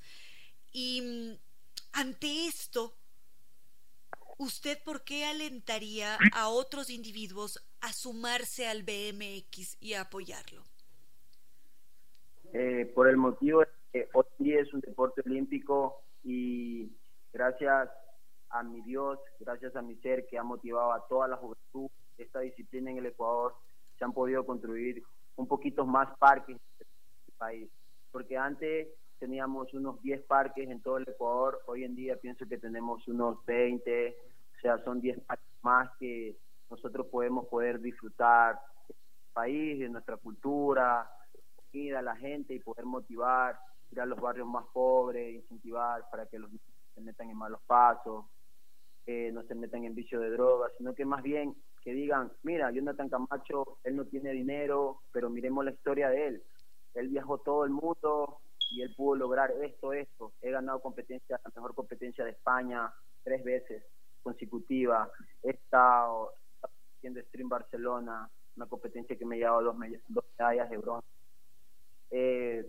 Y 0.72 1.02
mm, 1.02 1.38
ante 1.92 2.48
esto, 2.48 2.96
¿usted 4.38 4.82
por 4.84 5.04
qué 5.04 5.26
alentaría 5.26 6.18
a 6.32 6.48
otros 6.48 6.90
individuos 6.90 7.62
a 7.82 7.92
sumarse 7.92 8.68
al 8.68 8.84
BMX 8.84 9.76
y 9.82 9.96
a 9.96 10.02
apoyarlo? 10.02 10.64
Eh, 12.54 12.90
por 12.96 13.10
el 13.10 13.18
motivo 13.18 13.66
hoy 14.14 14.26
día 14.40 14.62
es 14.62 14.74
un 14.74 14.82
deporte 14.82 15.22
olímpico 15.26 16.02
y 16.24 16.92
gracias 17.32 17.90
a 18.50 18.64
mi 18.64 18.82
Dios, 18.82 19.20
gracias 19.40 19.76
a 19.76 19.82
mi 19.82 19.96
ser 19.98 20.26
que 20.28 20.38
ha 20.38 20.44
motivado 20.44 20.94
a 20.94 21.06
toda 21.08 21.28
la 21.28 21.38
juventud 21.38 21.90
esta 22.18 22.40
disciplina 22.40 22.92
en 22.92 22.98
el 22.98 23.08
Ecuador, 23.08 23.56
se 23.98 24.06
han 24.06 24.14
podido 24.14 24.46
construir 24.46 25.04
un 25.36 25.48
poquito 25.48 25.86
más 25.86 26.08
parques 26.18 26.56
en 26.56 26.88
el 27.28 27.34
país. 27.38 27.70
Porque 28.12 28.38
antes 28.38 28.88
teníamos 29.20 29.74
unos 29.74 30.02
10 30.02 30.24
parques 30.24 30.70
en 30.70 30.82
todo 30.82 30.98
el 30.98 31.08
Ecuador, 31.08 31.62
hoy 31.68 31.84
en 31.84 31.96
día 31.96 32.16
pienso 32.18 32.46
que 32.48 32.58
tenemos 32.58 33.06
unos 33.08 33.44
20, 33.46 34.10
o 34.10 34.60
sea, 34.62 34.78
son 34.84 35.02
10 35.02 35.20
parques 35.22 35.48
más 35.62 35.90
que 36.00 36.38
nosotros 36.70 37.08
podemos 37.08 37.48
poder 37.48 37.82
disfrutar 37.82 38.60
del 38.88 38.98
país, 39.34 39.80
de 39.80 39.90
nuestra 39.90 40.18
cultura, 40.18 41.10
de 41.84 42.02
la 42.02 42.16
gente 42.16 42.54
y 42.54 42.60
poder 42.60 42.86
motivar 42.86 43.60
ir 43.92 44.02
a 44.02 44.06
los 44.06 44.20
barrios 44.20 44.48
más 44.48 44.66
pobres, 44.74 45.36
incentivar 45.36 46.10
para 46.10 46.26
que 46.26 46.40
los 46.40 46.50
niños 46.50 46.66
se 46.94 47.02
metan 47.02 47.30
en 47.30 47.38
malos 47.38 47.62
pasos, 47.68 48.26
que 49.06 49.32
no 49.32 49.44
se 49.44 49.56
metan 49.56 49.84
en 49.84 49.96
vicio 49.96 50.20
de 50.20 50.32
drogas, 50.32 50.72
sino 50.78 50.94
que 50.96 51.06
más 51.06 51.22
bien 51.22 51.56
que 51.84 51.94
digan, 51.94 52.32
mira, 52.44 52.72
Jonathan 52.72 53.10
Camacho, 53.10 53.78
él 53.84 53.96
no 53.96 54.06
tiene 54.06 54.32
dinero, 54.32 55.02
pero 55.12 55.30
miremos 55.30 55.64
la 55.64 55.72
historia 55.72 56.10
de 56.10 56.28
él. 56.28 56.44
Él 56.96 57.10
viajó 57.10 57.38
todo 57.38 57.66
el 57.66 57.72
mundo 57.72 58.40
y 58.72 58.82
él 58.82 58.94
pudo 58.96 59.16
lograr 59.16 59.52
esto, 59.64 59.94
esto. 59.94 60.34
He 60.42 60.50
ganado 60.50 60.82
competencia, 60.82 61.40
la 61.44 61.52
mejor 61.56 61.76
competencia 61.76 62.26
de 62.26 62.32
España 62.32 62.92
tres 63.24 63.44
veces 63.44 63.84
consecutiva. 64.24 65.10
He 65.44 65.52
estado 65.52 66.32
haciendo 66.98 67.22
Stream 67.22 67.50
Barcelona, 67.50 68.30
una 68.56 68.66
competencia 68.66 69.16
que 69.16 69.26
me 69.26 69.36
ha 69.36 69.40
llevado 69.40 69.64
dos, 69.64 69.76
dos 70.08 70.26
medallas 70.40 70.70
de 70.70 70.78
bronce. 70.78 71.08
Eh, 72.10 72.66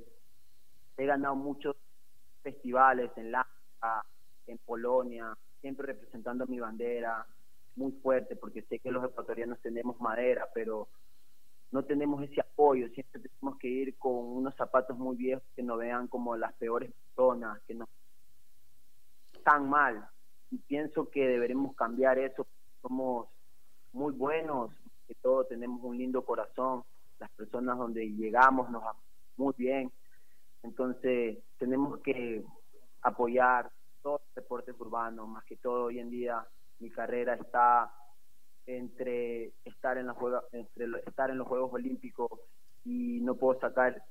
he 0.97 1.07
ganado 1.07 1.35
muchos 1.35 1.77
festivales 2.43 3.11
en 3.17 3.33
La 3.33 3.47
en 4.47 4.59
Polonia, 4.59 5.37
siempre 5.61 5.87
representando 5.87 6.47
mi 6.47 6.59
bandera, 6.59 7.27
muy 7.77 7.93
fuerte, 7.93 8.37
porque 8.37 8.63
sé 8.63 8.79
que 8.79 8.91
los 8.91 9.05
ecuatorianos 9.05 9.61
tenemos 9.61 10.01
madera, 10.01 10.49
pero 10.55 10.89
no 11.73 11.85
tenemos 11.85 12.23
ese 12.23 12.41
apoyo, 12.41 12.89
siempre 12.89 13.21
tenemos 13.21 13.59
que 13.59 13.69
ir 13.69 13.97
con 13.99 14.15
unos 14.15 14.55
zapatos 14.55 14.97
muy 14.97 15.17
viejos 15.17 15.45
que 15.55 15.63
nos 15.63 15.79
vean 15.79 16.09
como 16.09 16.37
las 16.37 16.53
peores 16.55 16.93
personas, 16.93 17.61
que 17.67 17.75
no 17.75 17.87
están 19.35 19.69
mal. 19.69 20.09
Y 20.51 20.59
pienso 20.59 21.11
que 21.11 21.27
deberemos 21.27 21.75
cambiar 21.75 22.19
eso, 22.19 22.47
somos 22.81 23.27
muy 23.93 24.13
buenos, 24.13 24.71
que 25.07 25.15
todos 25.17 25.49
tenemos 25.49 25.83
un 25.83 25.99
lindo 25.99 26.25
corazón, 26.25 26.85
las 27.19 27.31
personas 27.33 27.77
donde 27.79 28.09
llegamos 28.09 28.71
nos 28.71 28.83
muy 29.37 29.55
bien, 29.57 29.93
entonces, 30.67 31.39
tenemos 31.59 32.01
que 32.01 32.45
apoyar 33.03 33.71
todos 34.03 34.21
los 34.21 34.35
deportes 34.35 34.75
urbanos, 34.81 35.29
más 35.29 35.45
que 35.45 35.57
todo 35.57 35.85
hoy 35.85 36.01
en 36.01 36.11
día 36.11 36.45
mi 36.81 36.91
carrera 36.91 37.35
está 37.35 37.95
entre 38.67 39.53
estar 39.65 39.97
en 39.97 40.09
los 40.09 40.17
juegos, 40.17 40.43
entre 40.51 40.87
estar 41.07 41.31
en 41.31 41.39
los 41.39 41.47
Juegos 41.47 41.73
Olímpicos 41.73 42.31
y 42.85 43.21
no 43.21 43.37
puedo 43.37 43.61
sacar 43.61 44.03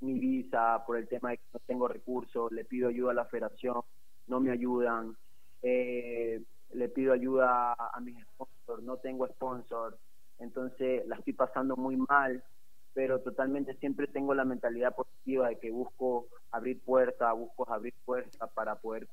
mi 0.00 0.18
visa 0.18 0.82
por 0.84 0.96
el 0.96 1.06
tema 1.06 1.30
de 1.30 1.38
que 1.38 1.44
no 1.52 1.60
tengo 1.60 1.86
recursos, 1.86 2.50
le 2.50 2.64
pido 2.64 2.88
ayuda 2.88 3.12
a 3.12 3.14
la 3.14 3.26
federación, 3.26 3.82
no 4.26 4.40
me 4.40 4.50
ayudan, 4.50 5.16
eh, 5.62 6.42
le 6.72 6.88
pido 6.88 7.12
ayuda 7.12 7.74
a 7.74 8.00
mis 8.00 8.20
sponsors, 8.24 8.82
no 8.82 8.96
tengo 8.96 9.28
sponsor, 9.28 9.96
entonces 10.40 11.06
la 11.06 11.14
estoy 11.14 11.34
pasando 11.34 11.76
muy 11.76 11.96
mal 11.96 12.42
pero 12.94 13.20
totalmente 13.20 13.74
siempre 13.74 14.06
tengo 14.06 14.34
la 14.34 14.44
mentalidad 14.44 14.94
positiva 14.94 15.48
de 15.48 15.58
que 15.58 15.70
busco 15.70 16.26
abrir 16.50 16.80
puertas, 16.82 17.34
busco 17.36 17.70
abrir 17.70 17.94
puertas 18.04 18.50
para 18.52 18.76
poder 18.76 19.08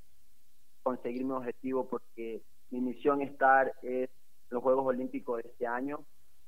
conseguir 0.83 1.23
mi 1.23 1.31
objetivo, 1.31 1.87
porque 1.87 2.41
mi 2.71 2.81
misión 2.81 3.21
estar 3.21 3.73
es 3.81 4.09
los 4.49 4.61
Juegos 4.61 4.85
Olímpicos 4.85 5.41
de 5.41 5.49
este 5.49 5.67
año, 5.67 6.03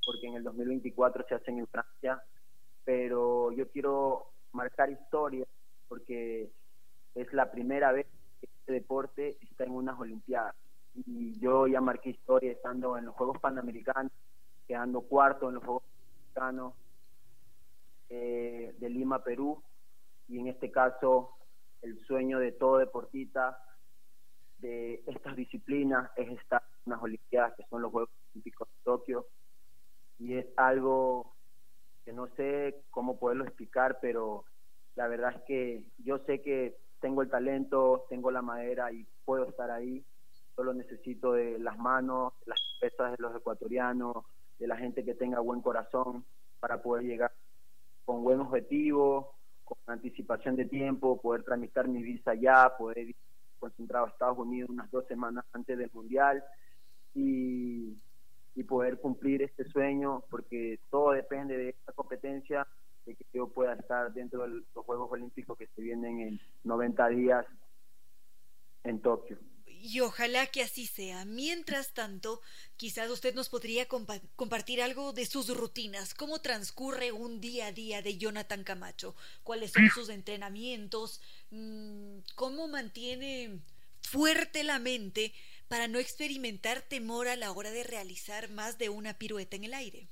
porque 0.06 0.28
en 0.28 0.36
el 0.36 0.44
2024 0.44 1.26
se 1.28 1.36
hacen 1.36 1.60
en 1.60 1.68
Francia, 1.68 2.22
pero 2.84 3.52
yo 3.52 3.70
quiero 3.70 4.32
marcar 4.52 4.90
historia, 4.90 5.46
porque 5.88 6.50
es 7.16 7.34
la 7.34 7.52
primera 7.52 7.92
vez 7.92 8.08
que 8.40 8.48
este 8.48 8.74
deporte 8.74 9.38
está 9.42 9.66
en 9.66 9.72
unas 9.72 10.00
Olimpiadas. 10.00 10.56
Y 10.94 11.40
yo 11.40 11.68
ya 11.68 11.80
marqué 11.80 12.10
historia 12.10 12.52
estando 12.52 12.98
en 12.98 13.06
los 13.06 13.16
Juegos 13.16 13.40
Panamericanos, 13.40 14.12
quedando 14.68 15.02
cuarto 15.02 15.48
en 15.48 15.56
los 15.56 15.64
Juegos 15.64 15.84
Panamericanos, 16.34 16.74
eh, 18.14 18.76
de 18.78 18.90
Lima, 18.90 19.24
Perú, 19.24 19.64
y 20.28 20.38
en 20.38 20.48
este 20.48 20.70
caso 20.70 21.32
el 21.82 21.98
sueño 22.06 22.40
de 22.40 22.52
todo 22.52 22.78
deportista 22.78 23.58
de 24.60 25.02
estas 25.08 25.36
disciplinas 25.38 26.12
es 26.18 26.30
estar 26.30 26.62
en 26.62 26.92
unas 26.92 27.04
Olimpiadas 27.04 27.54
que 27.56 27.66
son 27.70 27.82
los 27.82 27.90
Juegos 27.90 28.12
Olímpicos 28.34 28.68
de 28.68 28.84
Tokio 28.84 29.28
y 30.20 30.36
es 30.36 30.46
algo 30.58 31.34
que 32.04 32.12
no 32.12 32.28
sé 32.36 32.84
cómo 32.90 33.18
poderlo 33.18 33.46
explicar, 33.46 34.00
pero 34.02 34.44
la 34.96 35.08
verdad 35.08 35.34
es 35.36 35.42
que 35.44 35.86
yo 36.00 36.20
sé 36.26 36.42
que 36.42 36.78
tengo 37.00 37.22
el 37.22 37.30
talento, 37.30 38.06
tengo 38.10 38.30
la 38.30 38.42
madera 38.42 38.92
y 38.92 39.08
puedo 39.24 39.48
estar 39.48 39.72
ahí. 39.72 40.04
Solo 40.56 40.74
necesito 40.74 41.32
de 41.32 41.58
las 41.60 41.78
manos, 41.78 42.34
las 42.46 42.60
pesas 42.80 43.12
de 43.12 43.18
los 43.20 43.34
ecuatorianos, 43.36 44.26
de 44.60 44.68
la 44.68 44.76
gente 44.76 45.06
que 45.06 45.16
tenga 45.16 45.40
buen 45.40 45.62
corazón 45.62 46.26
para 46.60 46.82
poder 46.82 47.06
llegar 47.06 47.32
con 48.06 48.24
buen 48.24 48.40
objetivo, 48.40 49.36
con 49.64 49.78
anticipación 49.88 50.56
de 50.56 50.66
tiempo, 50.66 51.22
poder 51.22 51.44
tramitar 51.44 51.88
mi 51.88 52.02
visa 52.02 52.34
ya, 52.34 52.74
poder 52.78 53.10
ir 53.10 53.16
concentrado 53.60 54.06
a 54.06 54.10
Estados 54.10 54.38
Unidos 54.38 54.70
unas 54.70 54.90
dos 54.92 55.06
semanas 55.08 55.46
antes 55.54 55.78
del 55.78 55.92
Mundial 55.94 56.44
y, 57.14 57.98
y 58.56 58.64
poder 58.64 59.00
cumplir 59.00 59.44
este 59.44 59.66
sueño, 59.66 60.24
porque 60.30 60.80
todo 60.90 61.12
depende 61.12 61.58
de 61.58 61.70
esta 61.70 61.94
competencia, 61.94 62.68
de 63.06 63.16
que 63.16 63.26
yo 63.34 63.48
pueda 63.48 63.74
estar 63.74 64.14
dentro 64.14 64.44
de 64.44 64.50
los 64.50 64.86
Juegos 64.86 65.12
Olímpicos 65.12 65.58
que 65.58 65.68
se 65.68 65.82
vienen 65.82 66.20
en 66.20 66.40
90 66.64 67.08
días 67.10 67.46
en 68.84 69.00
Tokio 69.02 69.38
y 69.82 70.00
ojalá 70.02 70.48
que 70.48 70.62
así 70.62 70.86
sea. 70.86 71.26
Mientras 71.26 71.94
tanto, 71.94 72.42
quizás 72.78 73.10
usted 73.10 73.34
nos 73.34 73.50
podría 73.50 73.88
compartir 73.88 74.82
algo 74.82 75.14
de 75.14 75.26
sus 75.26 75.56
rutinas, 75.56 76.14
cómo 76.14 76.40
transcurre 76.42 77.12
un 77.12 77.42
día 77.42 77.68
a 77.68 77.72
día 77.72 78.02
de 78.02 78.18
Jonathan 78.18 78.64
Camacho, 78.64 79.16
cuáles 79.44 79.72
son 79.72 79.90
sus 79.90 80.10
entrenamientos, 80.10 81.22
mm, 81.50 82.20
cómo 82.36 82.68
mantiene 82.68 83.60
fuerte 84.02 84.64
la 84.64 84.80
mente 84.80 85.34
para 85.68 85.88
no 85.88 86.00
experimentar 86.00 86.82
temor 86.82 87.28
a 87.28 87.36
la 87.36 87.52
hora 87.52 87.72
de 87.72 87.84
realizar 87.84 88.50
más 88.50 88.78
de 88.78 88.90
una 88.90 89.14
pirueta 89.14 89.56
en 89.56 89.64
el 89.64 89.74
aire. 89.74 90.08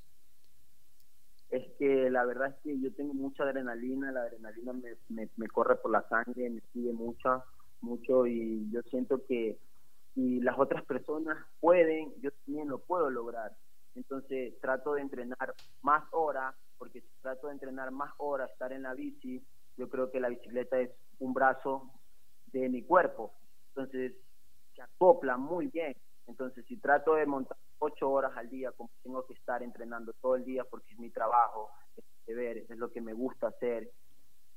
Es 1.49 1.65
que 1.79 2.09
la 2.11 2.25
verdad 2.25 2.49
es 2.49 2.55
que 2.63 2.79
yo 2.79 2.93
tengo 2.93 3.13
mucha 3.13 3.43
adrenalina, 3.43 4.11
la 4.11 4.21
adrenalina 4.21 4.71
me, 4.73 5.29
me 5.35 5.47
corre 5.47 5.75
por 5.77 5.91
la 5.91 6.07
sangre, 6.07 6.49
me 6.49 6.61
sigue 6.73 6.93
mucha 6.93 7.43
mucho 7.81 8.25
y 8.27 8.69
yo 8.71 8.81
siento 8.83 9.25
que 9.25 9.57
si 10.13 10.39
las 10.41 10.57
otras 10.57 10.83
personas 10.85 11.37
pueden, 11.59 12.13
yo 12.21 12.31
también 12.45 12.67
lo 12.67 12.79
puedo 12.79 13.09
lograr. 13.09 13.55
Entonces 13.95 14.59
trato 14.61 14.93
de 14.93 15.01
entrenar 15.01 15.53
más 15.81 16.03
horas, 16.11 16.55
porque 16.77 17.01
si 17.01 17.07
trato 17.21 17.47
de 17.47 17.53
entrenar 17.53 17.91
más 17.91 18.13
horas, 18.17 18.49
estar 18.51 18.71
en 18.71 18.83
la 18.83 18.93
bici, 18.93 19.43
yo 19.77 19.89
creo 19.89 20.11
que 20.11 20.19
la 20.19 20.29
bicicleta 20.29 20.79
es 20.79 20.91
un 21.19 21.33
brazo 21.33 21.91
de 22.47 22.69
mi 22.69 22.83
cuerpo. 22.83 23.33
Entonces 23.69 24.13
se 24.75 24.81
acopla 24.81 25.37
muy 25.37 25.67
bien. 25.67 25.95
Entonces 26.27 26.65
si 26.65 26.77
trato 26.77 27.15
de 27.15 27.25
montar 27.25 27.57
ocho 27.79 28.09
horas 28.09 28.35
al 28.35 28.49
día, 28.49 28.71
como 28.73 28.89
tengo 29.03 29.25
que 29.25 29.33
estar 29.33 29.63
entrenando 29.63 30.13
todo 30.21 30.35
el 30.35 30.45
día 30.45 30.63
porque 30.65 30.93
es 30.93 30.99
mi 30.99 31.09
trabajo, 31.09 31.69
es 31.95 32.03
deber, 32.25 32.57
es 32.57 32.77
lo 32.77 32.91
que 32.91 33.01
me 33.01 33.13
gusta 33.13 33.47
hacer. 33.47 33.89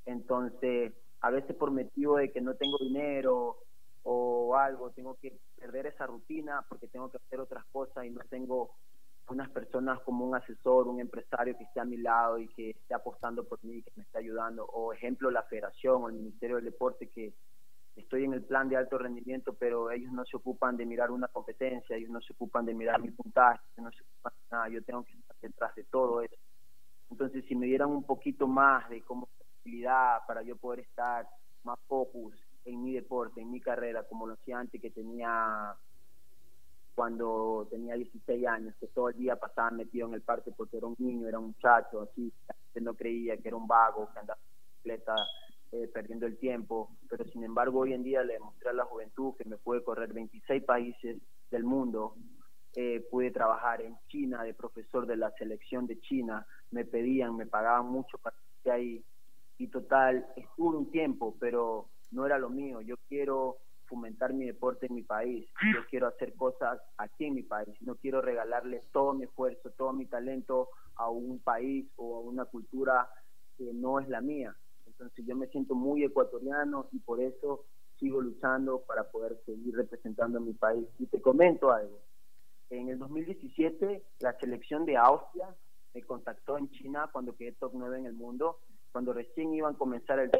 Entonces 0.04 0.92
a 1.22 1.30
veces 1.30 1.56
por 1.56 1.70
motivo 1.70 2.16
de 2.16 2.30
que 2.30 2.40
no 2.40 2.54
tengo 2.54 2.78
dinero 2.78 3.56
o 4.02 4.56
algo, 4.56 4.90
tengo 4.90 5.14
que 5.14 5.38
perder 5.56 5.86
esa 5.86 6.06
rutina 6.06 6.64
porque 6.68 6.88
tengo 6.88 7.10
que 7.10 7.18
hacer 7.18 7.40
otras 7.40 7.64
cosas 7.66 8.04
y 8.04 8.10
no 8.10 8.20
tengo 8.28 8.72
unas 9.28 9.48
personas 9.50 10.00
como 10.00 10.26
un 10.26 10.34
asesor, 10.34 10.88
un 10.88 11.00
empresario 11.00 11.56
que 11.56 11.62
esté 11.62 11.80
a 11.80 11.84
mi 11.84 11.96
lado 11.96 12.38
y 12.38 12.48
que 12.48 12.70
esté 12.70 12.94
apostando 12.94 13.44
por 13.44 13.64
mí, 13.64 13.82
que 13.82 13.92
me 13.94 14.02
esté 14.02 14.18
ayudando, 14.18 14.64
o 14.66 14.92
ejemplo 14.92 15.30
la 15.30 15.44
federación 15.44 16.02
o 16.02 16.08
el 16.08 16.16
Ministerio 16.16 16.56
del 16.56 16.66
Deporte 16.66 17.08
que 17.08 17.32
estoy 17.94 18.24
en 18.24 18.32
el 18.32 18.42
plan 18.42 18.68
de 18.68 18.76
alto 18.76 18.98
rendimiento, 18.98 19.54
pero 19.54 19.92
ellos 19.92 20.12
no 20.12 20.24
se 20.24 20.36
ocupan 20.36 20.76
de 20.76 20.86
mirar 20.86 21.12
una 21.12 21.28
competencia, 21.28 21.96
ellos 21.96 22.10
no 22.10 22.20
se 22.20 22.32
ocupan 22.32 22.66
de 22.66 22.74
mirar 22.74 23.00
mi 23.00 23.12
puntaje, 23.12 23.62
no 23.76 23.92
se 23.92 24.02
ocupan 24.02 24.32
de 24.34 24.56
nada, 24.56 24.68
yo 24.68 24.82
tengo 24.82 25.04
que 25.04 25.12
estar 25.12 25.36
detrás 25.40 25.74
de 25.76 25.84
todo 25.84 26.20
eso. 26.20 26.34
Entonces, 27.10 27.44
si 27.46 27.54
me 27.54 27.66
dieran 27.66 27.90
un 27.90 28.04
poquito 28.04 28.48
más 28.48 28.88
de 28.88 29.02
cómo 29.02 29.28
para 30.26 30.42
yo 30.42 30.56
poder 30.56 30.80
estar 30.80 31.28
más 31.64 31.78
focus 31.86 32.34
en 32.64 32.82
mi 32.82 32.94
deporte, 32.94 33.40
en 33.40 33.50
mi 33.50 33.60
carrera, 33.60 34.04
como 34.04 34.26
lo 34.26 34.34
hacía 34.34 34.58
antes 34.58 34.80
que 34.80 34.90
tenía 34.90 35.74
cuando 36.94 37.66
tenía 37.70 37.94
16 37.94 38.46
años, 38.46 38.74
que 38.78 38.86
todo 38.88 39.08
el 39.08 39.16
día 39.16 39.36
pasaba 39.36 39.70
metido 39.70 40.08
en 40.08 40.14
el 40.14 40.22
parque 40.22 40.52
porque 40.54 40.76
era 40.76 40.86
un 40.86 40.96
niño, 40.98 41.26
era 41.26 41.38
un 41.38 41.46
muchacho, 41.46 42.02
así, 42.02 42.30
que 42.74 42.80
no 42.80 42.94
creía 42.94 43.36
que 43.38 43.48
era 43.48 43.56
un 43.56 43.66
vago, 43.66 44.10
que 44.12 44.18
andaba 44.18 44.38
bicicleta 44.66 45.14
eh, 45.72 45.88
perdiendo 45.88 46.26
el 46.26 46.36
tiempo, 46.36 46.90
pero 47.08 47.24
sin 47.24 47.44
embargo 47.44 47.80
hoy 47.80 47.94
en 47.94 48.02
día 48.02 48.22
le 48.22 48.34
demostré 48.34 48.70
a 48.70 48.74
la 48.74 48.84
juventud 48.84 49.34
que 49.36 49.48
me 49.48 49.56
puede 49.56 49.82
correr 49.82 50.12
26 50.12 50.64
países 50.64 51.16
del 51.50 51.64
mundo, 51.64 52.14
eh, 52.74 53.06
pude 53.10 53.30
trabajar 53.30 53.80
en 53.80 53.96
China 54.08 54.42
de 54.42 54.52
profesor 54.52 55.06
de 55.06 55.16
la 55.16 55.30
selección 55.32 55.86
de 55.86 55.98
China, 56.00 56.46
me 56.70 56.84
pedían, 56.84 57.36
me 57.36 57.46
pagaban 57.46 57.86
mucho 57.86 58.18
para 58.18 58.36
que 58.62 58.70
ahí, 58.70 59.04
y 59.62 59.68
total, 59.68 60.26
estuve 60.34 60.76
un 60.76 60.90
tiempo, 60.90 61.36
pero 61.38 61.86
no 62.10 62.26
era 62.26 62.36
lo 62.36 62.50
mío. 62.50 62.80
Yo 62.80 62.96
quiero 63.08 63.58
fomentar 63.86 64.32
mi 64.32 64.46
deporte 64.46 64.86
en 64.86 64.94
mi 64.94 65.02
país, 65.02 65.48
yo 65.72 65.86
quiero 65.88 66.08
hacer 66.08 66.34
cosas 66.34 66.80
aquí 66.96 67.26
en 67.26 67.34
mi 67.34 67.42
país, 67.44 67.68
no 67.82 67.94
quiero 67.94 68.20
regalarle 68.20 68.80
todo 68.90 69.12
mi 69.12 69.24
esfuerzo, 69.24 69.70
todo 69.70 69.92
mi 69.92 70.06
talento 70.06 70.70
a 70.96 71.08
un 71.10 71.38
país 71.38 71.86
o 71.94 72.16
a 72.16 72.20
una 72.20 72.44
cultura 72.46 73.08
que 73.56 73.72
no 73.72 74.00
es 74.00 74.08
la 74.08 74.20
mía. 74.20 74.56
Entonces 74.86 75.24
yo 75.24 75.36
me 75.36 75.46
siento 75.46 75.76
muy 75.76 76.02
ecuatoriano 76.02 76.88
y 76.90 76.98
por 76.98 77.20
eso 77.20 77.66
sigo 78.00 78.20
luchando 78.20 78.80
para 78.80 79.10
poder 79.12 79.38
seguir 79.46 79.76
representando 79.76 80.38
a 80.38 80.40
mi 80.40 80.54
país. 80.54 80.88
Y 80.98 81.06
te 81.06 81.20
comento 81.20 81.70
algo, 81.70 82.00
en 82.70 82.88
el 82.88 82.98
2017 82.98 84.02
la 84.20 84.32
selección 84.40 84.86
de 84.86 84.96
Austria 84.96 85.54
me 85.94 86.02
contactó 86.02 86.58
en 86.58 86.68
China 86.70 87.10
cuando 87.12 87.36
quedé 87.36 87.52
top 87.52 87.72
9 87.74 87.98
en 87.98 88.06
el 88.06 88.14
mundo 88.14 88.58
cuando 88.92 89.12
recién 89.14 89.54
iban 89.54 89.74
a 89.74 89.78
comenzar 89.78 90.18
el, 90.18 90.30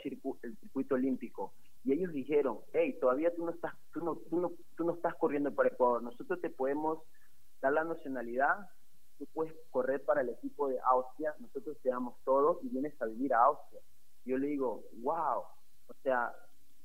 el 0.43 0.57
circuito 0.59 0.95
olímpico. 0.95 1.55
Y 1.85 1.93
ellos 1.93 2.13
dijeron, 2.13 2.61
hey, 2.73 2.97
todavía 3.01 3.35
tú 3.35 3.45
no 3.45 3.51
estás, 3.51 3.75
tú 3.93 4.05
no, 4.05 4.17
tú 4.31 4.41
no, 4.41 4.53
tú 4.77 4.85
no 4.85 4.93
estás 4.93 5.15
corriendo 5.17 5.53
para 5.53 5.71
Ecuador, 5.71 6.03
nosotros 6.03 6.41
te 6.41 6.51
podemos 6.51 7.01
dar 7.61 7.73
la 7.73 7.85
nacionalidad, 7.85 8.69
tú 9.19 9.27
puedes 9.33 9.55
correr 9.71 10.05
para 10.05 10.21
el 10.21 10.29
equipo 10.29 10.69
de 10.69 10.79
Austria, 10.85 11.35
nosotros 11.41 11.77
te 11.83 11.89
damos 11.89 12.15
todo 12.25 12.61
y 12.63 12.69
vienes 12.69 13.01
a 13.01 13.07
vivir 13.07 13.35
a 13.35 13.45
Austria. 13.45 13.81
Yo 14.25 14.39
le 14.39 14.49
digo, 14.49 14.85
wow, 15.03 15.43
o 15.89 15.95
sea, 16.03 16.33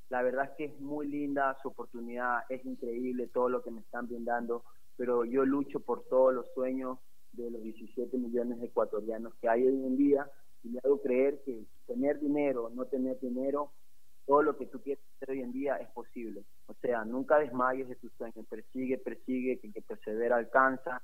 la 0.08 0.22
verdad 0.22 0.46
es 0.46 0.50
que 0.56 0.64
es 0.64 0.80
muy 0.80 1.06
linda 1.06 1.56
su 1.62 1.68
oportunidad, 1.68 2.40
es 2.48 2.64
increíble 2.64 3.28
todo 3.28 3.48
lo 3.48 3.62
que 3.62 3.70
me 3.70 3.80
están 3.80 4.08
brindando, 4.08 4.64
pero 4.96 5.24
yo 5.24 5.44
lucho 5.44 5.80
por 5.80 6.04
todos 6.08 6.34
los 6.34 6.46
sueños 6.54 6.98
de 7.32 7.50
los 7.50 7.62
17 7.62 8.16
millones 8.16 8.58
de 8.58 8.66
ecuatorianos 8.66 9.34
que 9.36 9.48
hay 9.48 9.66
hoy 9.66 9.84
en 9.84 9.96
día 9.96 10.28
y 10.62 10.70
le 10.70 10.80
hago 10.84 11.00
creer 11.00 11.40
que 11.44 11.64
tener 11.86 12.18
dinero, 12.20 12.70
no 12.70 12.84
tener 12.86 13.18
dinero, 13.20 13.72
todo 14.26 14.42
lo 14.42 14.56
que 14.56 14.66
tú 14.66 14.82
quieres 14.82 15.02
hacer 15.16 15.30
hoy 15.30 15.40
en 15.40 15.52
día 15.52 15.76
es 15.76 15.88
posible. 15.90 16.44
O 16.66 16.74
sea, 16.74 17.04
nunca 17.04 17.38
desmayes 17.38 17.88
de 17.88 17.96
tus 17.96 18.12
sueños, 18.12 18.46
persigue, 18.46 18.98
persigue, 18.98 19.58
que, 19.58 19.72
que 19.72 19.82
persevera 19.82 20.36
alcanza. 20.36 21.02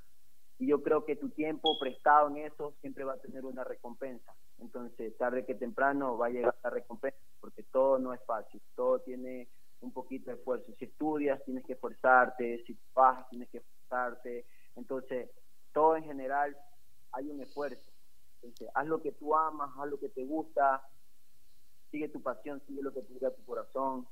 Y 0.59 0.67
yo 0.67 0.83
creo 0.83 1.05
que 1.05 1.17
tu 1.17 1.31
tiempo 1.31 1.79
prestado 1.79 2.29
en 2.29 2.39
eso 2.39 2.75
siempre 2.81 3.05
va 3.05 3.15
a 3.15 3.21
tener 3.21 3.45
una 3.45 3.65
recompensa. 3.65 4.35
Entonces, 4.59 5.17
tarde 5.17 5.45
que 5.45 5.55
temprano 5.55 6.19
va 6.19 6.27
a 6.27 6.31
llegar 6.31 6.55
la 6.63 6.71
recompensa, 6.71 7.19
porque 7.41 7.63
todo 7.63 7.99
no 7.99 8.13
es 8.13 8.21
fácil, 8.25 8.61
todo 8.77 9.01
tiene 9.01 9.49
un 9.81 9.93
poquito 9.93 10.31
de 10.31 10.37
esfuerzo. 10.37 10.73
Si 10.79 10.85
estudias, 10.85 11.43
tienes 11.45 11.65
que 11.65 11.73
esforzarte, 11.73 12.63
si 12.67 12.75
trabajas, 12.93 13.29
tienes 13.31 13.49
que 13.49 13.59
esforzarte. 13.59 14.45
Entonces, 14.77 15.31
todo 15.73 15.97
en 15.97 16.05
general 16.05 16.57
hay 17.13 17.31
un 17.31 17.41
esfuerzo 17.41 17.94
haz 18.75 18.87
lo 18.87 19.03
que 19.03 19.13
tú 19.13 19.35
amas, 19.35 19.71
haz 19.79 19.89
lo 19.89 19.99
que 19.99 20.09
te 20.09 20.25
gusta, 20.25 20.83
sigue 21.91 22.09
tu 22.09 22.23
pasión, 22.23 22.63
sigue 22.67 22.83
lo 22.83 22.93
que 22.93 23.03
te 23.03 23.13
diga 23.13 23.31
tu 23.31 23.45
corazón 23.45 24.07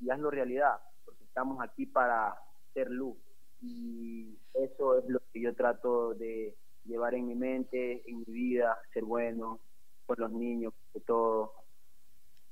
y 0.00 0.10
hazlo 0.10 0.30
realidad, 0.30 0.80
porque 1.04 1.24
estamos 1.24 1.60
aquí 1.60 1.86
para 1.86 2.36
ser 2.72 2.90
luz. 2.90 3.16
Y 3.60 4.38
eso 4.54 4.98
es 4.98 5.08
lo 5.08 5.20
que 5.32 5.40
yo 5.40 5.54
trato 5.54 6.14
de 6.14 6.56
llevar 6.84 7.14
en 7.14 7.26
mi 7.26 7.34
mente, 7.34 8.08
en 8.08 8.20
mi 8.20 8.32
vida, 8.32 8.78
ser 8.92 9.04
bueno 9.04 9.60
con 10.06 10.16
los 10.18 10.32
niños, 10.32 10.72
de 10.94 11.00
todo, 11.00 11.52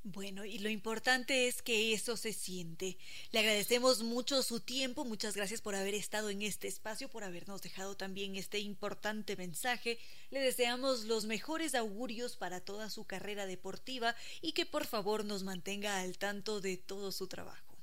bueno, 0.06 0.44
y 0.44 0.58
lo 0.60 0.68
importante 0.68 1.48
es 1.48 1.62
que 1.62 1.92
eso 1.92 2.16
se 2.16 2.32
siente. 2.32 2.96
Le 3.32 3.40
agradecemos 3.40 4.04
mucho 4.04 4.42
su 4.42 4.60
tiempo, 4.60 5.04
muchas 5.04 5.34
gracias 5.34 5.60
por 5.60 5.74
haber 5.74 5.94
estado 5.94 6.30
en 6.30 6.42
este 6.42 6.68
espacio, 6.68 7.08
por 7.08 7.24
habernos 7.24 7.60
dejado 7.60 7.96
también 7.96 8.36
este 8.36 8.60
importante 8.60 9.36
mensaje. 9.36 9.98
Le 10.30 10.40
deseamos 10.40 11.06
los 11.06 11.26
mejores 11.26 11.74
augurios 11.74 12.36
para 12.36 12.60
toda 12.60 12.88
su 12.88 13.04
carrera 13.04 13.46
deportiva 13.46 14.14
y 14.40 14.52
que 14.52 14.64
por 14.64 14.84
favor 14.84 15.24
nos 15.24 15.42
mantenga 15.42 16.00
al 16.00 16.18
tanto 16.18 16.60
de 16.60 16.76
todo 16.76 17.10
su 17.10 17.26
trabajo. 17.26 17.74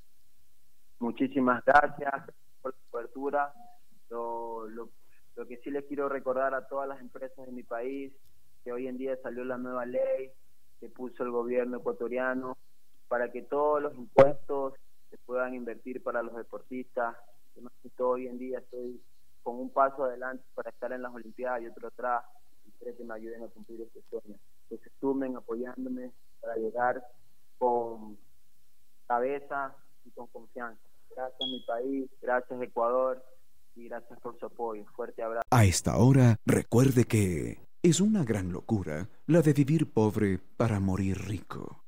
Muchísimas 0.99 1.63
gracias 1.65 2.13
por 2.61 2.73
la 2.73 2.79
cobertura. 2.89 3.53
Lo, 4.09 4.69
lo, 4.69 4.89
lo 5.35 5.47
que 5.47 5.57
sí 5.57 5.71
les 5.71 5.83
quiero 5.85 6.07
recordar 6.07 6.53
a 6.53 6.67
todas 6.69 6.87
las 6.87 7.01
empresas 7.01 7.45
de 7.45 7.51
mi 7.51 7.63
país, 7.63 8.13
que 8.63 8.71
hoy 8.71 8.87
en 8.87 8.97
día 8.97 9.17
salió 9.21 9.43
la 9.43 9.57
nueva 9.57 9.85
ley 9.85 10.31
que 10.83 10.89
puso 10.89 11.23
el 11.23 11.31
gobierno 11.31 11.77
ecuatoriano 11.77 12.57
para 13.07 13.31
que 13.31 13.41
todos 13.41 13.81
los 13.81 13.95
impuestos 13.95 14.73
se 15.09 15.17
puedan 15.19 15.53
invertir 15.53 16.03
para 16.03 16.21
los 16.21 16.35
deportistas. 16.35 17.15
Yo 17.97 18.09
hoy 18.09 18.27
en 18.27 18.37
día 18.37 18.59
estoy 18.59 19.01
con 19.43 19.55
un 19.55 19.69
paso 19.69 20.03
adelante 20.03 20.43
para 20.53 20.71
estar 20.71 20.91
en 20.91 21.03
las 21.03 21.13
Olimpiadas 21.13 21.61
y 21.61 21.67
otro 21.67 21.87
atrás 21.87 22.25
y 22.65 22.71
creo 22.71 22.97
que 22.97 23.03
me 23.05 23.13
ayuden 23.13 23.45
a 23.45 23.47
cumplir 23.47 23.79
este 23.79 24.01
sueño. 24.09 24.37
Que 24.67 24.77
se 24.77 24.91
sumen 24.99 25.37
apoyándome 25.37 26.11
para 26.41 26.55
llegar 26.55 27.01
con 27.57 28.17
cabeza 29.07 29.73
y 30.03 30.11
con 30.11 30.27
confianza. 30.27 30.81
Gracias 31.15 31.49
mi 31.49 31.61
país, 31.61 32.11
gracias 32.21 32.61
Ecuador 32.61 33.23
y 33.75 33.87
gracias 33.87 34.19
por 34.19 34.37
su 34.37 34.47
apoyo. 34.47 34.83
Fuerte 34.97 35.23
abrazo. 35.23 35.47
A 35.49 35.63
esta 35.63 35.95
hora, 35.95 36.35
recuerde 36.45 37.05
que 37.05 37.72
es 37.83 37.99
una 37.99 38.23
gran 38.23 38.53
locura 38.53 39.09
la 39.27 39.41
de 39.41 39.51
vivir 39.51 39.91
pobre 39.91 40.39
para 40.55 40.79
morir 40.79 41.19
rico. 41.27 41.83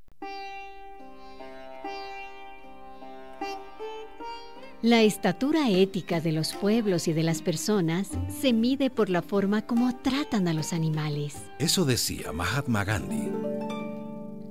La 4.82 5.00
estatura 5.02 5.70
ética 5.70 6.20
de 6.20 6.32
los 6.32 6.52
pueblos 6.52 7.08
y 7.08 7.14
de 7.14 7.22
las 7.22 7.40
personas 7.40 8.10
se 8.28 8.52
mide 8.52 8.90
por 8.90 9.08
la 9.08 9.22
forma 9.22 9.66
como 9.66 9.96
tratan 9.96 10.48
a 10.48 10.52
los 10.52 10.74
animales. 10.74 11.34
Eso 11.58 11.86
decía 11.86 12.30
Mahatma 12.30 12.84
Gandhi. 12.84 13.32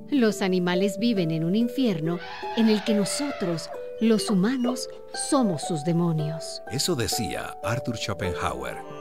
Los 0.09 0.41
animales 0.41 0.97
viven 0.97 1.29
en 1.29 1.43
un 1.43 1.55
infierno 1.55 2.17
en 2.57 2.69
el 2.69 2.83
que 2.83 2.95
nosotros, 2.95 3.69
los 4.01 4.31
humanos, 4.31 4.89
somos 5.29 5.61
sus 5.61 5.83
demonios. 5.83 6.63
Eso 6.71 6.95
decía 6.95 7.55
Arthur 7.63 7.97
Schopenhauer. 7.97 8.94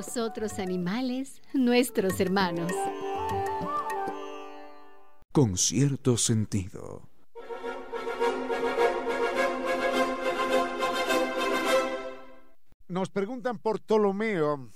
Los 0.00 0.16
otros 0.16 0.58
animales, 0.58 1.42
nuestros 1.52 2.18
hermanos. 2.20 2.72
Con 5.30 5.58
cierto 5.58 6.16
sentido. 6.16 7.06
Nos 12.88 13.10
preguntan 13.10 13.58
por 13.58 13.78
Ptolomeo. 13.80 14.70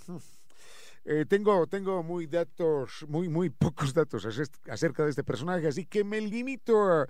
Eh, 1.07 1.25
tengo, 1.27 1.67
tengo 1.69 2.03
muy 2.03 2.27
datos, 2.27 3.07
muy, 3.09 3.31
muy 3.31 3.49
pocos 3.49 3.95
datos 3.95 4.27
acerca 4.27 5.05
de 5.05 5.11
este 5.11 5.25
personaje, 5.25 5.69
así 5.69 5.87
que 5.87 6.05
me 6.05 6.21
limito 6.21 6.83
a, 6.83 7.07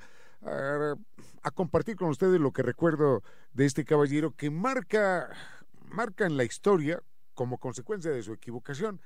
a, 1.43 1.51
compartir 1.51 1.97
con 1.97 2.11
ustedes 2.11 2.41
lo 2.41 2.53
que 2.53 2.63
recuerdo 2.63 3.25
de 3.55 3.67
este 3.67 3.85
caballero 3.85 4.31
que 4.37 4.51
marca, 4.51 5.31
marca 5.89 6.27
en 6.27 6.37
la 6.37 6.45
historia, 6.45 7.03
como 7.35 7.59
consecuencia 7.59 8.11
de 8.11 8.23
su 8.23 8.33
equivocación, 8.33 9.01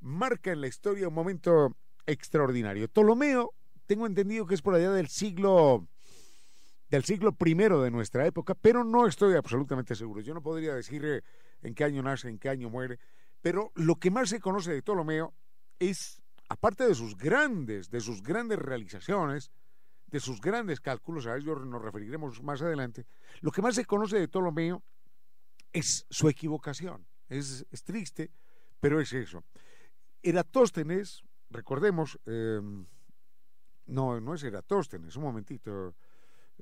marca 0.00 0.52
en 0.52 0.60
la 0.60 0.66
historia 0.66 1.08
un 1.08 1.14
momento 1.14 1.76
extraordinario. 2.06 2.88
Ptolomeo, 2.88 3.54
tengo 3.86 4.06
entendido 4.06 4.46
que 4.46 4.54
es 4.54 4.62
por 4.62 4.74
allá 4.74 4.90
del 4.90 5.08
siglo 5.08 5.86
del 6.90 7.04
siglo 7.04 7.32
primero 7.32 7.82
de 7.82 7.90
nuestra 7.90 8.26
época, 8.26 8.54
pero 8.54 8.84
no 8.84 9.06
estoy 9.06 9.34
absolutamente 9.34 9.96
seguro. 9.96 10.20
Yo 10.20 10.32
no 10.32 10.42
podría 10.42 10.74
decir 10.74 11.04
eh, 11.04 11.22
en 11.62 11.74
qué 11.74 11.84
año 11.84 12.02
nace, 12.02 12.28
en 12.28 12.38
qué 12.38 12.48
año 12.48 12.70
muere, 12.70 13.00
pero 13.40 13.72
lo 13.74 13.96
que 13.96 14.10
más 14.10 14.28
se 14.28 14.40
conoce 14.40 14.72
de 14.72 14.82
Ptolomeo 14.82 15.34
es, 15.78 16.22
aparte 16.48 16.86
de 16.86 16.94
sus 16.94 17.16
grandes, 17.16 17.90
de 17.90 18.00
sus 18.00 18.22
grandes 18.22 18.58
realizaciones, 18.58 19.50
de 20.06 20.20
sus 20.20 20.40
grandes 20.40 20.80
cálculos, 20.80 21.26
a 21.26 21.36
ellos 21.36 21.66
nos 21.66 21.82
referiremos 21.82 22.40
más 22.42 22.62
adelante, 22.62 23.06
lo 23.40 23.50
que 23.50 23.62
más 23.62 23.74
se 23.74 23.84
conoce 23.84 24.18
de 24.18 24.28
Ptolomeo 24.28 24.82
es 25.72 26.06
su 26.08 26.28
equivocación. 26.28 27.06
Es, 27.28 27.66
triste, 27.84 28.30
pero 28.80 29.00
es 29.00 29.12
eso. 29.12 29.44
Eratóstenes, 30.22 31.22
recordemos, 31.50 32.18
em, 32.26 32.86
no, 33.86 34.20
no 34.20 34.34
es 34.34 34.42
Eratóstenes, 34.42 35.16
un 35.16 35.22
momentito. 35.24 35.94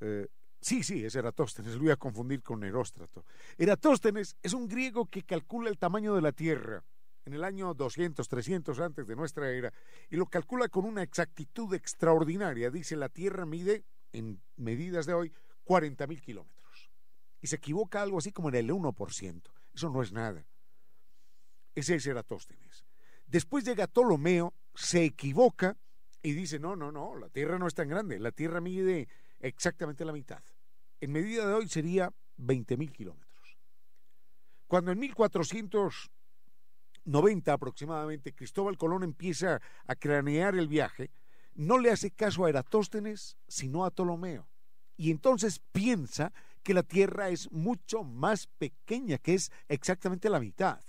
Eh, 0.00 0.28
Sí, 0.62 0.84
sí, 0.84 1.04
es 1.04 1.16
Eratóstenes, 1.16 1.74
lo 1.74 1.80
voy 1.80 1.90
a 1.90 1.96
confundir 1.96 2.40
con 2.40 2.62
Heróstrato. 2.62 3.24
Eratóstenes 3.58 4.36
es 4.40 4.52
un 4.52 4.68
griego 4.68 5.06
que 5.06 5.24
calcula 5.24 5.68
el 5.68 5.76
tamaño 5.76 6.14
de 6.14 6.22
la 6.22 6.30
Tierra 6.30 6.84
en 7.24 7.34
el 7.34 7.42
año 7.42 7.74
200, 7.74 8.28
300 8.28 8.78
antes 8.78 9.08
de 9.08 9.16
nuestra 9.16 9.50
era 9.50 9.72
y 10.08 10.14
lo 10.14 10.26
calcula 10.26 10.68
con 10.68 10.84
una 10.84 11.02
exactitud 11.02 11.74
extraordinaria. 11.74 12.70
Dice 12.70 12.94
la 12.94 13.08
Tierra 13.08 13.44
mide, 13.44 13.84
en 14.12 14.40
medidas 14.56 15.04
de 15.06 15.14
hoy, 15.14 15.32
40 15.64 16.06
mil 16.06 16.20
kilómetros. 16.20 16.90
Y 17.40 17.48
se 17.48 17.56
equivoca 17.56 18.00
algo 18.00 18.18
así 18.18 18.30
como 18.30 18.48
en 18.48 18.54
el 18.54 18.70
1%. 18.70 19.42
Eso 19.74 19.90
no 19.90 20.00
es 20.00 20.12
nada. 20.12 20.46
Ese 21.75 21.97
es 21.97 22.07
Eratóstenes. 22.07 22.87
Después 23.27 23.64
llega 23.64 23.87
Ptolomeo, 23.87 24.55
se 24.75 25.05
equivoca 25.05 25.77
y 26.23 26.33
dice, 26.33 26.59
no, 26.59 26.77
no, 26.77 26.93
no, 26.93 27.16
la 27.16 27.31
Tierra 27.31 27.59
no 27.59 27.66
es 27.66 27.73
tan 27.75 27.89
grande, 27.89 28.18
la 28.18 28.33
Tierra 28.33 28.61
mide 28.61 29.09
exactamente 29.41 30.05
la 30.05 30.12
mitad. 30.12 30.43
En 31.01 31.12
medida 31.12 31.47
de 31.47 31.55
hoy 31.55 31.66
sería 31.68 32.12
20.000 32.39 32.93
kilómetros. 32.93 33.59
Cuando 34.66 34.93
en 34.93 34.99
1490 35.01 37.53
aproximadamente 37.53 38.35
Cristóbal 38.35 38.79
Colón 38.79 39.03
empieza 39.03 39.61
a 39.87 39.97
cranear 39.97 40.55
el 40.55 40.68
viaje, 40.68 41.11
no 41.55 41.79
le 41.79 41.91
hace 41.91 42.11
caso 42.11 42.45
a 42.45 42.51
Eratóstenes, 42.51 43.37
sino 43.49 43.85
a 43.85 43.91
Ptolomeo. 43.91 44.49
Y 44.97 45.11
entonces 45.11 45.61
piensa 45.73 46.33
que 46.62 46.75
la 46.75 46.83
Tierra 46.83 47.31
es 47.31 47.51
mucho 47.51 48.05
más 48.05 48.47
pequeña, 48.47 49.18
que 49.18 49.35
es 49.35 49.51
exactamente 49.68 50.31
la 50.31 50.39
mitad. 50.39 50.81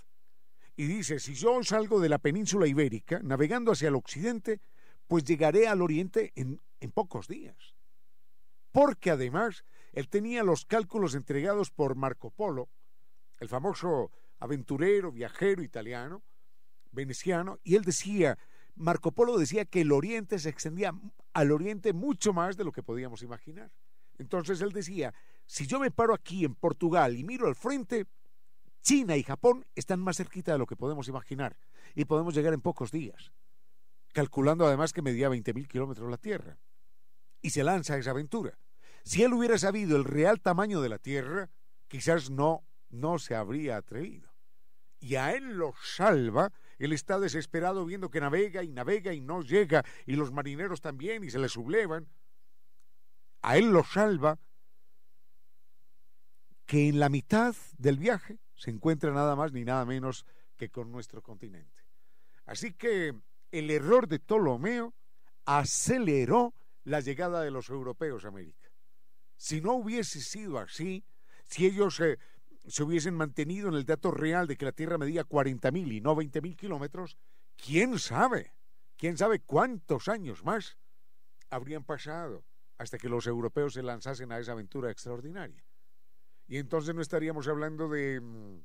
Y 0.76 0.86
dice, 0.86 1.20
si 1.20 1.34
yo 1.34 1.62
salgo 1.62 2.00
de 2.00 2.08
la 2.08 2.18
península 2.18 2.66
ibérica, 2.66 3.20
navegando 3.22 3.72
hacia 3.72 3.88
el 3.88 3.94
occidente, 3.94 4.60
pues 5.06 5.24
llegaré 5.24 5.68
al 5.68 5.82
oriente 5.82 6.32
en, 6.34 6.60
en 6.80 6.90
pocos 6.90 7.28
días 7.28 7.74
porque 8.74 9.12
además 9.12 9.64
él 9.92 10.08
tenía 10.08 10.42
los 10.42 10.64
cálculos 10.64 11.14
entregados 11.14 11.70
por 11.70 11.94
Marco 11.94 12.32
Polo, 12.32 12.68
el 13.38 13.48
famoso 13.48 14.10
aventurero, 14.40 15.12
viajero 15.12 15.62
italiano, 15.62 16.24
veneciano, 16.90 17.60
y 17.62 17.76
él 17.76 17.84
decía, 17.84 18.36
Marco 18.74 19.12
Polo 19.12 19.38
decía 19.38 19.64
que 19.64 19.82
el 19.82 19.92
oriente 19.92 20.40
se 20.40 20.48
extendía 20.48 20.92
al 21.34 21.52
oriente 21.52 21.92
mucho 21.92 22.32
más 22.32 22.56
de 22.56 22.64
lo 22.64 22.72
que 22.72 22.82
podíamos 22.82 23.22
imaginar. 23.22 23.70
Entonces 24.18 24.60
él 24.60 24.72
decía, 24.72 25.14
si 25.46 25.68
yo 25.68 25.78
me 25.78 25.92
paro 25.92 26.12
aquí 26.12 26.44
en 26.44 26.56
Portugal 26.56 27.16
y 27.16 27.22
miro 27.22 27.46
al 27.46 27.54
frente, 27.54 28.06
China 28.84 29.16
y 29.16 29.22
Japón 29.22 29.64
están 29.74 29.98
más 30.00 30.18
cerquita 30.18 30.52
de 30.52 30.58
lo 30.58 30.66
que 30.66 30.76
podemos 30.76 31.08
imaginar 31.08 31.56
y 31.94 32.04
podemos 32.04 32.34
llegar 32.34 32.52
en 32.52 32.60
pocos 32.60 32.92
días, 32.92 33.32
calculando 34.12 34.66
además 34.66 34.92
que 34.92 35.00
medía 35.00 35.30
20.000 35.30 35.66
kilómetros 35.66 36.10
la 36.10 36.18
Tierra. 36.18 36.58
Y 37.40 37.50
se 37.50 37.64
lanza 37.64 37.96
esa 37.96 38.10
aventura. 38.10 38.58
Si 39.02 39.22
él 39.22 39.32
hubiera 39.32 39.56
sabido 39.56 39.96
el 39.96 40.04
real 40.04 40.40
tamaño 40.42 40.82
de 40.82 40.90
la 40.90 40.98
Tierra, 40.98 41.50
quizás 41.88 42.30
no, 42.30 42.66
no 42.90 43.18
se 43.18 43.34
habría 43.34 43.78
atrevido. 43.78 44.34
Y 45.00 45.16
a 45.16 45.34
él 45.34 45.56
lo 45.56 45.72
salva, 45.82 46.52
él 46.78 46.92
está 46.92 47.18
desesperado 47.18 47.86
viendo 47.86 48.10
que 48.10 48.20
navega 48.20 48.62
y 48.62 48.70
navega 48.70 49.14
y 49.14 49.20
no 49.20 49.40
llega, 49.40 49.82
y 50.04 50.14
los 50.14 50.30
marineros 50.30 50.82
también, 50.82 51.24
y 51.24 51.30
se 51.30 51.38
le 51.38 51.48
sublevan. 51.48 52.06
A 53.40 53.56
él 53.56 53.70
lo 53.70 53.82
salva 53.82 54.38
que 56.66 56.88
en 56.88 57.00
la 57.00 57.08
mitad 57.08 57.54
del 57.78 57.98
viaje 57.98 58.38
se 58.64 58.70
encuentra 58.70 59.12
nada 59.12 59.36
más 59.36 59.52
ni 59.52 59.62
nada 59.62 59.84
menos 59.84 60.24
que 60.56 60.70
con 60.70 60.90
nuestro 60.90 61.20
continente. 61.20 61.84
Así 62.46 62.72
que 62.72 63.14
el 63.50 63.70
error 63.70 64.08
de 64.08 64.20
Ptolomeo 64.20 64.94
aceleró 65.44 66.54
la 66.84 67.00
llegada 67.00 67.42
de 67.42 67.50
los 67.50 67.68
europeos 67.68 68.24
a 68.24 68.28
América. 68.28 68.70
Si 69.36 69.60
no 69.60 69.74
hubiese 69.74 70.22
sido 70.22 70.58
así, 70.58 71.04
si 71.44 71.66
ellos 71.66 72.00
eh, 72.00 72.18
se 72.66 72.82
hubiesen 72.82 73.14
mantenido 73.14 73.68
en 73.68 73.74
el 73.74 73.84
dato 73.84 74.10
real 74.10 74.46
de 74.46 74.56
que 74.56 74.64
la 74.64 74.72
Tierra 74.72 74.96
medía 74.96 75.26
40.000 75.26 75.92
y 75.92 76.00
no 76.00 76.16
20.000 76.16 76.56
kilómetros, 76.56 77.18
¿quién 77.56 77.98
sabe? 77.98 78.54
¿Quién 78.96 79.18
sabe 79.18 79.40
cuántos 79.40 80.08
años 80.08 80.42
más 80.42 80.78
habrían 81.50 81.84
pasado 81.84 82.46
hasta 82.78 82.96
que 82.96 83.10
los 83.10 83.26
europeos 83.26 83.74
se 83.74 83.82
lanzasen 83.82 84.32
a 84.32 84.38
esa 84.38 84.52
aventura 84.52 84.90
extraordinaria? 84.90 85.62
Y 86.46 86.58
entonces 86.58 86.94
no 86.94 87.00
estaríamos 87.00 87.48
hablando 87.48 87.88
de 87.88 88.20
mm, 88.20 88.58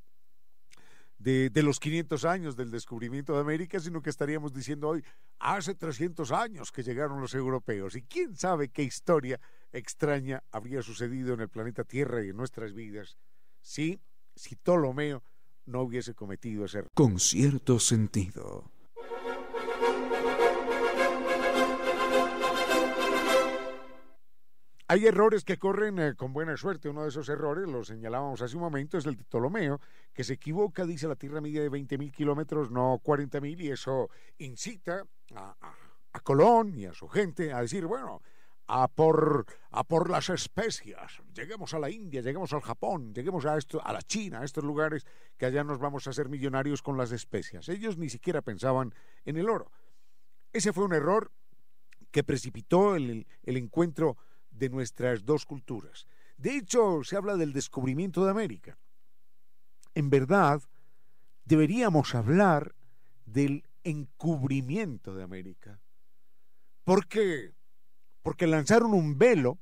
de, 1.20 1.64
los 1.64 1.80
500 1.80 2.26
años 2.26 2.56
del 2.56 2.72
descubrimiento 2.72 3.34
de 3.34 3.42
América, 3.42 3.80
sino 3.80 4.02
que 4.02 4.10
estaríamos 4.10 4.54
diciendo 4.54 4.88
hoy, 4.88 5.04
hace 5.40 5.76
300 5.76 6.32
años 6.32 6.72
que 6.72 6.82
llegaron 6.82 7.20
los 7.20 7.34
europeos. 7.34 7.96
Y 7.96 8.04
quién 8.04 8.36
sabe 8.36 8.70
qué 8.70 8.84
historia 8.84 9.40
extraña 9.72 10.44
habría 10.52 10.82
sucedido 10.82 11.34
en 11.34 11.42
el 11.42 11.50
planeta 11.50 11.84
Tierra 11.84 12.24
y 12.24 12.30
en 12.30 12.38
nuestras 12.38 12.74
vidas 12.74 13.18
si, 13.62 14.00
si 14.36 14.56
Ptolomeo 14.56 15.22
no 15.66 15.82
hubiese 15.82 16.16
cometido 16.16 16.66
ese 16.66 16.80
error. 16.80 16.92
Con 16.94 17.20
cierto 17.20 17.80
sentido. 17.80 18.72
Hay 24.92 25.06
errores 25.06 25.46
que 25.46 25.60
corren 25.60 26.00
eh, 26.00 26.16
con 26.16 26.34
buena 26.34 26.58
suerte. 26.58 26.90
Uno 26.90 27.04
de 27.04 27.10
esos 27.10 27.30
errores, 27.30 27.68
lo 27.68 27.84
señalábamos 27.84 28.42
hace 28.42 28.56
un 28.56 28.64
momento, 28.64 28.98
es 28.98 29.06
el 29.06 29.18
de 29.18 29.24
Ptolomeo, 29.24 29.80
que 30.12 30.24
se 30.24 30.34
equivoca, 30.34 30.84
dice 30.84 31.08
la 31.08 31.16
Tierra 31.16 31.42
media 31.42 31.62
de 31.62 31.70
20.000 31.70 32.12
kilómetros, 32.12 32.72
no 32.72 33.00
40.000, 33.04 33.62
y 33.62 33.70
eso 33.70 34.10
incita 34.40 35.04
a, 35.36 35.56
Colón 36.24 36.74
y 36.74 36.88
a 36.88 36.94
su 36.96 37.08
gente 37.08 37.54
a 37.54 37.62
decir, 37.62 37.86
bueno, 37.86 38.24
a 38.66 38.88
por, 38.88 39.46
a 39.70 39.84
por 39.84 40.10
las 40.10 40.32
especias. 40.32 41.22
Lleguemos 41.36 41.76
a 41.76 41.80
la 41.80 41.92
India, 41.92 42.22
lleguemos 42.22 42.52
al 42.54 42.62
Japón, 42.62 43.14
lleguemos 43.14 43.46
a, 43.46 43.60
esto, 43.60 43.86
a 43.86 43.94
la 43.94 44.02
China, 44.02 44.40
a 44.40 44.44
estos 44.44 44.64
lugares 44.64 45.06
que 45.38 45.46
allá 45.46 45.64
nos 45.64 45.78
vamos 45.78 46.08
a 46.08 46.10
hacer 46.10 46.30
millonarios 46.30 46.82
con 46.82 46.98
las 46.98 47.12
especias. 47.12 47.70
Ellos 47.70 48.00
ni 48.00 48.10
siquiera 48.10 48.42
pensaban 48.42 48.96
en 49.24 49.38
el 49.38 49.52
oro. 49.52 49.72
Ese 50.52 50.74
fue 50.74 50.84
un 50.84 50.94
error 50.94 51.32
que 52.10 52.24
precipitó 52.24 52.96
el 52.96 53.28
encuentro 53.46 54.18
de 54.60 54.70
nuestras 54.70 55.26
dos 55.26 55.46
culturas. 55.46 56.06
De 56.38 56.56
hecho, 56.56 57.04
se 57.04 57.16
habla 57.16 57.38
del 57.38 57.54
descubrimiento 57.54 58.24
de 58.24 58.32
América. 58.32 58.78
En 59.96 60.10
verdad, 60.10 60.62
deberíamos 61.46 62.14
hablar 62.14 62.76
del 63.26 63.64
encubrimiento 63.84 65.16
de 65.16 65.24
América. 65.24 65.80
¿Por 66.84 67.08
qué? 67.08 67.54
Porque 68.22 68.48
lanzaron 68.48 68.94
un 68.94 69.18
velo 69.18 69.60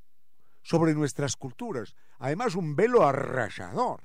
sobre 0.64 0.94
nuestras 0.94 1.36
culturas, 1.36 1.96
además 2.20 2.56
un 2.56 2.76
velo 2.76 3.06
arrasador, 3.06 4.04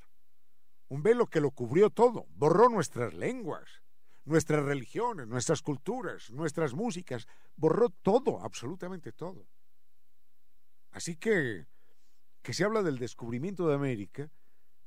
un 0.88 1.02
velo 1.02 1.26
que 1.26 1.40
lo 1.40 1.50
cubrió 1.50 1.90
todo, 1.90 2.26
borró 2.34 2.68
nuestras 2.68 3.14
lenguas, 3.14 3.82
nuestras 4.24 4.64
religiones, 4.64 5.26
nuestras 5.26 5.62
culturas, 5.62 6.30
nuestras 6.30 6.74
músicas, 6.74 7.26
borró 7.56 7.88
todo, 7.88 8.40
absolutamente 8.40 9.10
todo. 9.10 9.46
Así 10.92 11.16
que, 11.16 11.66
que 12.42 12.52
se 12.54 12.64
habla 12.64 12.82
del 12.82 12.98
descubrimiento 12.98 13.66
de 13.66 13.74
América 13.74 14.30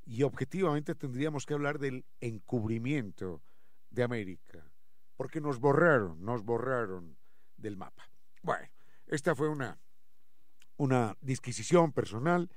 y 0.06 0.24
objetivamente 0.24 0.96
tendríamos 0.96 1.46
que 1.46 1.56
hablar 1.56 1.80
del 1.80 2.06
encubrimiento 2.22 3.42
de 3.90 4.04
América, 4.04 4.72
porque 5.16 5.42
nos 5.42 5.60
borraron, 5.60 6.24
nos 6.24 6.44
borraron 6.44 7.18
del 7.58 7.76
mapa. 7.76 8.10
Bueno, 8.44 8.68
esta 9.08 9.36
fue 9.36 9.50
una, 9.50 9.80
una 10.78 11.18
disquisición 11.22 11.92
personal 11.92 12.50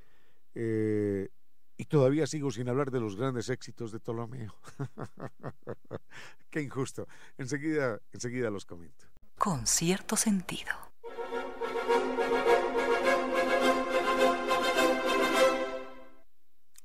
eh, 0.54 1.30
y 1.76 1.84
todavía 1.86 2.26
sigo 2.26 2.50
sin 2.50 2.68
hablar 2.68 2.90
de 2.90 3.00
los 3.00 3.16
grandes 3.16 3.48
éxitos 3.48 3.92
de 3.92 4.00
Ptolomeo. 4.00 4.54
Qué 6.50 6.60
injusto. 6.60 7.06
Enseguida, 7.38 8.00
enseguida 8.12 8.50
los 8.50 8.66
comento. 8.66 9.06
Con 9.38 9.66
cierto 9.66 10.16
sentido. 10.16 10.72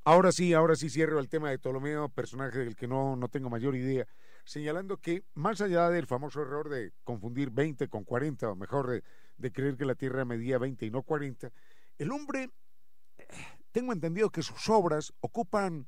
Ahora 0.06 0.34
sí, 0.34 0.54
ahora 0.54 0.76
sí 0.76 0.89
cierro 0.89 1.18
el 1.20 1.30
tema 1.30 1.49
de 1.49 1.58
Ptolomeo, 1.58 2.10
personaje 2.10 2.60
del 2.60 2.76
que 2.76 2.89
no, 2.89 3.16
no 3.16 3.30
tengo 3.30 3.49
mayor 3.49 3.74
idea, 3.74 4.06
señalando 4.43 4.97
que 4.97 5.24
más 5.34 5.62
allá 5.62 5.89
del 5.89 6.08
famoso 6.08 6.41
error 6.41 6.68
de 6.68 6.91
confundir 7.06 7.51
20 7.51 7.88
con 7.88 8.04
40, 8.04 8.51
o 8.51 8.56
mejor 8.58 9.01
de, 9.38 9.51
creer 9.54 9.78
que 9.78 9.86
la 9.86 9.95
Tierra 9.95 10.26
medía 10.26 10.58
20 10.58 10.86
y 10.86 10.91
no 10.91 11.04
40, 11.04 11.54
el 11.97 12.12
hombre, 12.12 12.49
tengo 13.72 13.93
entendido 13.93 14.30
que 14.30 14.43
sus 14.43 14.68
obras 14.68 15.14
ocupan 15.22 15.88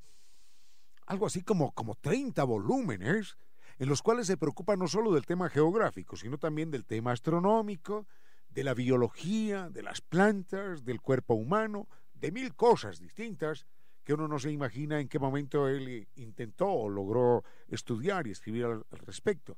algo 1.08 1.26
así 1.26 1.44
como, 1.44 1.74
como 1.74 1.96
30 1.96 2.42
volúmenes, 2.46 3.38
en 3.80 3.90
los 3.90 4.02
cuales 4.02 4.28
se 4.28 4.38
preocupa 4.38 4.78
no 4.78 4.88
solo 4.88 5.14
del 5.14 5.26
tema 5.26 5.50
geográfico, 5.50 6.16
sino 6.16 6.38
también 6.38 6.72
del 6.72 6.86
tema 6.86 7.12
astronómico, 7.12 8.08
de 8.48 8.64
la 8.64 8.74
biología, 8.74 9.70
de 9.70 9.84
las 9.84 10.00
plantas, 10.00 10.86
del 10.86 11.02
cuerpo 11.02 11.34
humano, 11.34 11.90
de 12.14 12.32
mil 12.32 12.56
cosas 12.56 13.00
distintas 13.00 13.66
que 14.06 14.14
uno 14.14 14.28
no 14.28 14.38
se 14.38 14.52
imagina 14.52 15.00
en 15.00 15.10
qué 15.10 15.18
momento 15.18 15.68
él 15.68 16.08
intentó 16.16 16.68
o 16.68 16.88
logró 16.88 17.44
estudiar 17.68 18.28
y 18.28 18.32
escribir 18.32 18.66
al, 18.66 18.86
respecto. 18.92 19.58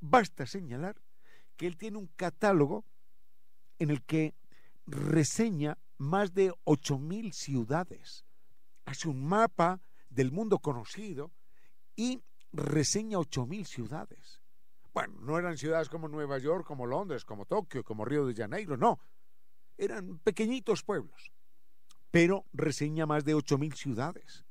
Basta 0.00 0.44
señalar 0.44 1.00
que 1.56 1.68
él 1.68 1.76
tiene 1.76 1.96
un 1.96 2.08
catálogo 2.08 2.84
en 3.78 3.90
el 3.90 4.02
que 4.02 4.34
reseña 4.86 5.78
más 5.98 6.34
de 6.34 6.50
8.000 6.64 7.32
ciudades. 7.32 8.26
Hace 8.86 9.08
un 9.08 9.24
mapa 9.24 9.80
del 10.10 10.32
mundo 10.32 10.58
conocido 10.58 11.30
y 11.94 12.20
reseña 12.52 13.18
8.000 13.18 13.64
ciudades. 13.64 14.42
Bueno, 14.92 15.14
no 15.20 15.38
eran 15.38 15.56
ciudades 15.58 15.88
como 15.88 16.08
Nueva 16.08 16.38
York, 16.38 16.66
como 16.66 16.86
Londres, 16.86 17.24
como 17.24 17.46
Tokio, 17.46 17.84
como 17.84 18.04
Río 18.04 18.26
de 18.26 18.34
Janeiro, 18.34 18.76
no. 18.76 18.98
Eran 19.78 20.18
pequeñitos 20.18 20.82
pueblos 20.82 21.32
pero 22.16 22.46
reseña 22.54 23.04
más 23.04 23.26
de 23.26 23.36
8.000 23.36 23.74
ciudades, 23.74 24.46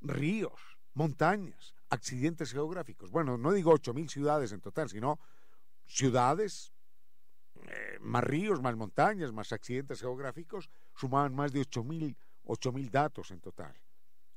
ríos, 0.00 0.78
montañas, 0.94 1.74
accidentes 1.90 2.52
geográficos. 2.52 3.10
Bueno, 3.10 3.36
no 3.36 3.52
digo 3.52 3.70
8.000 3.74 4.08
ciudades 4.08 4.52
en 4.52 4.62
total, 4.62 4.88
sino 4.88 5.20
ciudades, 5.84 6.72
eh, 7.68 7.98
más 8.00 8.24
ríos, 8.24 8.62
más 8.62 8.76
montañas, 8.76 9.30
más 9.30 9.52
accidentes 9.52 10.00
geográficos, 10.00 10.70
sumaban 10.94 11.34
más 11.34 11.52
de 11.52 11.60
8.000 11.60 12.90
datos 12.90 13.30
en 13.30 13.40
total. 13.40 13.78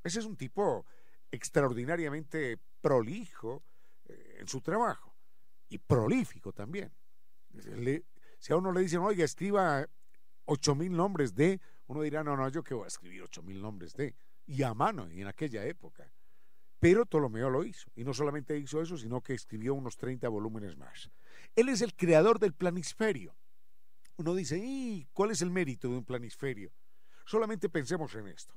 Ese 0.03 0.19
es 0.19 0.25
un 0.25 0.35
tipo 0.35 0.85
extraordinariamente 1.31 2.57
prolijo 2.81 3.63
eh, 4.03 4.35
en 4.41 4.49
su 4.49 4.59
trabajo 4.59 5.15
y 5.69 5.77
prolífico 5.77 6.51
también. 6.51 6.91
si 8.37 8.51
a 8.51 8.57
uno 8.57 8.73
le 8.73 8.81
dicen, 8.81 8.99
oiga, 8.99 9.23
escriba 9.23 9.87
8.000 10.45 10.89
nombres 10.89 11.33
de 11.33 11.61
uno 11.89 12.03
dirá, 12.03 12.23
no, 12.23 12.37
no, 12.37 12.47
yo 12.49 12.63
que 12.63 12.75
voy 12.75 12.85
a 12.85 12.87
escribir 12.87 13.23
ocho 13.23 13.41
mil 13.41 13.59
nombres 13.59 13.93
de, 13.93 14.15
y 14.45 14.61
a 14.61 14.75
mano, 14.75 15.11
y 15.11 15.21
en 15.21 15.27
aquella 15.27 15.65
época. 15.65 16.13
Pero 16.79 17.07
Ptolomeo 17.07 17.49
lo 17.49 17.63
hizo, 17.63 17.89
y 17.95 18.03
no 18.03 18.13
solamente 18.13 18.55
hizo 18.59 18.79
eso, 18.79 18.95
sino 18.95 19.21
que 19.21 19.33
escribió 19.33 19.73
unos 19.73 19.97
30 19.97 20.29
volúmenes 20.29 20.77
más. 20.77 21.09
Él 21.55 21.67
es 21.67 21.81
el 21.81 21.95
creador 21.95 22.37
del 22.37 22.53
planisferio. 22.53 23.35
Uno 24.17 24.35
dice, 24.35 24.61
¿y 24.63 25.07
cuál 25.13 25.31
es 25.31 25.41
el 25.41 25.49
mérito 25.49 25.89
de 25.89 25.97
un 25.97 26.05
planisferio? 26.05 26.71
Solamente 27.25 27.69
pensemos 27.69 28.13
en 28.13 28.27
esto. 28.27 28.53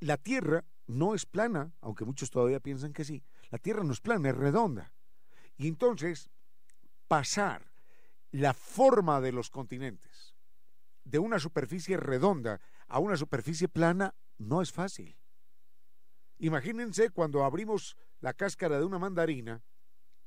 La 0.00 0.18
Tierra 0.18 0.62
no 0.86 1.14
es 1.14 1.24
plana, 1.24 1.72
aunque 1.80 2.04
muchos 2.04 2.28
todavía 2.30 2.60
piensan 2.60 2.92
que 2.92 3.04
sí. 3.04 3.24
La 3.48 3.56
Tierra 3.56 3.84
no 3.84 3.92
es 3.94 4.00
plana, 4.02 4.28
es 4.28 4.36
redonda. 4.36 4.92
Y 5.56 5.66
entonces, 5.66 6.28
pasar 7.08 7.72
la 8.32 8.52
forma 8.52 9.22
de 9.22 9.32
los 9.32 9.48
continentes 9.48 10.35
de 11.06 11.20
una 11.20 11.38
superficie 11.38 11.96
redonda 11.96 12.60
a 12.88 12.98
una 12.98 13.16
superficie 13.16 13.68
plana 13.68 14.14
no 14.38 14.60
es 14.60 14.72
fácil. 14.72 15.16
Imagínense 16.38 17.10
cuando 17.10 17.44
abrimos 17.44 17.96
la 18.20 18.34
cáscara 18.34 18.78
de 18.78 18.84
una 18.84 18.98
mandarina 18.98 19.62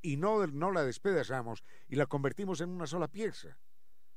y 0.02 0.16
no, 0.16 0.46
la 0.48 0.84
despedazamos 0.84 1.66
y 1.90 1.98
la 1.98 2.06
convertimos 2.06 2.62
en 2.62 2.70
una 2.70 2.88
sola 2.88 3.10
pieza. 3.10 3.60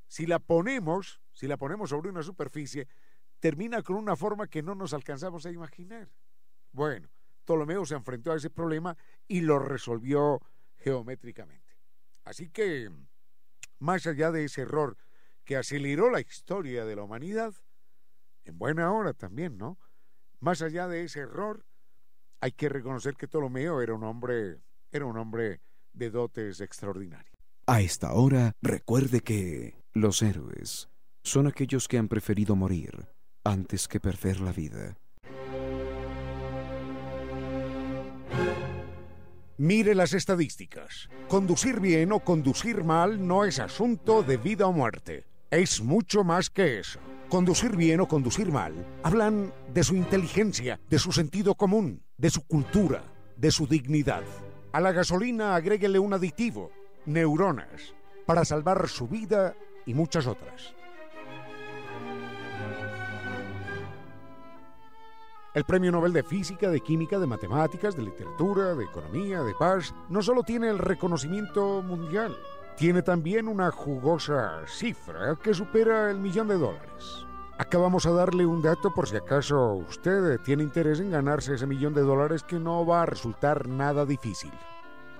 Si 0.06 0.24
la 0.24 0.38
ponemos, 0.38 1.20
si 1.32 1.48
la 1.48 1.56
ponemos 1.56 1.90
sobre 1.90 2.10
una 2.10 2.22
superficie, 2.22 2.86
termina 3.40 3.82
con 3.82 3.96
una 3.96 4.14
forma 4.14 4.46
que 4.46 4.62
no 4.62 4.76
nos 4.76 4.94
alcanzamos 4.94 5.44
a 5.46 5.50
imaginar. 5.50 6.12
Bueno, 6.70 7.10
Ptolomeo 7.44 7.84
se 7.84 7.96
enfrentó 7.96 8.30
a 8.30 8.36
ese 8.36 8.50
problema 8.50 8.96
y 9.26 9.40
lo 9.40 9.58
resolvió 9.58 10.40
geométricamente. 10.76 11.76
Así 12.22 12.50
que, 12.50 12.88
más 13.80 14.06
allá 14.06 14.30
de 14.30 14.44
ese 14.44 14.62
error 14.62 14.96
que 15.44 15.56
aceleró 15.56 16.10
la 16.10 16.20
historia 16.20 16.84
de 16.84 16.96
la 16.96 17.02
humanidad, 17.02 17.54
en 18.44 18.58
buena 18.58 18.92
hora 18.92 19.12
también, 19.12 19.56
¿no? 19.58 19.78
Más 20.40 20.62
allá 20.62 20.88
de 20.88 21.04
ese 21.04 21.20
error, 21.20 21.64
hay 22.40 22.52
que 22.52 22.68
reconocer 22.68 23.14
que 23.14 23.28
Ptolomeo 23.28 23.80
era 23.80 23.94
un 23.94 24.04
hombre, 24.04 24.60
era 24.90 25.06
un 25.06 25.16
hombre 25.16 25.60
de 25.92 26.10
dotes 26.10 26.60
extraordinarias. 26.60 27.32
A 27.66 27.80
esta 27.80 28.12
hora, 28.12 28.56
recuerde 28.60 29.20
que 29.20 29.84
los 29.92 30.22
héroes 30.22 30.88
son 31.22 31.46
aquellos 31.46 31.86
que 31.86 31.98
han 31.98 32.08
preferido 32.08 32.56
morir 32.56 33.08
antes 33.44 33.86
que 33.86 34.00
perder 34.00 34.40
la 34.40 34.52
vida. 34.52 34.96
Mire 39.58 39.94
las 39.94 40.12
estadísticas. 40.12 41.08
Conducir 41.28 41.78
bien 41.78 42.10
o 42.10 42.20
conducir 42.20 42.82
mal 42.82 43.24
no 43.24 43.44
es 43.44 43.60
asunto 43.60 44.24
de 44.24 44.36
vida 44.36 44.66
o 44.66 44.72
muerte 44.72 45.31
es 45.52 45.82
mucho 45.82 46.24
más 46.24 46.48
que 46.48 46.78
eso. 46.80 46.98
Conducir 47.28 47.76
bien 47.76 48.00
o 48.00 48.08
conducir 48.08 48.50
mal 48.50 48.74
hablan 49.02 49.52
de 49.72 49.84
su 49.84 49.94
inteligencia, 49.94 50.80
de 50.88 50.98
su 50.98 51.12
sentido 51.12 51.54
común, 51.54 52.02
de 52.16 52.30
su 52.30 52.46
cultura, 52.46 53.04
de 53.36 53.50
su 53.50 53.66
dignidad. 53.66 54.22
A 54.72 54.80
la 54.80 54.92
gasolina 54.92 55.54
agréguele 55.54 55.98
un 55.98 56.14
aditivo, 56.14 56.70
neuronas, 57.04 57.94
para 58.24 58.46
salvar 58.46 58.88
su 58.88 59.08
vida 59.08 59.54
y 59.84 59.92
muchas 59.92 60.26
otras. 60.26 60.74
El 65.52 65.64
Premio 65.64 65.92
Nobel 65.92 66.14
de 66.14 66.22
Física, 66.22 66.70
de 66.70 66.80
Química, 66.80 67.18
de 67.18 67.26
Matemáticas, 67.26 67.94
de 67.94 68.04
Literatura, 68.04 68.74
de 68.74 68.84
Economía, 68.84 69.42
de 69.42 69.52
Paz, 69.52 69.94
no 70.08 70.22
solo 70.22 70.44
tiene 70.44 70.70
el 70.70 70.78
reconocimiento 70.78 71.82
mundial, 71.82 72.34
tiene 72.76 73.02
también 73.02 73.48
una 73.48 73.70
jugosa 73.70 74.62
cifra 74.66 75.36
que 75.42 75.54
supera 75.54 76.10
el 76.10 76.18
millón 76.18 76.48
de 76.48 76.58
dólares. 76.58 77.26
Acá 77.58 77.78
vamos 77.78 78.06
a 78.06 78.12
darle 78.12 78.46
un 78.46 78.62
dato 78.62 78.92
por 78.92 79.06
si 79.06 79.16
acaso 79.16 79.74
usted 79.74 80.40
tiene 80.40 80.62
interés 80.62 81.00
en 81.00 81.10
ganarse 81.10 81.54
ese 81.54 81.66
millón 81.66 81.94
de 81.94 82.00
dólares 82.00 82.42
que 82.42 82.58
no 82.58 82.84
va 82.84 83.02
a 83.02 83.06
resultar 83.06 83.68
nada 83.68 84.04
difícil. 84.04 84.52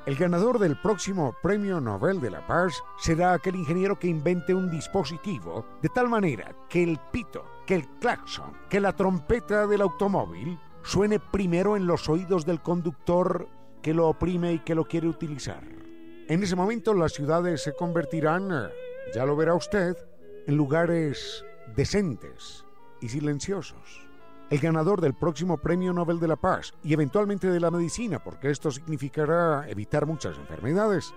El 0.06 0.16
ganador 0.16 0.58
del 0.58 0.76
próximo 0.80 1.36
Premio 1.42 1.80
Nobel 1.80 2.20
de 2.20 2.30
la 2.30 2.44
Paz 2.44 2.82
será 2.98 3.34
aquel 3.34 3.54
ingeniero 3.54 3.96
que 3.98 4.08
invente 4.08 4.52
un 4.52 4.68
dispositivo 4.68 5.64
de 5.80 5.88
tal 5.90 6.08
manera 6.08 6.52
que 6.68 6.82
el 6.82 6.98
pito, 7.12 7.44
que 7.64 7.76
el 7.76 7.88
claxon, 8.00 8.52
que 8.68 8.80
la 8.80 8.96
trompeta 8.96 9.68
del 9.68 9.82
automóvil 9.82 10.58
suene 10.82 11.20
primero 11.20 11.76
en 11.76 11.86
los 11.86 12.08
oídos 12.08 12.44
del 12.44 12.60
conductor 12.60 13.48
que 13.80 13.94
lo 13.94 14.08
oprime 14.08 14.54
y 14.54 14.58
que 14.60 14.74
lo 14.74 14.84
quiere 14.84 15.06
utilizar. 15.06 15.81
En 16.28 16.42
ese 16.42 16.56
momento 16.56 16.94
las 16.94 17.12
ciudades 17.12 17.62
se 17.62 17.74
convertirán, 17.74 18.70
ya 19.14 19.26
lo 19.26 19.36
verá 19.36 19.54
usted, 19.54 19.96
en 20.46 20.56
lugares 20.56 21.44
decentes 21.74 22.64
y 23.00 23.08
silenciosos. 23.08 24.06
El 24.48 24.60
ganador 24.60 25.00
del 25.00 25.14
próximo 25.14 25.58
Premio 25.58 25.92
Nobel 25.92 26.20
de 26.20 26.28
la 26.28 26.36
Paz 26.36 26.74
y 26.84 26.92
eventualmente 26.92 27.48
de 27.48 27.58
la 27.58 27.70
medicina, 27.70 28.22
porque 28.22 28.50
esto 28.50 28.70
significará 28.70 29.68
evitar 29.68 30.06
muchas 30.06 30.38
enfermedades, 30.38 31.12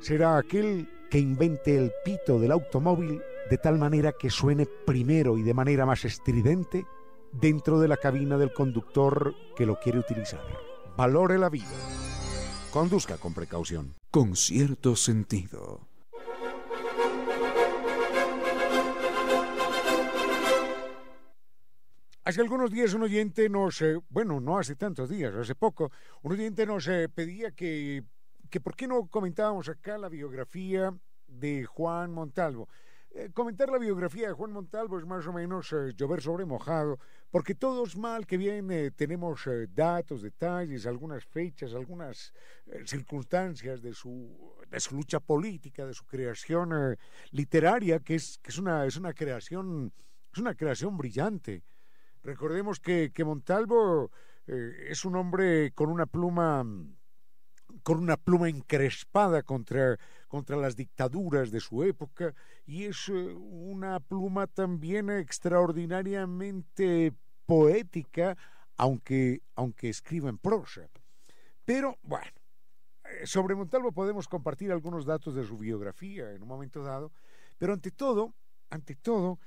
será 0.00 0.36
aquel 0.36 0.88
que 1.10 1.18
invente 1.18 1.76
el 1.78 1.92
pito 2.04 2.38
del 2.38 2.52
automóvil 2.52 3.22
de 3.48 3.58
tal 3.58 3.78
manera 3.78 4.12
que 4.12 4.30
suene 4.30 4.66
primero 4.66 5.38
y 5.38 5.42
de 5.42 5.54
manera 5.54 5.86
más 5.86 6.04
estridente 6.04 6.86
dentro 7.32 7.80
de 7.80 7.88
la 7.88 7.96
cabina 7.96 8.36
del 8.36 8.52
conductor 8.52 9.34
que 9.56 9.66
lo 9.66 9.78
quiere 9.78 9.98
utilizar. 9.98 10.44
Valore 10.96 11.38
la 11.38 11.48
vida. 11.48 11.70
Conduzca 12.70 13.16
con 13.16 13.32
precaución. 13.32 14.01
Con 14.12 14.36
cierto 14.36 14.94
sentido. 14.94 15.88
Hace 22.22 22.42
algunos 22.42 22.70
días 22.70 22.92
un 22.92 23.04
oyente 23.04 23.48
nos, 23.48 23.80
eh, 23.80 23.98
bueno, 24.10 24.38
no 24.38 24.58
hace 24.58 24.76
tantos 24.76 25.08
días, 25.08 25.34
hace 25.34 25.54
poco, 25.54 25.90
un 26.20 26.32
oyente 26.32 26.66
nos 26.66 26.86
eh, 26.88 27.08
pedía 27.08 27.52
que, 27.52 28.04
que 28.50 28.60
por 28.60 28.76
qué 28.76 28.86
no 28.86 29.06
comentábamos 29.06 29.70
acá 29.70 29.96
la 29.96 30.10
biografía 30.10 30.94
de 31.26 31.64
Juan 31.64 32.12
Montalvo. 32.12 32.68
Eh, 33.14 33.30
comentar 33.34 33.68
la 33.68 33.78
biografía 33.78 34.28
de 34.28 34.32
Juan 34.32 34.52
Montalvo 34.52 34.98
es 34.98 35.04
más 35.04 35.26
o 35.26 35.32
menos 35.32 35.74
llover 35.96 36.22
sobre 36.22 36.46
mojado, 36.46 36.98
porque 37.30 37.54
todos 37.54 37.96
mal 37.96 38.26
que 38.26 38.38
bien 38.38 38.92
tenemos 38.96 39.48
datos, 39.74 40.22
detalles, 40.22 40.86
algunas 40.86 41.24
fechas, 41.24 41.74
algunas 41.74 42.32
circunstancias 42.86 43.82
de 43.82 43.92
su, 43.92 44.54
de 44.70 44.80
su 44.80 44.96
lucha 44.96 45.20
política, 45.20 45.86
de 45.86 45.92
su 45.94 46.06
creación 46.06 46.96
literaria, 47.30 48.00
que 48.00 48.14
es, 48.14 48.38
que 48.42 48.50
es 48.50 48.58
una, 48.58 48.86
es 48.86 48.96
una 48.96 49.12
creación, 49.12 49.92
es 50.32 50.38
una 50.38 50.54
creación 50.54 50.96
brillante. 50.96 51.62
Recordemos 52.22 52.78
que, 52.78 53.10
Montalvo 53.24 54.12
eh, 54.46 54.86
es 54.88 55.04
un 55.04 55.16
hombre 55.16 55.72
con 55.72 55.90
una 55.90 56.06
pluma 56.06 56.64
con 57.82 57.98
una 57.98 58.16
pluma 58.16 58.48
encrespada 58.48 59.42
contra, 59.42 59.98
contra 60.28 60.56
las 60.56 60.76
dictaduras 60.76 61.50
de 61.50 61.60
su 61.60 61.82
época 61.82 62.34
y 62.66 62.84
es 62.84 63.08
eh, 63.08 63.12
una 63.12 64.00
pluma 64.00 64.46
también 64.46 65.10
extraordinariamente 65.10 67.12
poética, 67.46 68.36
aunque, 68.76 69.42
aunque 69.54 69.88
escriba 69.88 70.28
en 70.28 70.38
prosa. 70.38 70.88
Pero 71.64 71.98
bueno, 72.02 72.32
eh, 73.04 73.26
sobre 73.26 73.54
Montalvo 73.54 73.92
podemos 73.92 74.28
compartir 74.28 74.72
algunos 74.72 75.04
datos 75.04 75.34
de 75.34 75.44
su 75.44 75.58
biografía 75.58 76.32
en 76.32 76.42
un 76.42 76.48
momento 76.48 76.82
dado, 76.82 77.12
pero 77.58 77.72
ante 77.72 77.90
todo, 77.90 78.34
ante 78.70 78.94
todo, 78.94 79.38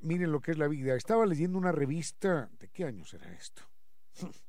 miren 0.00 0.32
lo 0.32 0.40
que 0.40 0.52
es 0.52 0.58
la 0.58 0.68
vida. 0.68 0.94
Estaba 0.94 1.26
leyendo 1.26 1.58
una 1.58 1.72
revista, 1.72 2.50
¿de 2.58 2.68
qué 2.68 2.84
año 2.84 3.04
será 3.04 3.30
esto? 3.32 3.62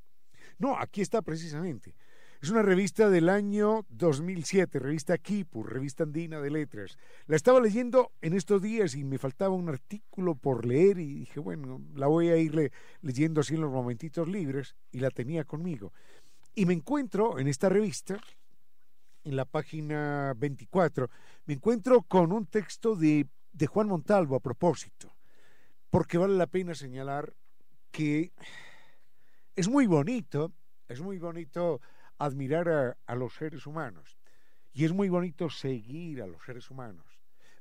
No, 0.59 0.77
aquí 0.77 1.01
está 1.01 1.23
precisamente. 1.23 1.95
Es 2.43 2.49
una 2.49 2.61
revista 2.61 3.09
del 3.09 3.29
año 3.29 3.85
2007, 3.87 4.77
revista 4.77 5.17
Kipur, 5.17 5.71
revista 5.71 6.03
andina 6.03 6.41
de 6.41 6.51
letras. 6.51 6.97
La 7.25 7.37
estaba 7.37 7.61
leyendo 7.61 8.11
en 8.19 8.33
estos 8.33 8.61
días 8.61 8.95
y 8.95 9.05
me 9.05 9.17
faltaba 9.17 9.55
un 9.55 9.69
artículo 9.69 10.35
por 10.35 10.65
leer 10.65 10.99
y 10.99 11.19
dije, 11.19 11.39
bueno, 11.39 11.81
la 11.95 12.07
voy 12.07 12.27
a 12.27 12.35
ir 12.35 12.69
leyendo 12.99 13.39
así 13.39 13.55
en 13.55 13.61
los 13.61 13.71
momentitos 13.71 14.27
libres 14.27 14.75
y 14.91 14.99
la 14.99 15.09
tenía 15.09 15.45
conmigo. 15.45 15.93
Y 16.53 16.65
me 16.65 16.73
encuentro 16.73 17.39
en 17.39 17.47
esta 17.47 17.69
revista, 17.69 18.19
en 19.23 19.37
la 19.37 19.45
página 19.45 20.33
24, 20.35 21.09
me 21.45 21.53
encuentro 21.53 22.01
con 22.01 22.33
un 22.33 22.45
texto 22.47 22.97
de, 22.97 23.25
de 23.53 23.67
Juan 23.67 23.87
Montalvo 23.87 24.35
a 24.35 24.41
propósito 24.41 25.15
porque 25.89 26.17
vale 26.17 26.35
la 26.35 26.47
pena 26.47 26.75
señalar 26.75 27.33
que 27.89 28.33
es 29.55 29.69
muy 29.69 29.87
bonito, 29.87 30.51
es 30.89 30.99
muy 30.99 31.19
bonito 31.19 31.79
admirar 32.25 32.95
a, 33.05 33.15
los 33.15 33.33
seres 33.33 33.67
humanos 33.67 34.17
y 34.71 34.85
es 34.85 34.93
muy 34.93 35.09
bonito 35.09 35.49
seguir 35.49 36.21
a 36.21 36.27
los 36.27 36.43
seres 36.43 36.69
humanos. 36.69 37.05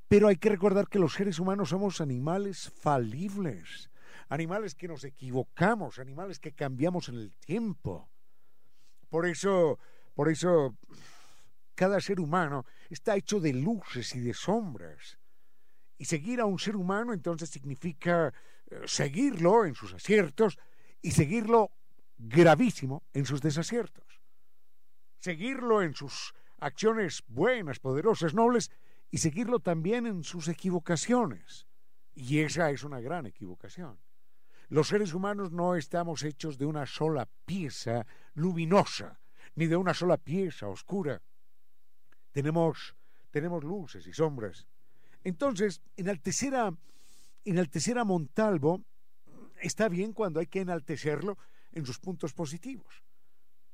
Pero 0.09 0.29
hay 0.29 0.37
que 0.37 0.51
recordar 0.51 0.89
que 0.89 0.99
los 0.99 1.15
seres 1.15 1.39
humanos 1.39 1.71
somos 1.71 2.01
animales 2.01 2.71
falibles, 2.71 3.91
animales 4.29 4.75
que 4.75 4.89
nos 4.89 5.05
equivocamos, 5.05 5.99
animales 5.99 6.39
que 6.39 6.53
cambiamos 6.53 7.09
en 7.09 7.17
el 7.17 7.35
tiempo. 7.35 8.11
Por 9.09 9.27
eso, 9.27 9.79
por 10.15 10.29
eso, 10.29 10.77
cada 11.75 12.01
ser 12.01 12.21
humano 12.21 12.65
está 12.91 13.17
hecho 13.17 13.41
de 13.41 13.53
luces 13.53 14.15
y 14.15 14.21
de 14.21 14.35
sombras. 14.35 15.19
Y 15.99 16.05
seguir 16.05 16.41
a 16.41 16.47
un 16.47 16.59
ser 16.59 16.77
humano 16.77 17.13
entonces 17.13 17.49
significa 17.49 18.33
eh, 18.71 18.83
seguirlo 18.87 19.65
en 19.65 19.75
sus 19.75 19.95
aciertos 19.95 20.59
y 21.01 21.13
seguirlo 21.13 21.71
gravísimo 22.19 23.03
en 23.13 23.25
sus 23.25 23.41
desaciertos. 23.41 24.12
Seguirlo 25.23 25.83
en 25.83 25.95
sus 25.95 26.35
acciones 26.59 27.23
buenas, 27.29 27.79
poderosas, 27.79 28.35
nobles 28.35 28.73
y 29.09 29.19
seguirlo 29.19 29.61
también 29.61 30.05
en 30.05 30.25
sus 30.25 30.49
equivocaciones. 30.49 31.69
Y 32.13 32.41
esa 32.41 32.73
es 32.73 32.83
una 32.83 32.99
gran 32.99 33.27
equivocación. 33.27 34.01
Los 34.69 34.89
seres 34.89 35.15
humanos 35.15 35.53
no 35.53 35.77
estamos 35.77 36.25
hechos 36.25 36.59
de 36.59 36.67
una 36.67 36.87
sola 36.87 37.29
pieza 37.45 38.05
luminosa, 38.35 39.21
ni 39.55 39.67
de 39.67 39.77
una 39.77 39.95
sola 39.95 40.17
pieza 40.17 40.67
oscura. 40.67 41.23
Tenemos, 42.33 42.97
tenemos 43.31 43.63
luces 43.63 44.05
y 44.09 44.13
sombras, 44.13 44.67
entonces, 45.23 45.83
enaltecer 45.97 46.57
a, 46.57 46.77
enaltecer 47.45 47.97
a 47.97 48.05
Montalvo 48.05 48.83
está 49.61 49.89
bien 49.89 50.15
cuando 50.15 50.41
hay 50.41 50.49
que 50.49 50.63
enaltecerlo 50.63 51.39
en 51.71 51.87
sus 51.87 52.01
puntos 52.01 52.33
positivos. 52.33 53.05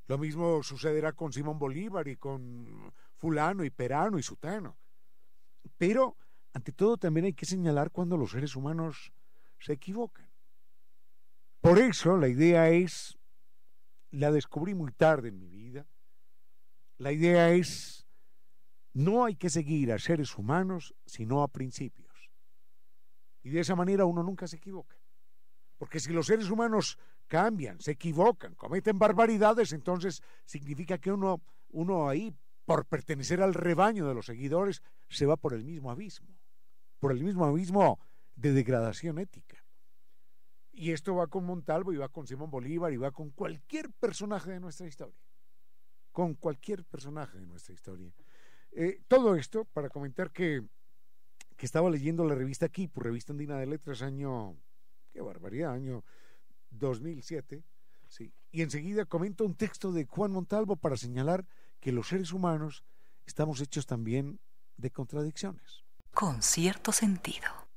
Lo 0.09 0.16
mismo 0.16 0.62
sucederá 0.62 1.12
con 1.12 1.32
Simón 1.32 1.59
Bolívar 1.59 2.09
y 2.09 2.16
con 2.16 2.92
fulano 3.16 3.62
y 3.62 3.70
perano 3.70 4.18
y 4.18 4.22
sutano. 4.22 4.78
Pero, 5.76 6.16
ante 6.54 6.72
todo, 6.72 6.96
también 6.96 7.26
hay 7.26 7.34
que 7.34 7.44
señalar 7.44 7.90
cuando 7.90 8.16
los 8.16 8.30
seres 8.30 8.56
humanos 8.56 9.12
se 9.61 9.74
equivocan. 9.74 10.30
Por 11.61 11.78
eso 11.78 12.16
la 12.16 12.28
idea 12.28 12.70
es, 12.70 13.18
la 14.11 14.32
descubrí 14.32 14.74
muy 14.74 14.92
tarde 14.92 15.28
en 15.28 15.38
mi 15.38 15.48
vida, 15.48 15.86
la 16.96 17.12
idea 17.12 17.50
es 17.50 18.06
no 18.94 19.26
hay 19.26 19.36
que 19.36 19.50
seguir 19.50 19.92
a 19.92 19.98
seres 19.98 20.38
humanos, 20.38 20.94
sino 21.04 21.42
a 21.42 21.48
principios. 21.48 22.30
Y 23.42 23.50
de 23.50 23.61
esa 23.61 23.76
manera 23.76 24.06
uno 24.06 24.22
nunca 24.22 24.46
se 24.48 24.56
equivoca. 24.56 24.96
Porque 25.76 26.00
si 26.00 26.12
los 26.12 26.26
seres 26.26 26.50
humanos 26.50 26.98
cambian, 27.29 27.79
se 27.81 27.93
equivocan, 27.93 28.55
cometen 28.55 28.99
barbaridades, 28.99 29.72
entonces 29.72 30.22
significa 30.45 30.99
que 30.99 31.12
uno, 31.12 31.43
uno 31.70 32.09
ahí, 32.09 32.35
por 32.64 32.87
pertenecer 32.87 33.41
al 33.43 33.55
rebaño 33.55 34.09
de 34.09 34.14
los 34.14 34.26
seguidores, 34.26 34.83
se 35.09 35.26
va 35.26 35.37
por 35.37 35.55
el 35.55 35.64
mismo 35.64 35.91
abismo, 35.91 36.29
por 36.99 37.12
el 37.12 37.22
mismo 37.22 37.45
abismo 37.45 38.01
de 38.35 38.53
degradación 38.53 39.18
ética. 39.18 39.64
Y 40.72 40.93
esto 40.93 41.14
va 41.14 41.26
con 41.26 41.45
Montalvo 41.45 41.93
y 41.93 41.97
va 41.97 42.09
con 42.09 42.26
Simón 42.26 42.51
Bolívar 42.51 42.93
y 42.93 42.97
va 42.97 43.11
con 43.11 43.31
cualquier 43.31 43.91
personaje 43.91 44.51
de 44.51 44.61
nuestra 44.61 44.87
historia. 44.87 45.20
Con 46.12 46.35
cualquier 46.35 46.85
personaje 46.85 47.39
de 47.39 47.47
nuestra 47.47 47.74
historia. 47.74 48.12
Eh, 48.70 49.01
todo 49.09 49.35
esto 49.35 49.64
para 49.64 49.89
comentar 49.89 50.31
que, 50.31 50.62
que 51.57 51.66
estaba 51.66 51.91
leyendo 51.91 52.24
la 52.24 52.35
revista 52.35 52.68
por 52.93 53.05
Revista 53.05 53.33
Andina 53.33 53.59
de 53.59 53.66
Letras, 53.66 54.03
año, 54.03 54.57
qué 55.11 55.20
barbaridad, 55.20 55.72
año 55.72 56.05
2007, 56.71 57.64
sí, 58.09 58.33
y 58.51 58.62
enseguida 58.62 59.05
comento 59.05 59.45
un 59.45 59.55
texto 59.55 59.93
de 59.93 60.05
Juan 60.05 60.33
Montalvo 60.33 60.77
para 60.77 60.97
señalar 60.97 61.47
que 61.81 61.93
los 61.93 62.09
seres 62.09 62.33
humanos 62.33 62.85
estamos 63.27 63.61
hechos 63.61 63.87
también 63.87 64.41
de 64.77 64.91
contradicciones. 64.91 65.85
Con 66.12 66.43
cierto 66.43 66.93
sentido. 66.93 67.69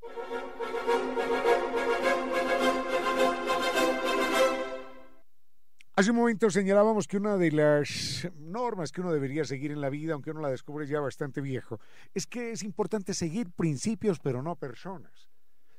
Hace 5.94 6.12
un 6.12 6.18
momento 6.18 6.50
señalábamos 6.50 7.08
que 7.08 7.18
una 7.18 7.38
de 7.38 7.52
las 7.52 8.28
normas 8.36 8.92
que 8.92 9.02
uno 9.02 9.12
debería 9.12 9.44
seguir 9.46 9.72
en 9.72 9.82
la 9.82 9.90
vida, 9.90 10.14
aunque 10.14 10.32
uno 10.32 10.42
la 10.42 10.50
descubre 10.50 10.88
ya 10.88 11.00
bastante 11.00 11.42
viejo, 11.42 11.80
es 12.14 12.26
que 12.26 12.54
es 12.54 12.64
importante 12.64 13.14
seguir 13.14 13.52
principios 13.52 14.20
pero 14.20 14.42
no 14.42 14.56
personas. 14.56 15.31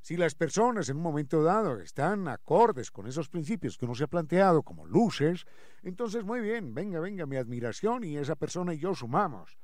Si 0.02 0.16
las 0.16 0.34
personas 0.34 0.88
en 0.88 0.96
un 0.96 1.02
momento 1.04 1.44
dado 1.44 1.78
están 1.78 2.26
acordes 2.26 2.90
con 2.90 3.06
esos 3.06 3.28
principios 3.28 3.78
que 3.78 3.84
uno 3.84 3.94
se 3.94 4.02
ha 4.02 4.08
planteado 4.08 4.64
como 4.64 4.84
luces, 4.84 5.44
entonces 5.84 6.24
muy 6.24 6.40
bien, 6.40 6.74
venga, 6.74 6.98
venga, 6.98 7.24
mi 7.24 7.36
admiración 7.36 8.02
y 8.02 8.16
esa 8.16 8.34
persona 8.34 8.74
y 8.74 8.80
yo 8.80 8.96
sumamos. 8.96 9.56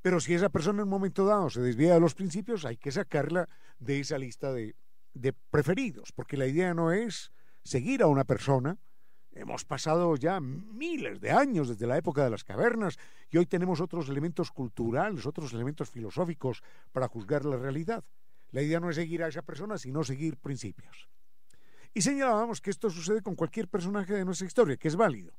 Pero 0.00 0.20
si 0.20 0.32
esa 0.32 0.48
persona 0.48 0.78
en 0.78 0.84
un 0.84 0.88
momento 0.88 1.26
dado 1.26 1.50
se 1.50 1.60
desvía 1.60 1.92
de 1.92 2.00
los 2.00 2.14
principios, 2.14 2.64
hay 2.64 2.78
que 2.78 2.92
sacarla 2.92 3.46
de 3.78 4.00
esa 4.00 4.16
lista 4.16 4.54
de, 4.54 4.74
de 5.12 5.34
preferidos, 5.34 6.12
porque 6.12 6.38
la 6.38 6.46
idea 6.46 6.72
no 6.72 6.90
es 6.90 7.30
seguir 7.62 8.02
a 8.02 8.06
una 8.06 8.24
persona. 8.24 8.78
Hemos 9.32 9.66
pasado 9.66 10.16
ya 10.16 10.40
miles 10.40 11.20
de 11.20 11.30
años 11.30 11.68
desde 11.68 11.86
la 11.86 11.98
época 11.98 12.24
de 12.24 12.30
las 12.30 12.42
cavernas 12.42 12.96
y 13.30 13.36
hoy 13.36 13.44
tenemos 13.44 13.82
otros 13.82 14.08
elementos 14.08 14.50
culturales, 14.50 15.26
otros 15.26 15.52
elementos 15.52 15.90
filosóficos 15.90 16.62
para 16.90 17.06
juzgar 17.06 17.44
la 17.44 17.58
realidad. 17.58 18.02
La 18.54 18.62
idea 18.62 18.78
no 18.78 18.88
es 18.88 18.94
seguir 18.94 19.20
a 19.24 19.26
esa 19.26 19.42
persona, 19.42 19.76
sino 19.78 20.04
seguir 20.04 20.36
principios. 20.36 21.08
Y 21.92 22.02
señalábamos 22.02 22.60
que 22.60 22.70
esto 22.70 22.88
sucede 22.88 23.20
con 23.20 23.34
cualquier 23.34 23.66
personaje 23.66 24.14
de 24.14 24.24
nuestra 24.24 24.46
historia, 24.46 24.76
que 24.76 24.86
es 24.86 24.94
válido. 24.94 25.32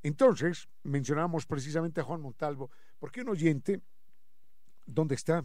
Entonces, 0.00 0.68
mencionábamos 0.84 1.44
precisamente 1.44 2.00
a 2.00 2.04
Juan 2.04 2.20
Montalvo, 2.20 2.70
porque 3.00 3.22
un 3.22 3.30
oyente, 3.30 3.80
¿dónde 4.84 5.16
está? 5.16 5.44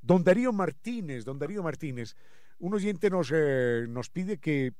Don 0.00 0.24
Darío 0.24 0.52
Martínez, 0.52 1.24
don 1.24 1.38
Darío 1.38 1.62
Martínez, 1.62 2.16
un 2.58 2.74
oyente 2.74 3.08
nos, 3.08 3.30
eh, 3.32 3.86
nos 3.88 4.10
pide 4.10 4.38
que, 4.38 4.72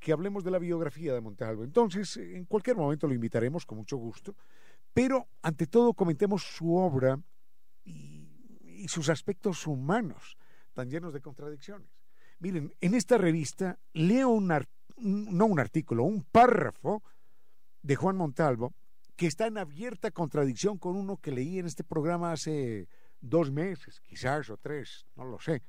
que 0.00 0.10
hablemos 0.10 0.42
de 0.42 0.50
la 0.50 0.58
biografía 0.58 1.14
de 1.14 1.20
Montalvo. 1.20 1.62
Entonces, 1.62 2.16
en 2.16 2.46
cualquier 2.46 2.74
momento 2.74 3.06
lo 3.06 3.14
invitaremos 3.14 3.64
con 3.64 3.78
mucho 3.78 3.96
gusto, 3.96 4.34
pero 4.92 5.28
ante 5.40 5.68
todo 5.68 5.94
comentemos 5.94 6.42
su 6.42 6.74
obra 6.74 7.16
y, 7.84 8.19
y 8.80 8.88
sus 8.88 9.08
aspectos 9.08 9.66
humanos, 9.66 10.36
tan 10.72 10.88
llenos 10.88 11.12
de 11.12 11.20
contradicciones. 11.20 11.88
Miren, 12.38 12.74
en 12.80 12.94
esta 12.94 13.18
revista 13.18 13.78
leo 13.92 14.30
un, 14.30 14.48
no 14.96 15.46
un 15.46 15.60
artículo, 15.60 16.04
un 16.04 16.24
párrafo 16.24 17.02
de 17.82 17.96
Juan 17.96 18.16
Montalvo 18.16 18.74
que 19.16 19.26
está 19.26 19.46
en 19.46 19.58
abierta 19.58 20.10
contradicción 20.10 20.78
con 20.78 20.96
uno 20.96 21.18
que 21.18 21.30
leí 21.30 21.58
en 21.58 21.66
este 21.66 21.84
programa 21.84 22.32
hace 22.32 22.88
dos 23.20 23.50
meses, 23.50 24.00
quizás 24.00 24.48
o 24.48 24.56
tres, 24.56 25.04
no 25.14 25.24
lo 25.26 25.38
sé. 25.38 25.62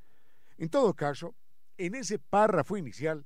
En 0.58 0.70
todo 0.70 0.94
caso, 0.94 1.36
en 1.78 1.96
ese 1.96 2.18
párrafo 2.18 2.78
inicial, 2.78 3.26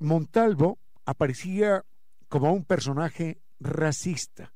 Montalvo 0.00 0.80
aparecía 1.04 1.84
como 2.28 2.52
un 2.52 2.64
personaje 2.64 3.40
racista 3.60 4.52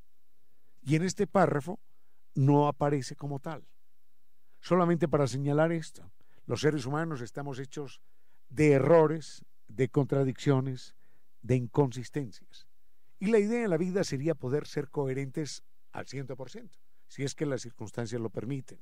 y 0.81 0.95
en 0.95 1.03
este 1.03 1.27
párrafo 1.27 1.79
no 2.33 2.67
aparece 2.67 3.15
como 3.15 3.39
tal. 3.39 3.65
Solamente 4.65 5.07
para 5.07 5.27
señalar 5.27 5.71
esto, 5.71 6.11
los 6.47 6.61
seres 6.61 6.87
humanos 6.87 7.21
estamos 7.21 7.59
hechos 7.59 8.01
de 8.49 8.71
errores, 8.71 9.45
de 9.67 9.89
contradicciones, 9.89 10.95
de 11.43 11.55
inconsistencias. 11.55 12.67
Y 13.19 13.27
la 13.27 13.37
idea 13.37 13.63
en 13.63 13.69
la 13.69 13.77
vida 13.77 14.03
sería 14.03 14.33
poder 14.33 14.65
ser 14.65 14.89
coherentes 14.89 15.61
al 15.91 16.07
100%, 16.07 16.71
si 17.07 17.23
es 17.23 17.35
que 17.35 17.45
las 17.45 17.61
circunstancias 17.61 18.19
lo 18.19 18.31
permiten, 18.31 18.81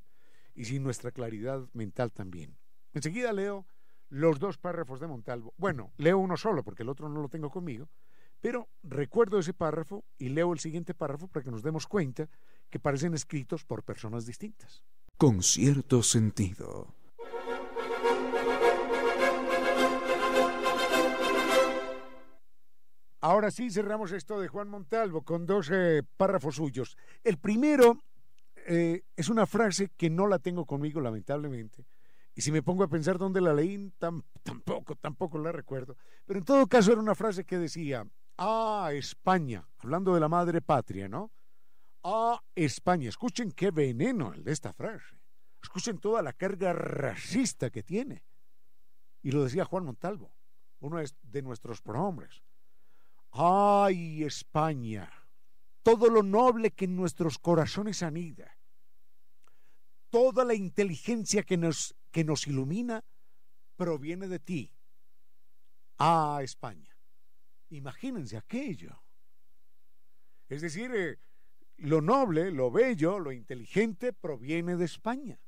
y 0.56 0.64
si 0.64 0.80
nuestra 0.80 1.12
claridad 1.12 1.68
mental 1.74 2.14
también. 2.14 2.56
Enseguida 2.94 3.34
leo 3.34 3.68
los 4.08 4.40
dos 4.40 4.58
párrafos 4.58 5.02
de 5.02 5.08
Montalvo. 5.08 5.54
Bueno, 5.58 5.92
leo 5.98 6.18
uno 6.18 6.38
solo 6.38 6.64
porque 6.64 6.84
el 6.84 6.90
otro 6.90 7.10
no 7.10 7.22
lo 7.22 7.28
tengo 7.28 7.50
conmigo, 7.50 7.90
pero 8.40 8.70
recuerdo 8.84 9.38
ese 9.38 9.54
párrafo 9.54 10.06
y 10.18 10.30
leo 10.30 10.54
el 10.54 10.60
siguiente 10.60 10.94
párrafo 10.94 11.28
para 11.28 11.44
que 11.44 11.52
nos 11.52 11.62
demos 11.62 11.88
cuenta 11.88 12.30
que 12.70 12.80
parecen 12.80 13.14
escritos 13.14 13.66
por 13.66 13.84
personas 13.84 14.26
distintas 14.26 14.86
con 15.24 15.41
cierto 15.41 16.03
sentido. 16.03 16.93
Ahora 23.21 23.49
sí 23.49 23.71
cerramos 23.71 24.11
esto 24.11 24.41
de 24.41 24.49
Juan 24.49 24.67
Montalvo 24.67 25.21
con 25.21 25.45
dos 25.45 25.71
eh, 25.71 26.03
párrafos 26.17 26.55
suyos. 26.55 26.97
El 27.24 27.38
primero 27.38 28.03
eh, 28.67 29.03
es 29.15 29.30
una 29.30 29.45
frase 29.45 29.91
que 29.95 30.09
no 30.09 30.28
la 30.28 30.39
tengo 30.39 30.65
conmigo, 30.65 30.99
lamentablemente. 30.99 31.86
Y 32.36 32.41
si 32.41 32.51
me 32.51 32.61
pongo 32.61 32.84
a 32.84 32.89
pensar 32.89 33.17
dónde 33.17 33.39
la 33.39 33.53
leí, 33.53 33.93
tampoco, 33.99 34.95
tampoco 34.97 35.38
la 35.38 35.53
recuerdo. 35.53 35.95
Pero 36.26 36.39
en 36.39 36.43
todo 36.43 36.67
caso 36.67 36.91
era 36.91 36.99
una 36.99 37.15
frase 37.15 37.45
que 37.45 37.57
decía, 37.57 38.05
ah, 38.39 38.89
España, 38.91 39.65
hablando 39.78 40.13
de 40.13 40.19
la 40.19 40.28
madre 40.28 40.59
patria, 40.59 41.07
¿no? 41.07 41.32
A 42.04 42.41
España. 42.56 43.10
Escuchen 43.10 43.51
qué 43.51 43.72
veneno 43.72 44.34
el 44.34 44.43
de 44.43 44.51
esta 44.51 44.74
frase. 44.74 45.20
Escuchen 45.62 45.99
toda 45.99 46.22
la 46.22 46.34
carga 46.34 46.74
racista 46.74 47.70
que 47.70 47.84
tiene. 47.84 48.24
Y 49.22 49.32
lo 49.32 49.43
decía 49.43 49.66
Juan 49.66 49.86
Montalvo, 49.86 50.36
uno 50.80 51.01
de 51.22 51.41
nuestros 51.41 51.82
prohombres. 51.82 52.43
¡Ay, 53.32 54.24
España! 54.24 55.10
Todo 55.82 56.10
lo 56.10 56.22
noble 56.22 56.72
que 56.72 56.86
en 56.86 56.95
nuestros 56.95 57.39
corazones 57.39 58.04
anida, 58.04 58.58
toda 60.10 60.45
la 60.45 60.54
inteligencia 60.54 61.43
que 61.43 61.58
nos, 61.58 61.95
que 62.12 62.24
nos 62.24 62.47
ilumina, 62.47 63.04
proviene 63.76 64.28
de 64.28 64.39
ti. 64.39 64.72
¡Ah, 65.97 66.39
España! 66.43 66.95
Imagínense 67.70 68.38
aquello. 68.38 69.01
Es 70.47 70.62
decir, 70.62 70.91
eh, 70.93 71.18
lo 71.78 72.01
noble, 72.01 72.51
lo 72.51 72.71
bello, 72.71 73.19
lo 73.19 73.32
inteligente 73.32 74.13
proviene 74.13 74.76
de 74.76 74.86
España. 74.86 75.39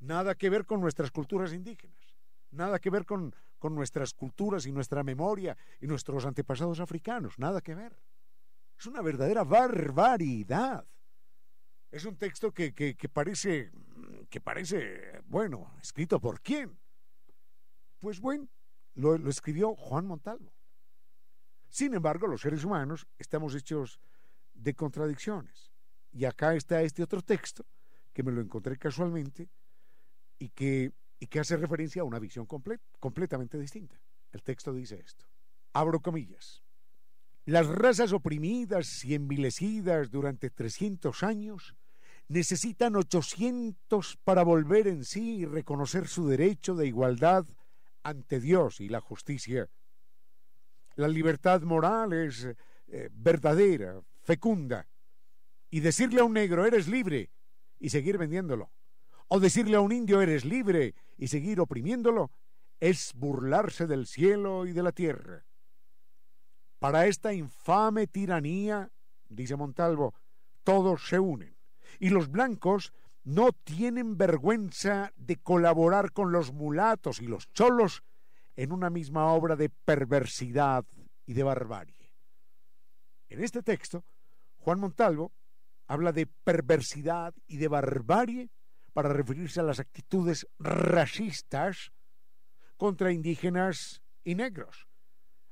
Nada 0.00 0.34
que 0.34 0.50
ver 0.50 0.66
con 0.66 0.80
nuestras 0.80 1.10
culturas 1.10 1.52
indígenas, 1.52 2.16
nada 2.50 2.78
que 2.78 2.90
ver 2.90 3.06
con, 3.06 3.34
con 3.58 3.74
nuestras 3.74 4.12
culturas 4.12 4.66
y 4.66 4.72
nuestra 4.72 5.02
memoria 5.02 5.56
y 5.80 5.86
nuestros 5.86 6.26
antepasados 6.26 6.80
africanos, 6.80 7.38
nada 7.38 7.60
que 7.60 7.74
ver. 7.74 7.98
Es 8.78 8.86
una 8.86 9.02
verdadera 9.02 9.44
barbaridad. 9.44 10.86
Es 11.90 12.04
un 12.04 12.16
texto 12.16 12.52
que, 12.52 12.74
que, 12.74 13.08
parece, 13.08 13.70
que 14.28 14.40
parece, 14.40 15.20
bueno, 15.26 15.74
escrito 15.80 16.20
por 16.20 16.40
quién. 16.40 16.76
Pues 18.00 18.20
bueno, 18.20 18.48
lo, 18.94 19.16
lo 19.16 19.30
escribió 19.30 19.76
Juan 19.76 20.06
Montalvo. 20.06 20.52
Sin 21.68 21.94
embargo, 21.94 22.26
los 22.26 22.40
seres 22.40 22.64
humanos 22.64 23.06
estamos 23.16 23.54
hechos 23.54 24.00
de 24.54 24.74
contradicciones. 24.74 25.72
Y 26.12 26.24
acá 26.24 26.54
está 26.54 26.82
este 26.82 27.02
otro 27.02 27.22
texto 27.22 27.66
que 28.12 28.22
me 28.22 28.32
lo 28.32 28.40
encontré 28.40 28.78
casualmente 28.78 29.48
y 30.38 30.48
que, 30.50 30.92
y 31.18 31.26
que 31.26 31.40
hace 31.40 31.56
referencia 31.56 32.02
a 32.02 32.04
una 32.04 32.18
visión 32.18 32.46
completamente 32.46 33.58
distinta. 33.58 34.00
El 34.32 34.42
texto 34.42 34.72
dice 34.72 35.00
esto. 35.04 35.26
Abro 35.72 36.00
comillas. 36.00 36.62
Las 37.46 37.66
razas 37.66 38.12
oprimidas 38.12 39.04
y 39.04 39.14
envilecidas 39.14 40.10
durante 40.10 40.50
300 40.50 41.22
años 41.22 41.76
necesitan 42.28 42.96
800 42.96 44.16
para 44.24 44.42
volver 44.42 44.88
en 44.88 45.04
sí 45.04 45.38
y 45.38 45.44
reconocer 45.44 46.08
su 46.08 46.26
derecho 46.26 46.74
de 46.74 46.86
igualdad 46.86 47.44
ante 48.02 48.40
Dios 48.40 48.80
y 48.80 48.88
la 48.88 49.00
justicia. 49.00 49.68
La 50.96 51.08
libertad 51.08 51.62
moral 51.62 52.12
es 52.12 52.46
eh, 52.86 53.10
verdadera, 53.12 54.00
fecunda 54.24 54.88
y 55.70 55.80
decirle 55.80 56.20
a 56.20 56.24
un 56.24 56.32
negro 56.32 56.64
eres 56.64 56.88
libre 56.88 57.30
y 57.78 57.90
seguir 57.90 58.18
vendiéndolo, 58.18 58.70
o 59.28 59.40
decirle 59.40 59.76
a 59.76 59.80
un 59.80 59.92
indio 59.92 60.20
eres 60.20 60.44
libre 60.44 60.94
y 61.16 61.28
seguir 61.28 61.60
oprimiéndolo, 61.60 62.30
es 62.80 63.12
burlarse 63.14 63.86
del 63.86 64.06
cielo 64.06 64.66
y 64.66 64.72
de 64.72 64.82
la 64.82 64.92
tierra. 64.92 65.44
Para 66.78 67.06
esta 67.06 67.32
infame 67.32 68.06
tiranía, 68.06 68.90
dice 69.28 69.56
Montalvo, 69.56 70.14
todos 70.62 71.08
se 71.08 71.18
unen, 71.18 71.56
y 71.98 72.10
los 72.10 72.30
blancos 72.30 72.92
no 73.22 73.52
tienen 73.52 74.16
vergüenza 74.16 75.12
de 75.16 75.36
colaborar 75.36 76.12
con 76.12 76.30
los 76.30 76.52
mulatos 76.52 77.20
y 77.20 77.26
los 77.26 77.50
cholos 77.52 78.02
en 78.56 78.72
una 78.72 78.90
misma 78.90 79.32
obra 79.32 79.56
de 79.56 79.70
perversidad 79.70 80.84
y 81.26 81.32
de 81.32 81.42
barbarie. 81.42 82.12
En 83.28 83.42
este 83.42 83.62
texto, 83.62 84.04
Juan 84.64 84.80
Montalvo 84.80 85.34
habla 85.86 86.10
de 86.12 86.26
perversidad 86.26 87.34
y 87.46 87.58
de 87.58 87.68
barbarie 87.68 88.50
para 88.94 89.12
referirse 89.12 89.60
a 89.60 89.62
las 89.62 89.78
actitudes 89.78 90.48
racistas 90.58 91.92
contra 92.78 93.12
indígenas 93.12 94.02
y 94.24 94.34
negros. 94.34 94.88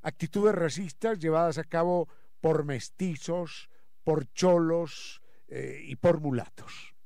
Actitudes 0.00 0.54
racistas 0.54 1.18
llevadas 1.18 1.58
a 1.58 1.64
cabo 1.64 2.08
por 2.40 2.64
mestizos, 2.64 3.68
por 4.02 4.32
cholos 4.32 5.20
eh, 5.46 5.82
y 5.84 5.96
por 5.96 6.20
mulatos. 6.20 6.96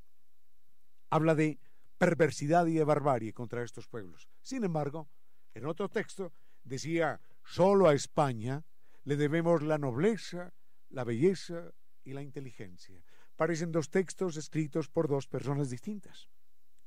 Habla 1.11 1.35
de 1.35 1.59
perversidad 1.99 2.67
y 2.67 2.75
de 2.75 2.85
barbarie 2.85 3.33
contra 3.33 3.65
estos 3.65 3.89
pueblos. 3.89 4.29
Sin 4.41 4.63
embargo, 4.63 5.09
en 5.55 5.67
otro 5.67 5.89
texto 5.89 6.33
decía, 6.63 7.21
solo 7.43 7.89
a 7.89 7.95
España 7.95 8.65
le 9.03 9.17
debemos 9.17 9.65
la 9.65 9.79
nobleza, 9.79 10.55
la 10.91 11.03
belleza 11.03 11.73
y 12.07 12.13
la 12.13 12.23
inteligencia. 12.23 13.05
Parecen 13.35 13.73
dos 13.73 13.91
textos 13.91 14.37
escritos 14.37 14.89
por 14.89 15.09
dos 15.09 15.27
personas 15.27 15.69
distintas. 15.69 16.31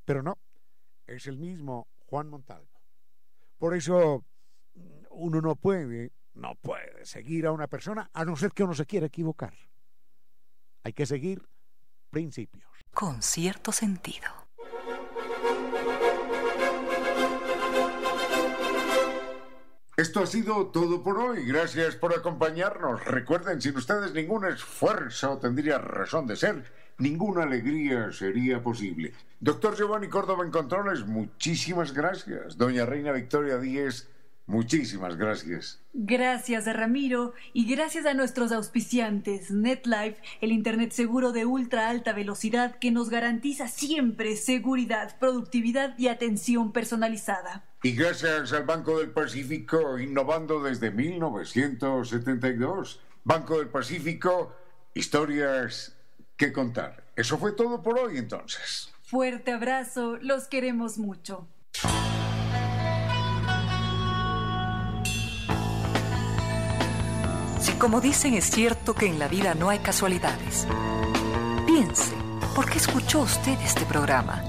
Pero 0.06 0.24
no, 0.24 0.40
es 1.06 1.28
el 1.28 1.38
mismo 1.38 1.88
Juan 2.08 2.30
Montalvo. 2.30 2.82
Por 3.58 3.76
eso 3.76 4.26
uno 5.12 5.42
no 5.42 5.56
puede, 5.56 6.14
no 6.34 6.56
puede 6.56 7.06
seguir 7.06 7.46
a 7.46 7.52
una 7.52 7.68
persona 7.68 8.10
a 8.14 8.24
no 8.24 8.36
ser 8.36 8.52
que 8.52 8.64
uno 8.64 8.74
se 8.74 8.86
quiera 8.86 9.08
equivocar. 9.08 9.54
Hay 10.84 10.94
que 10.94 11.06
seguir 11.06 11.48
principios. 12.10 12.72
Con 12.94 13.22
cierto 13.22 13.72
sentido. 13.74 14.49
Esto 20.00 20.22
ha 20.22 20.26
sido 20.26 20.68
todo 20.68 21.04
por 21.04 21.20
hoy. 21.20 21.46
Gracias 21.46 21.98
por 21.98 22.14
acompañarnos. 22.14 23.04
Recuerden, 23.04 23.62
sin 23.62 23.76
ustedes 23.76 24.14
ningún 24.14 24.46
esfuerzo 24.46 25.38
tendría 25.40 25.78
razón 25.78 26.26
de 26.26 26.38
ser, 26.38 26.64
ninguna 27.00 27.44
alegría 27.44 28.10
sería 28.14 28.64
posible. 28.64 29.12
Doctor 29.42 29.76
Giovanni 29.76 30.08
Córdoba 30.08 30.46
en 30.46 30.52
Controles, 30.52 31.06
muchísimas 31.06 31.92
gracias. 31.92 32.58
Doña 32.58 32.86
Reina 32.86 33.12
Victoria 33.12 33.58
Díez, 33.58 34.08
Muchísimas 34.46 35.16
gracias. 35.18 35.80
Gracias 35.94 36.68
a 36.68 36.74
Ramiro 36.74 37.34
y 37.54 37.72
gracias 37.72 38.08
a 38.08 38.16
nuestros 38.16 38.52
auspiciantes 38.52 39.52
NetLife, 39.52 40.18
el 40.42 40.52
Internet 40.52 40.92
seguro 40.92 41.34
de 41.34 41.46
ultra 41.46 41.88
alta 41.88 42.14
velocidad 42.14 42.78
que 42.80 42.90
nos 42.90 43.12
garantiza 43.12 43.68
siempre 43.68 44.38
seguridad, 44.38 45.20
productividad 45.20 45.94
y 46.00 46.08
atención 46.08 46.72
personalizada. 46.72 47.69
Y 47.82 47.94
gracias 47.94 48.52
al 48.52 48.66
Banco 48.66 49.00
del 49.00 49.12
Pacífico, 49.12 49.98
innovando 49.98 50.62
desde 50.62 50.92
1972. 50.92 53.00
Banco 53.24 53.60
del 53.60 53.70
Pacífico, 53.70 54.54
historias 54.94 55.96
que 56.36 56.52
contar. 56.52 57.06
Eso 57.16 57.38
fue 57.38 57.54
todo 57.54 57.82
por 57.82 57.98
hoy 57.98 58.18
entonces. 58.18 58.92
Fuerte 59.04 59.54
abrazo, 59.54 60.18
los 60.22 60.48
queremos 60.48 60.98
mucho. 60.98 61.48
Si 67.62 67.72
como 67.74 68.02
dicen 68.02 68.34
es 68.34 68.46
cierto 68.46 68.94
que 68.94 69.06
en 69.06 69.20
la 69.20 69.30
vida 69.30 69.56
no 69.56 69.70
hay 69.70 69.80
casualidades, 69.80 70.68
piense, 71.66 72.14
¿por 72.56 72.70
qué 72.70 72.78
escuchó 72.78 73.22
usted 73.22 73.58
este 73.62 73.86
programa? 73.86 74.49